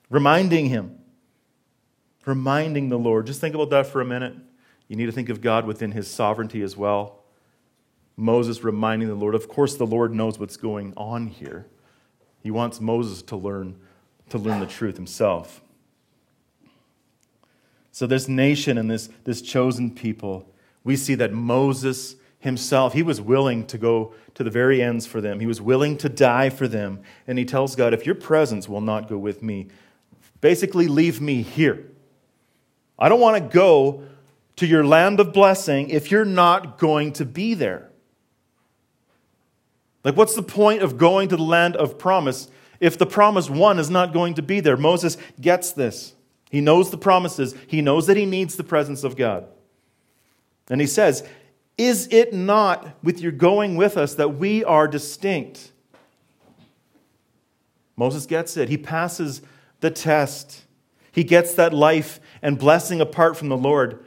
reminding 0.09 0.67
him, 0.67 0.99
reminding 2.27 2.89
the 2.89 2.99
Lord. 2.99 3.29
Just 3.29 3.41
think 3.41 3.55
about 3.55 3.71
that 3.71 3.87
for 3.87 4.01
a 4.01 4.05
minute. 4.05 4.35
You 4.89 4.97
need 4.97 5.07
to 5.07 5.13
think 5.13 5.29
of 5.29 5.41
God 5.41 5.65
within 5.65 5.93
his 5.93 6.11
sovereignty 6.11 6.61
as 6.61 6.77
well. 6.77 7.20
Moses 8.21 8.63
reminding 8.63 9.09
the 9.09 9.15
Lord. 9.15 9.35
Of 9.35 9.49
course, 9.49 9.77
the 9.77 9.87
Lord 9.87 10.15
knows 10.15 10.39
what's 10.39 10.57
going 10.57 10.93
on 10.97 11.27
here. 11.27 11.67
He 12.43 12.51
wants 12.51 12.81
Moses 12.81 13.23
to 13.23 13.37
learn, 13.37 13.77
to 14.29 14.39
learn 14.39 14.61
the 14.61 14.67
truth 14.67 14.97
himself. 14.97 15.63
So, 17.93 18.07
this 18.07 18.29
nation 18.29 18.79
and 18.79 18.91
this, 18.91 19.09
this 19.25 19.43
chosen 19.43 19.91
people, 19.91 20.53
we 20.85 20.97
see 20.97 21.15
that 21.17 21.33
Moses 21.33 22.17
himself, 22.39 22.95
he 22.95 23.03
was 23.03 23.21
willing 23.21 23.67
to 23.67 23.77
go 23.77 24.15
to 24.35 24.45
the 24.45 24.51
very 24.51 24.83
ends 24.83 25.07
for 25.07 25.21
them. 25.21 25.41
He 25.41 25.47
was 25.47 25.61
willing 25.61 25.97
to 25.99 26.09
die 26.09 26.51
for 26.51 26.67
them. 26.67 27.03
And 27.27 27.39
he 27.39 27.45
tells 27.45 27.77
God, 27.77 27.93
if 27.93 28.07
your 28.07 28.15
presence 28.15 28.69
will 28.69 28.81
not 28.81 29.09
go 29.09 29.19
with 29.19 29.43
me, 29.43 29.69
basically 30.41 30.89
leave 30.89 31.21
me 31.21 31.43
here. 31.43 31.87
I 32.99 33.09
don't 33.09 33.21
want 33.21 33.43
to 33.43 33.55
go 33.55 34.05
to 34.57 34.67
your 34.67 34.85
land 34.85 35.21
of 35.21 35.33
blessing 35.33 35.91
if 35.91 36.11
you're 36.11 36.25
not 36.25 36.79
going 36.79 37.13
to 37.15 37.25
be 37.25 37.55
there. 37.55 37.90
Like, 40.05 40.17
what's 40.17 40.35
the 40.35 40.43
point 40.43 40.83
of 40.83 40.99
going 40.99 41.29
to 41.29 41.37
the 41.37 41.43
land 41.43 41.77
of 41.77 41.99
promise 41.99 42.49
if 42.81 42.97
the 42.97 43.07
promised 43.07 43.51
one 43.51 43.79
is 43.79 43.91
not 43.91 44.13
going 44.13 44.35
to 44.35 44.43
be 44.43 44.61
there? 44.61 44.77
Moses 44.77 45.17
gets 45.41 45.73
this. 45.73 46.15
He 46.51 46.61
knows 46.61 46.91
the 46.91 46.99
promises, 46.99 47.55
he 47.67 47.81
knows 47.81 48.07
that 48.07 48.17
he 48.17 48.27
needs 48.27 48.57
the 48.57 48.65
presence 48.65 49.05
of 49.05 49.17
God. 49.17 49.47
And 50.69 50.81
he 50.81 50.87
says, 50.87 51.27
Is 51.79 52.09
it 52.11 52.33
not 52.33 52.97
with 53.03 53.21
your 53.21 53.33
going 53.33 53.77
with 53.77 53.97
us 53.97 54.15
that 54.15 54.37
we 54.37 54.65
are 54.65 54.89
distinct? 54.89 55.71
Moses 57.97 58.27
gets 58.27 58.57
it. 58.57 58.69
He 58.69 58.79
passes 58.79 59.43
the 59.81 59.91
test. 59.91 60.65
He 61.13 61.23
gets 61.23 61.55
that 61.55 61.75
life 61.75 62.19
and 62.41 62.59
blessing 62.59 63.01
apart 63.01 63.37
from 63.37 63.49
the 63.49 63.57
Lord. 63.57 64.03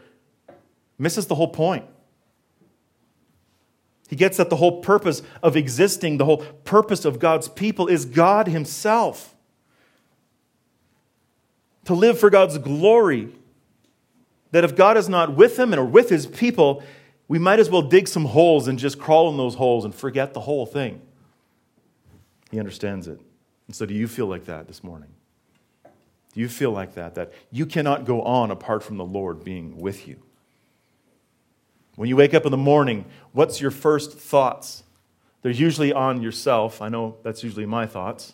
Misses 0.97 1.27
the 1.27 1.35
whole 1.35 1.49
point. 1.49 1.85
He 4.13 4.15
gets 4.15 4.37
that 4.37 4.51
the 4.51 4.57
whole 4.57 4.79
purpose 4.79 5.23
of 5.41 5.57
existing, 5.57 6.17
the 6.17 6.25
whole 6.25 6.37
purpose 6.37 7.03
of 7.03 7.17
God's 7.17 7.47
people 7.47 7.87
is 7.87 8.05
God 8.05 8.47
Himself. 8.47 9.33
To 11.85 11.95
live 11.95 12.19
for 12.19 12.29
God's 12.29 12.59
glory. 12.59 13.29
That 14.51 14.63
if 14.63 14.75
God 14.75 14.97
is 14.97 15.09
not 15.09 15.35
with 15.35 15.57
Him 15.57 15.73
or 15.73 15.83
with 15.83 16.09
His 16.09 16.27
people, 16.27 16.83
we 17.27 17.39
might 17.39 17.57
as 17.57 17.71
well 17.71 17.81
dig 17.81 18.07
some 18.07 18.25
holes 18.25 18.67
and 18.67 18.77
just 18.77 18.99
crawl 18.99 19.31
in 19.31 19.37
those 19.37 19.55
holes 19.55 19.83
and 19.83 19.95
forget 19.95 20.35
the 20.35 20.41
whole 20.41 20.67
thing. 20.67 21.01
He 22.51 22.59
understands 22.59 23.07
it. 23.07 23.19
And 23.65 23.75
so, 23.75 23.87
do 23.87 23.95
you 23.95 24.07
feel 24.07 24.27
like 24.27 24.45
that 24.45 24.67
this 24.67 24.83
morning? 24.83 25.09
Do 25.83 26.39
you 26.39 26.49
feel 26.49 26.69
like 26.69 26.93
that? 26.93 27.15
That 27.15 27.33
you 27.49 27.65
cannot 27.65 28.05
go 28.05 28.21
on 28.21 28.51
apart 28.51 28.83
from 28.83 28.97
the 28.97 29.05
Lord 29.05 29.43
being 29.43 29.79
with 29.79 30.07
you? 30.07 30.21
When 31.95 32.09
you 32.09 32.15
wake 32.15 32.33
up 32.33 32.45
in 32.45 32.51
the 32.51 32.57
morning, 32.57 33.05
what's 33.31 33.61
your 33.61 33.71
first 33.71 34.17
thoughts? 34.17 34.83
They're 35.41 35.51
usually 35.51 35.93
on 35.93 36.21
yourself. 36.21 36.81
I 36.81 36.89
know 36.89 37.17
that's 37.23 37.43
usually 37.43 37.65
my 37.65 37.85
thoughts. 37.85 38.33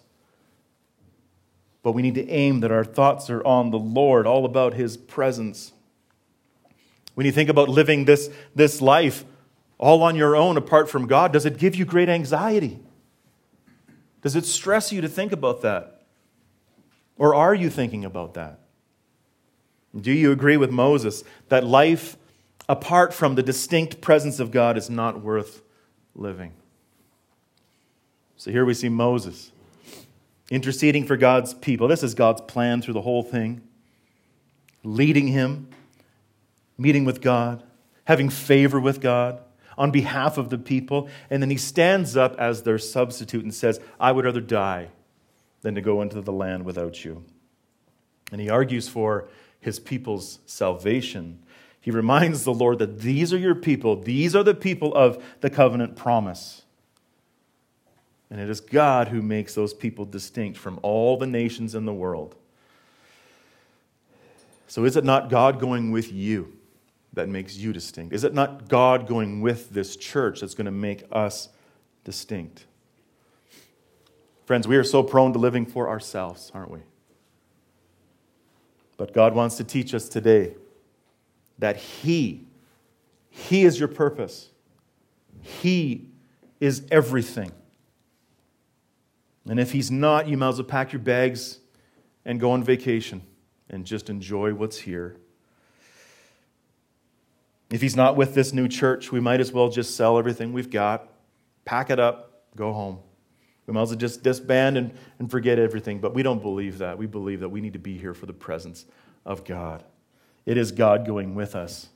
But 1.82 1.94
we 1.94 2.02
need 2.02 2.16
to 2.16 2.30
aim 2.30 2.60
that 2.62 2.72
our 2.72 2.84
thoughts 2.86 3.30
are 3.30 3.44
on 3.46 3.72
the 3.72 3.80
Lord, 3.80 4.28
all 4.28 4.46
about 4.46 4.74
His 4.76 4.96
presence. 4.96 5.74
When 7.16 7.26
you 7.26 7.32
think 7.32 7.50
about 7.50 7.68
living 7.68 8.06
this, 8.06 8.30
this 8.56 8.82
life 8.82 9.26
all 9.78 10.04
on 10.04 10.16
your 10.16 10.36
own 10.36 10.58
apart 10.58 10.90
from 10.90 11.08
God, 11.08 11.34
does 11.34 11.46
it 11.46 11.58
give 11.58 11.76
you 11.76 11.86
great 11.86 12.10
anxiety? 12.10 12.80
Does 14.22 14.36
it 14.36 14.46
stress 14.46 14.92
you 14.92 15.02
to 15.02 15.10
think 15.10 15.32
about 15.32 15.62
that? 15.62 16.04
Or 17.18 17.34
are 17.34 17.54
you 17.54 17.70
thinking 17.70 18.06
about 18.06 18.34
that? 18.36 18.60
Do 20.00 20.12
you 20.12 20.32
agree 20.32 20.58
with 20.58 20.70
Moses 20.70 21.24
that 21.48 21.66
life 21.66 22.18
apart 22.70 23.14
from 23.16 23.34
the 23.34 23.42
distinct 23.44 24.00
presence 24.00 24.40
of 24.40 24.52
God 24.52 24.78
is 24.78 24.90
not 24.90 25.22
worth 25.22 25.64
living. 26.16 26.54
So 28.38 28.52
here 28.52 28.64
we 28.64 28.76
see 28.76 28.90
Moses 28.90 29.52
interceding 30.52 31.06
for 31.06 31.18
God's 31.18 31.54
people. 31.56 31.88
This 31.88 32.04
is 32.04 32.14
God's 32.14 32.42
plan 32.42 32.82
through 32.82 32.94
the 32.94 33.02
whole 33.02 33.24
thing, 33.24 33.62
leading 34.84 35.28
him, 35.28 35.68
meeting 36.78 37.06
with 37.06 37.22
God, 37.22 37.64
having 38.06 38.30
favor 38.30 38.80
with 38.80 39.02
God 39.02 39.42
on 39.78 39.92
behalf 39.92 40.38
of 40.38 40.50
the 40.50 40.58
people. 40.58 41.10
And 41.30 41.42
then 41.42 41.50
he 41.50 41.58
stands 41.58 42.16
up 42.16 42.36
as 42.40 42.64
their 42.64 42.78
substitute 42.78 43.44
and 43.44 43.54
says, 43.54 43.80
I 44.00 44.12
would 44.12 44.26
rather 44.26 44.42
die 44.42 44.90
than 45.62 45.76
to 45.76 45.82
go 45.82 46.02
into 46.02 46.22
the 46.22 46.32
land 46.32 46.66
without 46.66 47.04
you. 47.04 47.24
And 48.32 48.40
he 48.40 48.50
argues 48.50 48.88
for 48.88 49.28
his 49.60 49.80
people's 49.80 50.40
salvation. 50.46 51.40
He 51.90 51.96
reminds 51.96 52.44
the 52.44 52.54
Lord 52.54 52.78
that 52.78 53.00
these 53.00 53.34
are 53.34 53.38
your 53.40 53.56
people, 53.56 53.96
these 53.96 54.36
are 54.36 54.44
the 54.44 54.54
people 54.54 54.94
of 54.94 55.24
the 55.42 55.50
covenant 55.50 55.96
promise. 55.96 56.62
And 58.30 58.40
it 58.40 58.48
is 58.48 58.62
God 58.62 59.08
who 59.08 59.24
makes 59.24 59.56
those 59.56 59.74
people 59.74 60.06
distinct 60.06 60.60
from 60.60 60.80
all 60.84 61.18
the 61.18 61.26
nations 61.26 61.74
in 61.74 61.86
the 61.86 61.94
world. 61.94 62.36
So, 64.68 64.86
is 64.86 64.98
it 64.98 65.04
not 65.04 65.32
God 65.32 65.60
going 65.60 65.90
with 65.90 66.14
you 66.14 66.54
that 67.14 67.28
makes 67.28 67.58
you 67.58 67.74
distinct? 67.74 68.14
Is 68.14 68.24
it 68.24 68.36
not 68.36 68.70
God 68.70 69.08
going 69.08 69.42
with 69.42 69.72
this 69.72 69.96
church 69.96 70.42
that's 70.42 70.54
going 70.54 70.66
to 70.66 70.72
make 70.72 71.06
us 71.12 71.50
distinct? 72.04 72.66
Friends, 74.46 74.68
we 74.68 74.78
are 74.78 74.84
so 74.84 75.02
prone 75.02 75.34
to 75.34 75.40
living 75.40 75.66
for 75.66 75.90
ourselves, 75.90 76.52
aren't 76.54 76.70
we? 76.70 76.82
But 78.96 79.12
God 79.12 79.34
wants 79.34 79.58
to 79.58 79.64
teach 79.64 79.96
us 79.96 80.08
today 80.08 80.54
that 81.60 81.78
He, 81.78 82.48
He 83.30 83.64
is 83.64 83.80
your 83.80 83.88
purpose. 83.88 84.50
He 85.42 86.10
is 86.60 86.84
everything. 86.92 87.52
And 89.48 89.60
if 89.60 89.72
He's 89.72 89.92
not, 89.92 90.28
you 90.28 90.38
might 90.38 90.50
as 90.50 90.56
well 90.58 90.66
pack 90.66 90.92
your 90.92 91.02
bags 91.02 91.60
and 92.26 92.40
go 92.40 92.52
on 92.52 92.64
vacation 92.64 93.22
and 93.70 93.86
just 93.86 94.10
enjoy 94.10 94.54
what's 94.54 94.78
here. 94.78 95.18
If 97.70 97.82
He's 97.82 97.96
not 97.96 98.16
with 98.16 98.34
this 98.34 98.52
new 98.54 98.68
church, 98.68 99.12
we 99.12 99.20
might 99.20 99.40
as 99.40 99.52
well 99.52 99.70
just 99.70 99.96
sell 99.96 100.18
everything 100.18 100.54
we've 100.54 100.72
got, 100.72 101.08
pack 101.66 101.90
it 101.90 102.00
up, 102.00 102.44
go 102.56 102.74
home. 102.74 103.00
We 103.68 103.74
might 103.74 103.84
as 103.84 103.90
well 103.90 104.00
just 104.00 104.24
disband 104.24 104.78
and, 104.78 104.92
and 105.20 105.30
forget 105.30 105.60
everything. 105.60 106.00
But 106.00 106.16
we 106.16 106.24
don't 106.24 106.42
believe 106.42 106.80
that. 106.80 106.98
We 106.98 107.06
believe 107.06 107.42
that 107.42 107.50
we 107.50 107.62
need 107.62 107.74
to 107.74 107.80
be 107.80 107.98
here 107.98 108.16
for 108.16 108.26
the 108.26 108.34
presence 108.34 108.86
of 109.26 109.46
God. 109.46 109.84
It 110.46 110.58
is 110.58 110.72
God 110.72 111.06
going 111.06 111.36
with 111.36 111.56
us. 111.56 111.90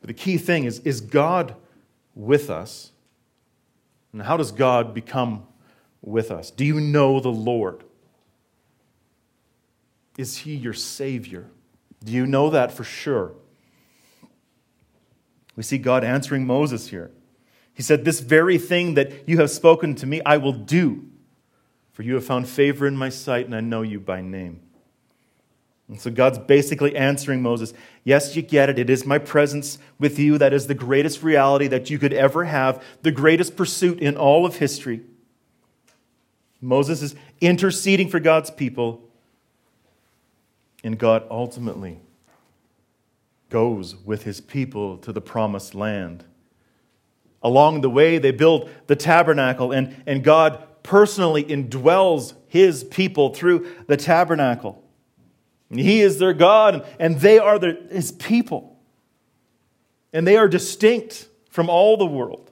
But 0.00 0.08
the 0.08 0.14
key 0.14 0.38
thing 0.38 0.64
is 0.64 0.80
is 0.80 1.00
God 1.00 1.54
with 2.14 2.50
us? 2.50 2.92
And 4.12 4.22
how 4.22 4.36
does 4.36 4.52
God 4.52 4.94
become 4.94 5.46
with 6.02 6.30
us? 6.30 6.50
Do 6.50 6.64
you 6.64 6.80
know 6.80 7.20
the 7.20 7.28
Lord? 7.28 7.84
Is 10.16 10.38
he 10.38 10.54
your 10.54 10.72
Savior? 10.72 11.46
Do 12.04 12.12
you 12.12 12.26
know 12.26 12.50
that 12.50 12.72
for 12.72 12.84
sure? 12.84 13.32
We 15.56 15.62
see 15.62 15.78
God 15.78 16.04
answering 16.04 16.46
Moses 16.46 16.88
here. 16.88 17.10
He 17.72 17.82
said, 17.82 18.04
This 18.04 18.20
very 18.20 18.58
thing 18.58 18.94
that 18.94 19.28
you 19.28 19.38
have 19.38 19.50
spoken 19.50 19.94
to 19.96 20.06
me, 20.06 20.20
I 20.24 20.38
will 20.38 20.52
do, 20.52 21.06
for 21.92 22.02
you 22.02 22.14
have 22.14 22.24
found 22.24 22.48
favor 22.48 22.86
in 22.86 22.96
my 22.96 23.08
sight, 23.08 23.46
and 23.46 23.54
I 23.54 23.60
know 23.60 23.82
you 23.82 24.00
by 24.00 24.22
name. 24.22 24.60
And 25.90 26.00
so 26.00 26.08
God's 26.08 26.38
basically 26.38 26.96
answering 26.96 27.42
Moses 27.42 27.74
Yes, 28.02 28.34
you 28.34 28.40
get 28.40 28.70
it. 28.70 28.78
It 28.78 28.88
is 28.88 29.04
my 29.04 29.18
presence 29.18 29.76
with 29.98 30.18
you 30.18 30.38
that 30.38 30.54
is 30.54 30.66
the 30.66 30.74
greatest 30.74 31.22
reality 31.22 31.66
that 31.66 31.90
you 31.90 31.98
could 31.98 32.14
ever 32.14 32.44
have, 32.44 32.82
the 33.02 33.10
greatest 33.10 33.56
pursuit 33.56 33.98
in 33.98 34.16
all 34.16 34.46
of 34.46 34.56
history. 34.56 35.02
Moses 36.62 37.02
is 37.02 37.14
interceding 37.42 38.08
for 38.08 38.20
God's 38.20 38.50
people, 38.50 39.02
and 40.82 40.98
God 40.98 41.24
ultimately 41.30 42.00
goes 43.50 43.96
with 43.96 44.22
his 44.22 44.40
people 44.40 44.96
to 44.98 45.12
the 45.12 45.20
promised 45.20 45.74
land. 45.74 46.24
Along 47.42 47.80
the 47.80 47.90
way, 47.90 48.16
they 48.16 48.30
build 48.30 48.70
the 48.86 48.96
tabernacle, 48.96 49.72
and, 49.72 50.02
and 50.06 50.24
God 50.24 50.66
personally 50.82 51.44
indwells 51.44 52.34
his 52.48 52.84
people 52.84 53.34
through 53.34 53.70
the 53.86 53.96
tabernacle. 53.96 54.82
He 55.78 56.00
is 56.00 56.18
their 56.18 56.32
God, 56.32 56.86
and 56.98 57.20
they 57.20 57.38
are 57.38 57.58
their, 57.58 57.76
his 57.90 58.10
people. 58.12 58.78
And 60.12 60.26
they 60.26 60.36
are 60.36 60.48
distinct 60.48 61.28
from 61.48 61.70
all 61.70 61.96
the 61.96 62.06
world. 62.06 62.50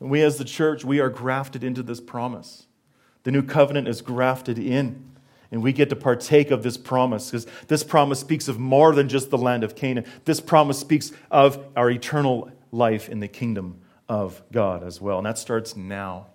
And 0.00 0.10
we, 0.10 0.22
as 0.22 0.38
the 0.38 0.44
church, 0.44 0.84
we 0.84 1.00
are 1.00 1.10
grafted 1.10 1.62
into 1.62 1.82
this 1.82 2.00
promise. 2.00 2.66
The 3.24 3.30
new 3.30 3.42
covenant 3.42 3.88
is 3.88 4.00
grafted 4.00 4.58
in. 4.58 5.10
And 5.50 5.62
we 5.62 5.74
get 5.74 5.90
to 5.90 5.96
partake 5.96 6.50
of 6.50 6.62
this 6.62 6.78
promise 6.78 7.30
because 7.30 7.46
this 7.68 7.84
promise 7.84 8.18
speaks 8.18 8.48
of 8.48 8.58
more 8.58 8.94
than 8.94 9.10
just 9.10 9.28
the 9.28 9.36
land 9.36 9.64
of 9.64 9.76
Canaan. 9.76 10.06
This 10.24 10.40
promise 10.40 10.78
speaks 10.78 11.12
of 11.30 11.62
our 11.76 11.90
eternal 11.90 12.50
life 12.72 13.10
in 13.10 13.20
the 13.20 13.28
kingdom 13.28 13.78
of 14.08 14.42
God 14.50 14.82
as 14.82 14.98
well. 14.98 15.18
And 15.18 15.26
that 15.26 15.36
starts 15.36 15.76
now. 15.76 16.28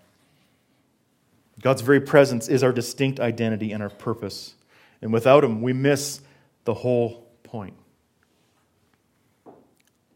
God's 1.59 1.82
very 1.82 1.99
presence 1.99 2.47
is 2.47 2.63
our 2.63 2.71
distinct 2.71 3.19
identity 3.19 3.71
and 3.71 3.82
our 3.82 3.89
purpose. 3.89 4.53
And 5.02 5.14
without 5.14 5.41
them, 5.41 5.62
we 5.62 5.74
miss 5.74 6.22
the 6.64 6.74
whole 6.74 7.28
point. 7.43 7.76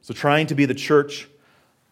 So, 0.02 0.14
trying 0.14 0.48
to 0.48 0.56
be 0.56 0.66
the 0.66 0.74
church 0.74 1.28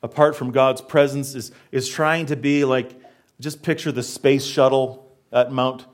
apart 0.02 0.36
from 0.36 0.52
God's 0.52 0.82
presence 0.82 1.36
is, 1.36 1.52
is 1.72 1.88
trying 1.88 2.28
to 2.28 2.36
be 2.36 2.66
like, 2.66 3.00
just 3.40 3.64
picture 3.64 3.92
the 3.92 4.04
space 4.04 4.46
shuttle 4.46 5.16
at 5.32 5.52
Mount, 5.52 5.86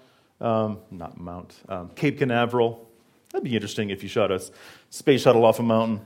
um, 0.41 0.79
not 0.91 1.19
Mount, 1.19 1.53
um, 1.69 1.89
Cape 1.95 2.19
Canaveral. 2.19 2.89
That'd 3.31 3.43
be 3.43 3.53
interesting 3.53 3.89
if 3.89 4.01
you 4.01 4.09
shot 4.09 4.31
a 4.31 4.41
space 4.89 5.21
shuttle 5.21 5.45
off 5.45 5.59
a 5.59 5.63
mountain, 5.63 6.01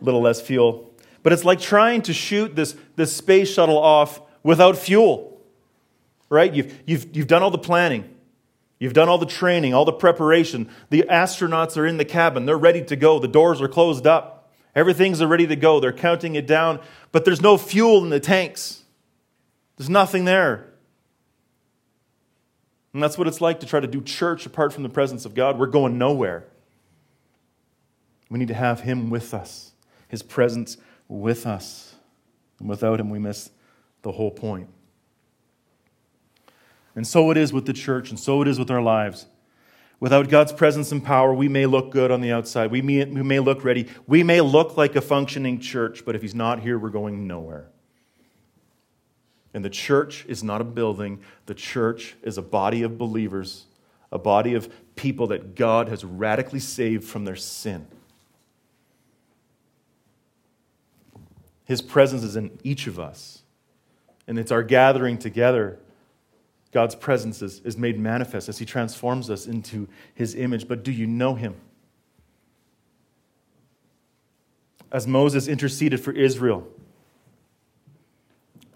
a 0.00 0.04
little 0.04 0.20
less 0.20 0.40
fuel. 0.40 0.92
But 1.22 1.32
it's 1.32 1.44
like 1.44 1.60
trying 1.60 2.02
to 2.02 2.12
shoot 2.12 2.54
this, 2.54 2.76
this 2.96 3.14
space 3.14 3.52
shuttle 3.52 3.78
off 3.78 4.20
without 4.42 4.76
fuel, 4.76 5.40
right? 6.28 6.52
You've, 6.52 6.74
you've, 6.86 7.16
you've 7.16 7.26
done 7.26 7.42
all 7.42 7.50
the 7.50 7.58
planning. 7.58 8.15
You've 8.78 8.92
done 8.92 9.08
all 9.08 9.18
the 9.18 9.26
training, 9.26 9.72
all 9.72 9.84
the 9.84 9.92
preparation. 9.92 10.68
The 10.90 11.04
astronauts 11.10 11.76
are 11.76 11.86
in 11.86 11.96
the 11.96 12.04
cabin. 12.04 12.44
They're 12.44 12.58
ready 12.58 12.82
to 12.84 12.96
go. 12.96 13.18
The 13.18 13.28
doors 13.28 13.60
are 13.62 13.68
closed 13.68 14.06
up. 14.06 14.52
Everything's 14.74 15.24
ready 15.24 15.46
to 15.46 15.56
go. 15.56 15.80
They're 15.80 15.92
counting 15.92 16.34
it 16.34 16.46
down, 16.46 16.80
but 17.10 17.24
there's 17.24 17.40
no 17.40 17.56
fuel 17.56 18.04
in 18.04 18.10
the 18.10 18.20
tanks. 18.20 18.82
There's 19.76 19.88
nothing 19.88 20.26
there. 20.26 20.72
And 22.92 23.02
that's 23.02 23.16
what 23.16 23.26
it's 23.28 23.40
like 23.40 23.60
to 23.60 23.66
try 23.66 23.80
to 23.80 23.86
do 23.86 24.02
church 24.02 24.44
apart 24.44 24.72
from 24.72 24.82
the 24.82 24.88
presence 24.88 25.24
of 25.24 25.34
God. 25.34 25.58
We're 25.58 25.66
going 25.66 25.96
nowhere. 25.96 26.44
We 28.28 28.38
need 28.38 28.48
to 28.48 28.54
have 28.54 28.80
Him 28.80 29.08
with 29.08 29.32
us, 29.32 29.72
His 30.08 30.22
presence 30.22 30.76
with 31.08 31.46
us. 31.46 31.94
And 32.58 32.68
without 32.68 33.00
him, 33.00 33.10
we 33.10 33.18
miss 33.18 33.50
the 34.02 34.12
whole 34.12 34.30
point. 34.30 34.68
And 36.96 37.06
so 37.06 37.30
it 37.30 37.36
is 37.36 37.52
with 37.52 37.66
the 37.66 37.72
church, 37.72 38.10
and 38.10 38.18
so 38.18 38.42
it 38.42 38.48
is 38.48 38.58
with 38.58 38.70
our 38.70 38.82
lives. 38.82 39.26
Without 40.00 40.28
God's 40.28 40.52
presence 40.52 40.90
and 40.92 41.04
power, 41.04 41.32
we 41.32 41.48
may 41.48 41.66
look 41.66 41.90
good 41.90 42.10
on 42.10 42.20
the 42.20 42.32
outside. 42.32 42.70
We 42.70 42.82
may, 42.82 43.04
we 43.04 43.22
may 43.22 43.38
look 43.38 43.64
ready. 43.64 43.86
We 44.06 44.22
may 44.22 44.40
look 44.40 44.76
like 44.76 44.96
a 44.96 45.00
functioning 45.00 45.60
church, 45.60 46.04
but 46.04 46.16
if 46.16 46.22
He's 46.22 46.34
not 46.34 46.60
here, 46.60 46.78
we're 46.78 46.90
going 46.90 47.26
nowhere. 47.26 47.68
And 49.54 49.64
the 49.64 49.70
church 49.70 50.26
is 50.26 50.42
not 50.42 50.60
a 50.60 50.64
building, 50.64 51.20
the 51.46 51.54
church 51.54 52.16
is 52.22 52.36
a 52.36 52.42
body 52.42 52.82
of 52.82 52.98
believers, 52.98 53.64
a 54.10 54.18
body 54.18 54.54
of 54.54 54.70
people 54.96 55.28
that 55.28 55.54
God 55.54 55.88
has 55.88 56.04
radically 56.04 56.60
saved 56.60 57.04
from 57.04 57.24
their 57.24 57.36
sin. 57.36 57.86
His 61.64 61.82
presence 61.82 62.22
is 62.22 62.36
in 62.36 62.58
each 62.64 62.86
of 62.86 62.98
us. 62.98 63.42
And 64.28 64.38
it's 64.38 64.52
our 64.52 64.62
gathering 64.62 65.18
together. 65.18 65.78
God's 66.76 66.94
presence 66.94 67.40
is, 67.40 67.60
is 67.60 67.78
made 67.78 67.98
manifest 67.98 68.50
as 68.50 68.58
He 68.58 68.66
transforms 68.66 69.30
us 69.30 69.46
into 69.46 69.88
His 70.14 70.34
image. 70.34 70.68
But 70.68 70.84
do 70.84 70.92
you 70.92 71.06
know 71.06 71.34
Him? 71.34 71.54
As 74.92 75.06
Moses 75.06 75.48
interceded 75.48 76.00
for 76.00 76.12
Israel, 76.12 76.68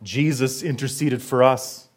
Jesus 0.02 0.62
interceded 0.62 1.20
for 1.20 1.42
us. 1.42 1.90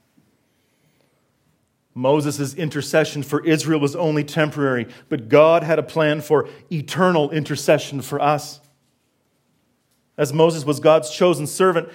Moses' 1.94 2.54
intercession 2.54 3.24
for 3.24 3.42
Israel 3.46 3.80
was 3.80 3.96
only 3.96 4.26
temporary, 4.26 4.88
but 5.08 5.30
God 5.30 5.64
had 5.64 5.80
a 5.80 5.84
plan 5.84 6.20
for 6.20 6.50
eternal 6.70 7.32
intercession 7.32 8.02
for 8.02 8.22
us. 8.22 8.60
As 10.18 10.34
Moses 10.34 10.66
was 10.66 10.82
God's 10.82 11.10
chosen 11.12 11.48
servant, 11.48 11.88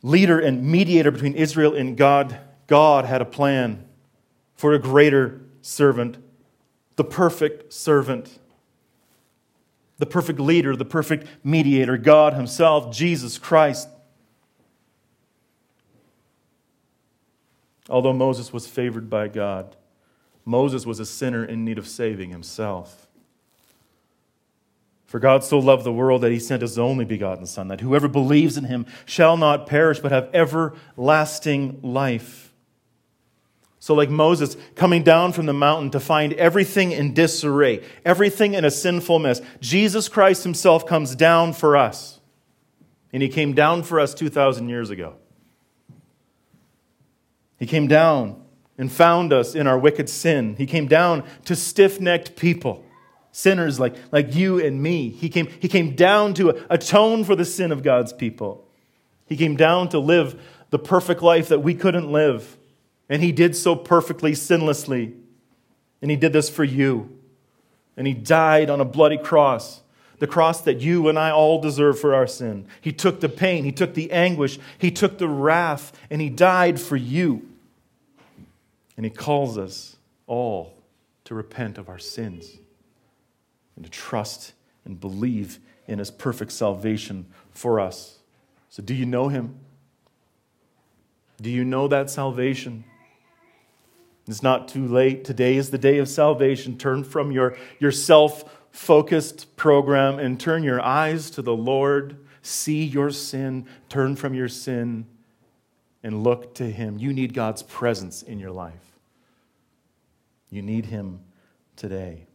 leader, 0.00 0.40
and 0.40 0.64
mediator 0.64 1.10
between 1.10 1.34
Israel 1.34 1.74
and 1.74 1.98
God, 1.98 2.40
God 2.72 3.04
had 3.04 3.20
a 3.20 3.26
plan 3.26 3.84
for 4.54 4.72
a 4.72 4.78
greater 4.78 5.42
servant, 5.60 6.16
the 6.96 7.04
perfect 7.04 7.70
servant, 7.70 8.38
the 9.98 10.06
perfect 10.06 10.40
leader, 10.40 10.74
the 10.74 10.86
perfect 10.86 11.26
mediator, 11.44 11.98
God 11.98 12.32
Himself, 12.32 12.90
Jesus 12.90 13.36
Christ. 13.36 13.90
Although 17.90 18.14
Moses 18.14 18.54
was 18.54 18.66
favored 18.66 19.10
by 19.10 19.28
God, 19.28 19.76
Moses 20.46 20.86
was 20.86 20.98
a 20.98 21.04
sinner 21.04 21.44
in 21.44 21.66
need 21.66 21.76
of 21.76 21.86
saving 21.86 22.30
himself. 22.30 23.06
For 25.04 25.18
God 25.18 25.44
so 25.44 25.58
loved 25.58 25.84
the 25.84 25.92
world 25.92 26.22
that 26.22 26.32
he 26.32 26.38
sent 26.38 26.62
his 26.62 26.78
only 26.78 27.04
begotten 27.04 27.44
Son, 27.44 27.68
that 27.68 27.82
whoever 27.82 28.08
believes 28.08 28.56
in 28.56 28.64
him 28.64 28.86
shall 29.04 29.36
not 29.36 29.66
perish, 29.66 30.00
but 30.00 30.10
have 30.10 30.30
everlasting 30.32 31.78
life. 31.82 32.48
So, 33.82 33.94
like 33.94 34.10
Moses 34.10 34.56
coming 34.76 35.02
down 35.02 35.32
from 35.32 35.46
the 35.46 35.52
mountain 35.52 35.90
to 35.90 35.98
find 35.98 36.34
everything 36.34 36.92
in 36.92 37.14
disarray, 37.14 37.84
everything 38.04 38.54
in 38.54 38.64
a 38.64 38.70
sinful 38.70 39.18
mess, 39.18 39.40
Jesus 39.58 40.08
Christ 40.08 40.44
himself 40.44 40.86
comes 40.86 41.16
down 41.16 41.52
for 41.52 41.76
us. 41.76 42.20
And 43.12 43.24
he 43.24 43.28
came 43.28 43.54
down 43.54 43.82
for 43.82 43.98
us 43.98 44.14
2,000 44.14 44.68
years 44.68 44.90
ago. 44.90 45.16
He 47.58 47.66
came 47.66 47.88
down 47.88 48.40
and 48.78 48.90
found 48.90 49.32
us 49.32 49.56
in 49.56 49.66
our 49.66 49.76
wicked 49.76 50.08
sin. 50.08 50.54
He 50.54 50.66
came 50.66 50.86
down 50.86 51.24
to 51.46 51.56
stiff 51.56 52.00
necked 52.00 52.36
people 52.36 52.84
sinners 53.32 53.80
like, 53.80 53.96
like 54.12 54.32
you 54.32 54.64
and 54.64 54.80
me. 54.80 55.08
He 55.08 55.28
came, 55.28 55.48
he 55.58 55.66
came 55.66 55.96
down 55.96 56.34
to 56.34 56.64
atone 56.70 57.24
for 57.24 57.34
the 57.34 57.44
sin 57.44 57.72
of 57.72 57.82
God's 57.82 58.12
people. 58.12 58.68
He 59.26 59.36
came 59.36 59.56
down 59.56 59.88
to 59.88 59.98
live 59.98 60.40
the 60.70 60.78
perfect 60.78 61.20
life 61.20 61.48
that 61.48 61.64
we 61.64 61.74
couldn't 61.74 62.12
live. 62.12 62.58
And 63.12 63.22
he 63.22 63.30
did 63.30 63.54
so 63.54 63.76
perfectly, 63.76 64.32
sinlessly. 64.32 65.12
And 66.00 66.10
he 66.10 66.16
did 66.16 66.32
this 66.32 66.48
for 66.48 66.64
you. 66.64 67.18
And 67.94 68.06
he 68.06 68.14
died 68.14 68.70
on 68.70 68.80
a 68.80 68.86
bloody 68.86 69.18
cross, 69.18 69.82
the 70.18 70.26
cross 70.26 70.62
that 70.62 70.80
you 70.80 71.10
and 71.10 71.18
I 71.18 71.30
all 71.30 71.60
deserve 71.60 72.00
for 72.00 72.14
our 72.14 72.26
sin. 72.26 72.66
He 72.80 72.90
took 72.90 73.20
the 73.20 73.28
pain, 73.28 73.64
he 73.64 73.70
took 73.70 73.92
the 73.92 74.10
anguish, 74.12 74.58
he 74.78 74.90
took 74.90 75.18
the 75.18 75.28
wrath, 75.28 75.92
and 76.08 76.22
he 76.22 76.30
died 76.30 76.80
for 76.80 76.96
you. 76.96 77.46
And 78.96 79.04
he 79.04 79.10
calls 79.10 79.58
us 79.58 79.96
all 80.26 80.72
to 81.24 81.34
repent 81.34 81.76
of 81.76 81.90
our 81.90 81.98
sins 81.98 82.56
and 83.76 83.84
to 83.84 83.90
trust 83.90 84.54
and 84.86 84.98
believe 84.98 85.60
in 85.86 85.98
his 85.98 86.10
perfect 86.10 86.50
salvation 86.50 87.26
for 87.50 87.78
us. 87.78 88.20
So, 88.70 88.82
do 88.82 88.94
you 88.94 89.04
know 89.04 89.28
him? 89.28 89.60
Do 91.42 91.50
you 91.50 91.62
know 91.62 91.88
that 91.88 92.08
salvation? 92.08 92.84
It's 94.28 94.42
not 94.42 94.68
too 94.68 94.86
late. 94.86 95.24
Today 95.24 95.56
is 95.56 95.70
the 95.70 95.78
day 95.78 95.98
of 95.98 96.08
salvation. 96.08 96.78
Turn 96.78 97.02
from 97.02 97.32
your, 97.32 97.56
your 97.78 97.90
self 97.90 98.44
focused 98.70 99.56
program 99.56 100.18
and 100.18 100.38
turn 100.38 100.62
your 100.62 100.80
eyes 100.80 101.30
to 101.30 101.42
the 101.42 101.54
Lord. 101.54 102.16
See 102.40 102.84
your 102.84 103.10
sin, 103.10 103.66
turn 103.88 104.16
from 104.16 104.34
your 104.34 104.48
sin, 104.48 105.06
and 106.02 106.22
look 106.22 106.54
to 106.56 106.70
Him. 106.70 106.98
You 106.98 107.12
need 107.12 107.34
God's 107.34 107.62
presence 107.62 108.22
in 108.22 108.38
your 108.38 108.50
life. 108.50 108.98
You 110.50 110.62
need 110.62 110.86
Him 110.86 111.20
today. 111.76 112.26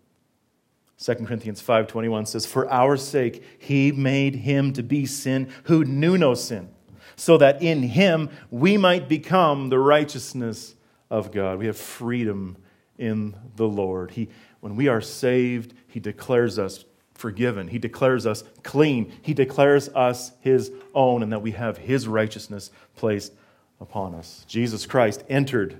2 0.99 1.13
Corinthians 1.25 1.61
5:21 1.61 2.25
says, 2.25 2.45
"For 2.45 2.69
our 2.71 2.97
sake 2.97 3.43
he 3.59 3.91
made 3.91 4.35
him 4.35 4.73
to 4.73 4.81
be 4.81 5.05
sin 5.05 5.47
who 5.65 5.85
knew 5.85 6.17
no 6.17 6.33
sin, 6.33 6.69
so 7.15 7.37
that 7.37 7.61
in 7.61 7.83
him 7.83 8.29
we 8.49 8.77
might 8.77 9.07
become 9.07 9.69
the 9.69 9.77
righteousness 9.77 10.75
of 11.09 11.31
God." 11.31 11.59
We 11.59 11.67
have 11.67 11.77
freedom 11.77 12.57
in 12.97 13.35
the 13.55 13.67
Lord. 13.67 14.11
He, 14.11 14.29
when 14.59 14.75
we 14.75 14.87
are 14.87 15.01
saved, 15.01 15.73
he 15.87 15.99
declares 15.99 16.57
us 16.57 16.85
forgiven. 17.13 17.67
He 17.69 17.79
declares 17.79 18.25
us 18.25 18.43
clean. 18.63 19.11
He 19.21 19.33
declares 19.33 19.89
us 19.89 20.31
his 20.39 20.71
own 20.93 21.23
and 21.23 21.31
that 21.31 21.41
we 21.41 21.51
have 21.51 21.77
his 21.77 22.07
righteousness 22.07 22.69
placed 22.95 23.33
upon 23.79 24.13
us. 24.13 24.45
Jesus 24.47 24.85
Christ 24.85 25.23
entered 25.29 25.79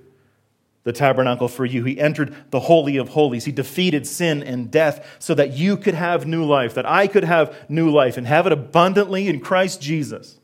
the 0.84 0.94
tabernacle 0.94 1.48
for 1.48 1.66
you. 1.66 1.84
He 1.84 2.00
entered 2.00 2.34
the 2.50 2.62
Holy 2.62 2.98
of 2.98 3.10
Holies. 3.10 3.46
He 3.46 3.52
defeated 3.52 4.08
sin 4.08 4.42
and 4.42 4.72
death 4.72 5.18
so 5.20 5.34
that 5.34 5.54
you 5.54 5.76
could 5.76 5.96
have 5.96 6.26
new 6.26 6.46
life, 6.46 6.74
that 6.76 6.86
I 6.86 7.08
could 7.08 7.26
have 7.26 7.56
new 7.68 7.90
life 7.90 8.18
and 8.18 8.26
have 8.26 8.48
it 8.48 8.54
abundantly 8.54 9.28
in 9.28 9.40
Christ 9.40 9.82
Jesus, 9.82 10.40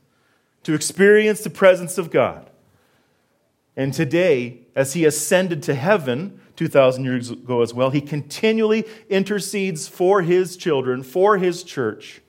to 0.64 0.74
experience 0.74 1.42
the 1.42 1.50
presence 1.50 1.98
of 1.98 2.12
God. 2.12 2.50
And 3.76 3.94
today, 3.94 4.60
as 4.76 4.94
he 4.94 5.06
ascended 5.06 5.64
to 5.64 5.74
heaven 5.74 6.40
2,000 6.56 7.04
years 7.04 7.32
ago 7.32 7.62
as 7.62 7.74
well, 7.74 7.90
he 7.90 8.02
continually 8.02 8.86
intercedes 9.10 9.88
for 9.88 10.22
his 10.22 10.56
children, 10.56 11.02
for 11.02 11.38
his 11.38 11.64
church, 11.64 12.22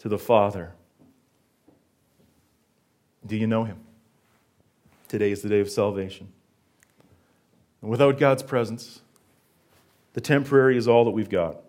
to 0.00 0.08
the 0.08 0.18
Father. 0.18 0.72
Do 3.24 3.36
you 3.36 3.46
know 3.46 3.64
him? 3.64 3.78
Today 5.08 5.30
is 5.30 5.42
the 5.42 5.48
day 5.48 5.60
of 5.60 5.70
salvation. 5.70 6.28
And 7.82 7.90
without 7.90 8.18
God's 8.18 8.42
presence, 8.42 9.00
the 10.12 10.20
temporary 10.20 10.76
is 10.76 10.88
all 10.88 11.04
that 11.04 11.10
we've 11.12 11.30
got. 11.30 11.60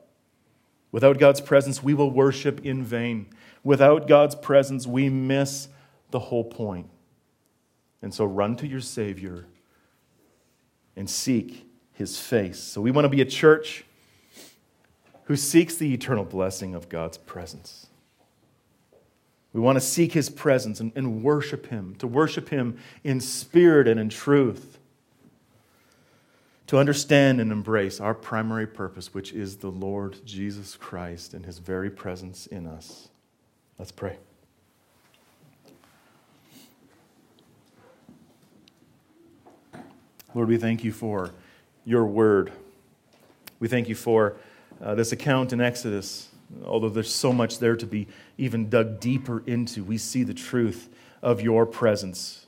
Without 0.91 1.19
God's 1.19 1.41
presence, 1.41 1.81
we 1.83 1.93
will 1.93 2.09
worship 2.09 2.65
in 2.65 2.83
vain. 2.83 3.27
Without 3.63 4.07
God's 4.07 4.35
presence, 4.35 4.87
we 4.87 5.09
miss 5.09 5.67
the 6.09 6.19
whole 6.19 6.43
point. 6.43 6.89
And 8.01 8.13
so 8.13 8.25
run 8.25 8.55
to 8.57 8.67
your 8.67 8.81
Savior 8.81 9.45
and 10.95 11.09
seek 11.09 11.67
his 11.93 12.19
face. 12.19 12.59
So 12.59 12.81
we 12.81 12.91
want 12.91 13.05
to 13.05 13.09
be 13.09 13.21
a 13.21 13.25
church 13.25 13.85
who 15.25 15.35
seeks 15.35 15.75
the 15.75 15.93
eternal 15.93 16.25
blessing 16.25 16.75
of 16.75 16.89
God's 16.89 17.17
presence. 17.17 17.87
We 19.53 19.61
want 19.61 19.75
to 19.75 19.81
seek 19.81 20.13
his 20.13 20.29
presence 20.29 20.79
and, 20.79 20.91
and 20.95 21.23
worship 21.23 21.67
him, 21.67 21.95
to 21.99 22.07
worship 22.07 22.49
him 22.49 22.77
in 23.03 23.19
spirit 23.19 23.87
and 23.87 23.99
in 23.99 24.09
truth 24.09 24.79
to 26.71 26.77
understand 26.77 27.41
and 27.41 27.51
embrace 27.51 27.99
our 27.99 28.13
primary 28.13 28.65
purpose, 28.65 29.13
which 29.13 29.33
is 29.33 29.57
the 29.57 29.69
Lord 29.69 30.15
Jesus 30.23 30.77
Christ 30.77 31.33
and 31.33 31.45
his 31.45 31.57
very 31.57 31.89
presence 31.89 32.47
in 32.47 32.65
us. 32.65 33.09
Let's 33.77 33.91
pray. 33.91 34.15
Lord, 40.33 40.47
we 40.47 40.57
thank 40.57 40.83
you 40.83 40.91
for 40.91 41.31
your 41.85 42.05
word. 42.05 42.51
We 43.59 43.67
thank 43.67 43.89
you 43.89 43.95
for 43.95 44.35
uh, 44.81 44.95
this 44.95 45.11
account 45.11 45.53
in 45.53 45.61
Exodus. 45.61 46.29
Although 46.65 46.89
there's 46.89 47.13
so 47.13 47.31
much 47.31 47.59
there 47.59 47.75
to 47.75 47.85
be 47.85 48.07
even 48.37 48.69
dug 48.69 48.99
deeper 48.99 49.43
into, 49.45 49.83
we 49.83 49.97
see 49.97 50.23
the 50.23 50.33
truth 50.33 50.89
of 51.21 51.41
your 51.41 51.65
presence 51.65 52.41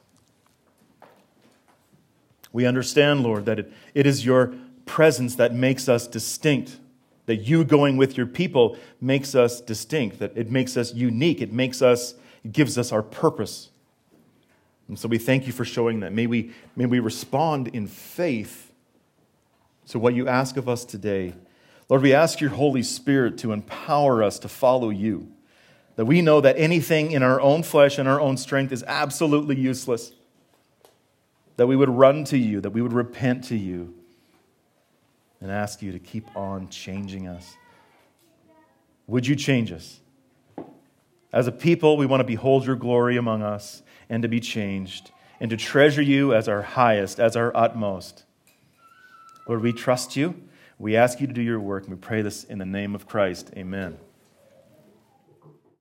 we 2.54 2.68
understand, 2.68 3.24
Lord, 3.24 3.46
that 3.48 3.60
it, 3.60 3.74
it 3.96 4.06
is 4.06 4.24
your 4.24 4.54
presence 4.86 5.36
that 5.36 5.54
makes 5.54 5.90
us 5.90 6.08
distinct, 6.08 6.78
that 7.26 7.38
you 7.38 7.66
going 7.66 7.98
with 7.98 8.16
your 8.16 8.28
people 8.28 8.78
makes 9.02 9.34
us 9.34 9.60
distinct, 9.60 10.20
that 10.20 10.38
it 10.38 10.52
makes 10.52 10.78
us 10.78 10.94
unique, 10.94 11.42
it 11.42 11.52
makes 11.52 11.82
us, 11.82 12.14
it 12.46 12.54
gives 12.54 12.78
us 12.78 12.92
our 12.92 13.02
purpose. 13.02 13.72
And 14.88 15.00
so 15.00 15.08
we 15.08 15.18
thank 15.18 15.48
you 15.48 15.54
for 15.54 15.66
showing 15.66 16.02
that. 16.02 16.14
May 16.14 16.28
we, 16.28 16.52
may 16.76 16.86
we 16.86 17.00
respond 17.00 17.70
in 17.70 17.88
faith 17.88 18.72
to 19.88 20.00
what 20.00 20.14
you 20.14 20.28
ask 20.28 20.58
of 20.58 20.68
us 20.68 20.86
today. 20.86 21.34
Lord, 21.90 22.02
we 22.02 22.14
ask 22.14 22.42
your 22.42 22.52
Holy 22.52 22.84
Spirit 22.84 23.38
to 23.40 23.52
empower 23.52 24.24
us 24.24 24.40
to 24.40 24.50
follow 24.50 24.90
you. 24.90 25.32
That 25.96 26.06
we 26.06 26.22
know 26.22 26.42
that 26.42 26.58
anything 26.58 27.12
in 27.12 27.22
our 27.22 27.40
own 27.40 27.64
flesh 27.64 27.98
and 27.98 28.10
our 28.10 28.20
own 28.20 28.38
strength 28.38 28.72
is 28.72 28.84
absolutely 28.84 29.56
useless 29.56 30.12
that 31.56 31.68
we 31.68 31.76
would 31.76 31.90
run 31.90 32.24
to 32.26 32.38
you, 32.38 32.62
that 32.62 32.72
we 32.72 32.82
would 32.82 32.94
repent 32.94 33.44
to 33.46 33.56
you, 33.56 33.94
and 35.40 35.52
ask 35.52 35.82
you 35.82 35.92
to 35.92 36.00
keep 36.00 36.36
on 36.36 36.70
changing 36.70 37.28
us. 37.28 37.56
Would 39.08 39.28
you 39.28 39.36
change 39.36 39.72
us? 39.72 40.00
As 41.32 41.48
a 41.48 41.52
people, 41.52 41.98
we 41.98 42.06
want 42.06 42.22
to 42.22 42.26
behold 42.26 42.66
your 42.66 42.76
glory 42.76 43.18
among 43.18 43.42
us 43.42 43.84
and 44.14 44.22
to 44.22 44.30
be 44.30 44.40
changed 44.40 45.10
and 45.40 45.50
to 45.50 45.58
treasure 45.58 46.02
you 46.04 46.36
as 46.36 46.48
our 46.48 46.62
highest, 46.62 47.20
as 47.20 47.36
our 47.36 47.52
utmost. 47.58 48.26
Lord, 49.48 49.64
we 49.64 49.74
trust 49.74 50.16
you. 50.16 50.36
We 50.78 50.96
ask 50.96 51.20
you 51.20 51.26
to 51.26 51.34
do 51.34 51.42
your 51.42 51.60
work, 51.60 51.86
and 51.86 51.96
we 51.96 52.00
pray 52.00 52.22
this 52.22 52.44
in 52.44 52.60
the 52.60 52.66
name 52.66 52.94
of 52.94 53.08
Christ. 53.08 53.50
Amen. 53.58 53.98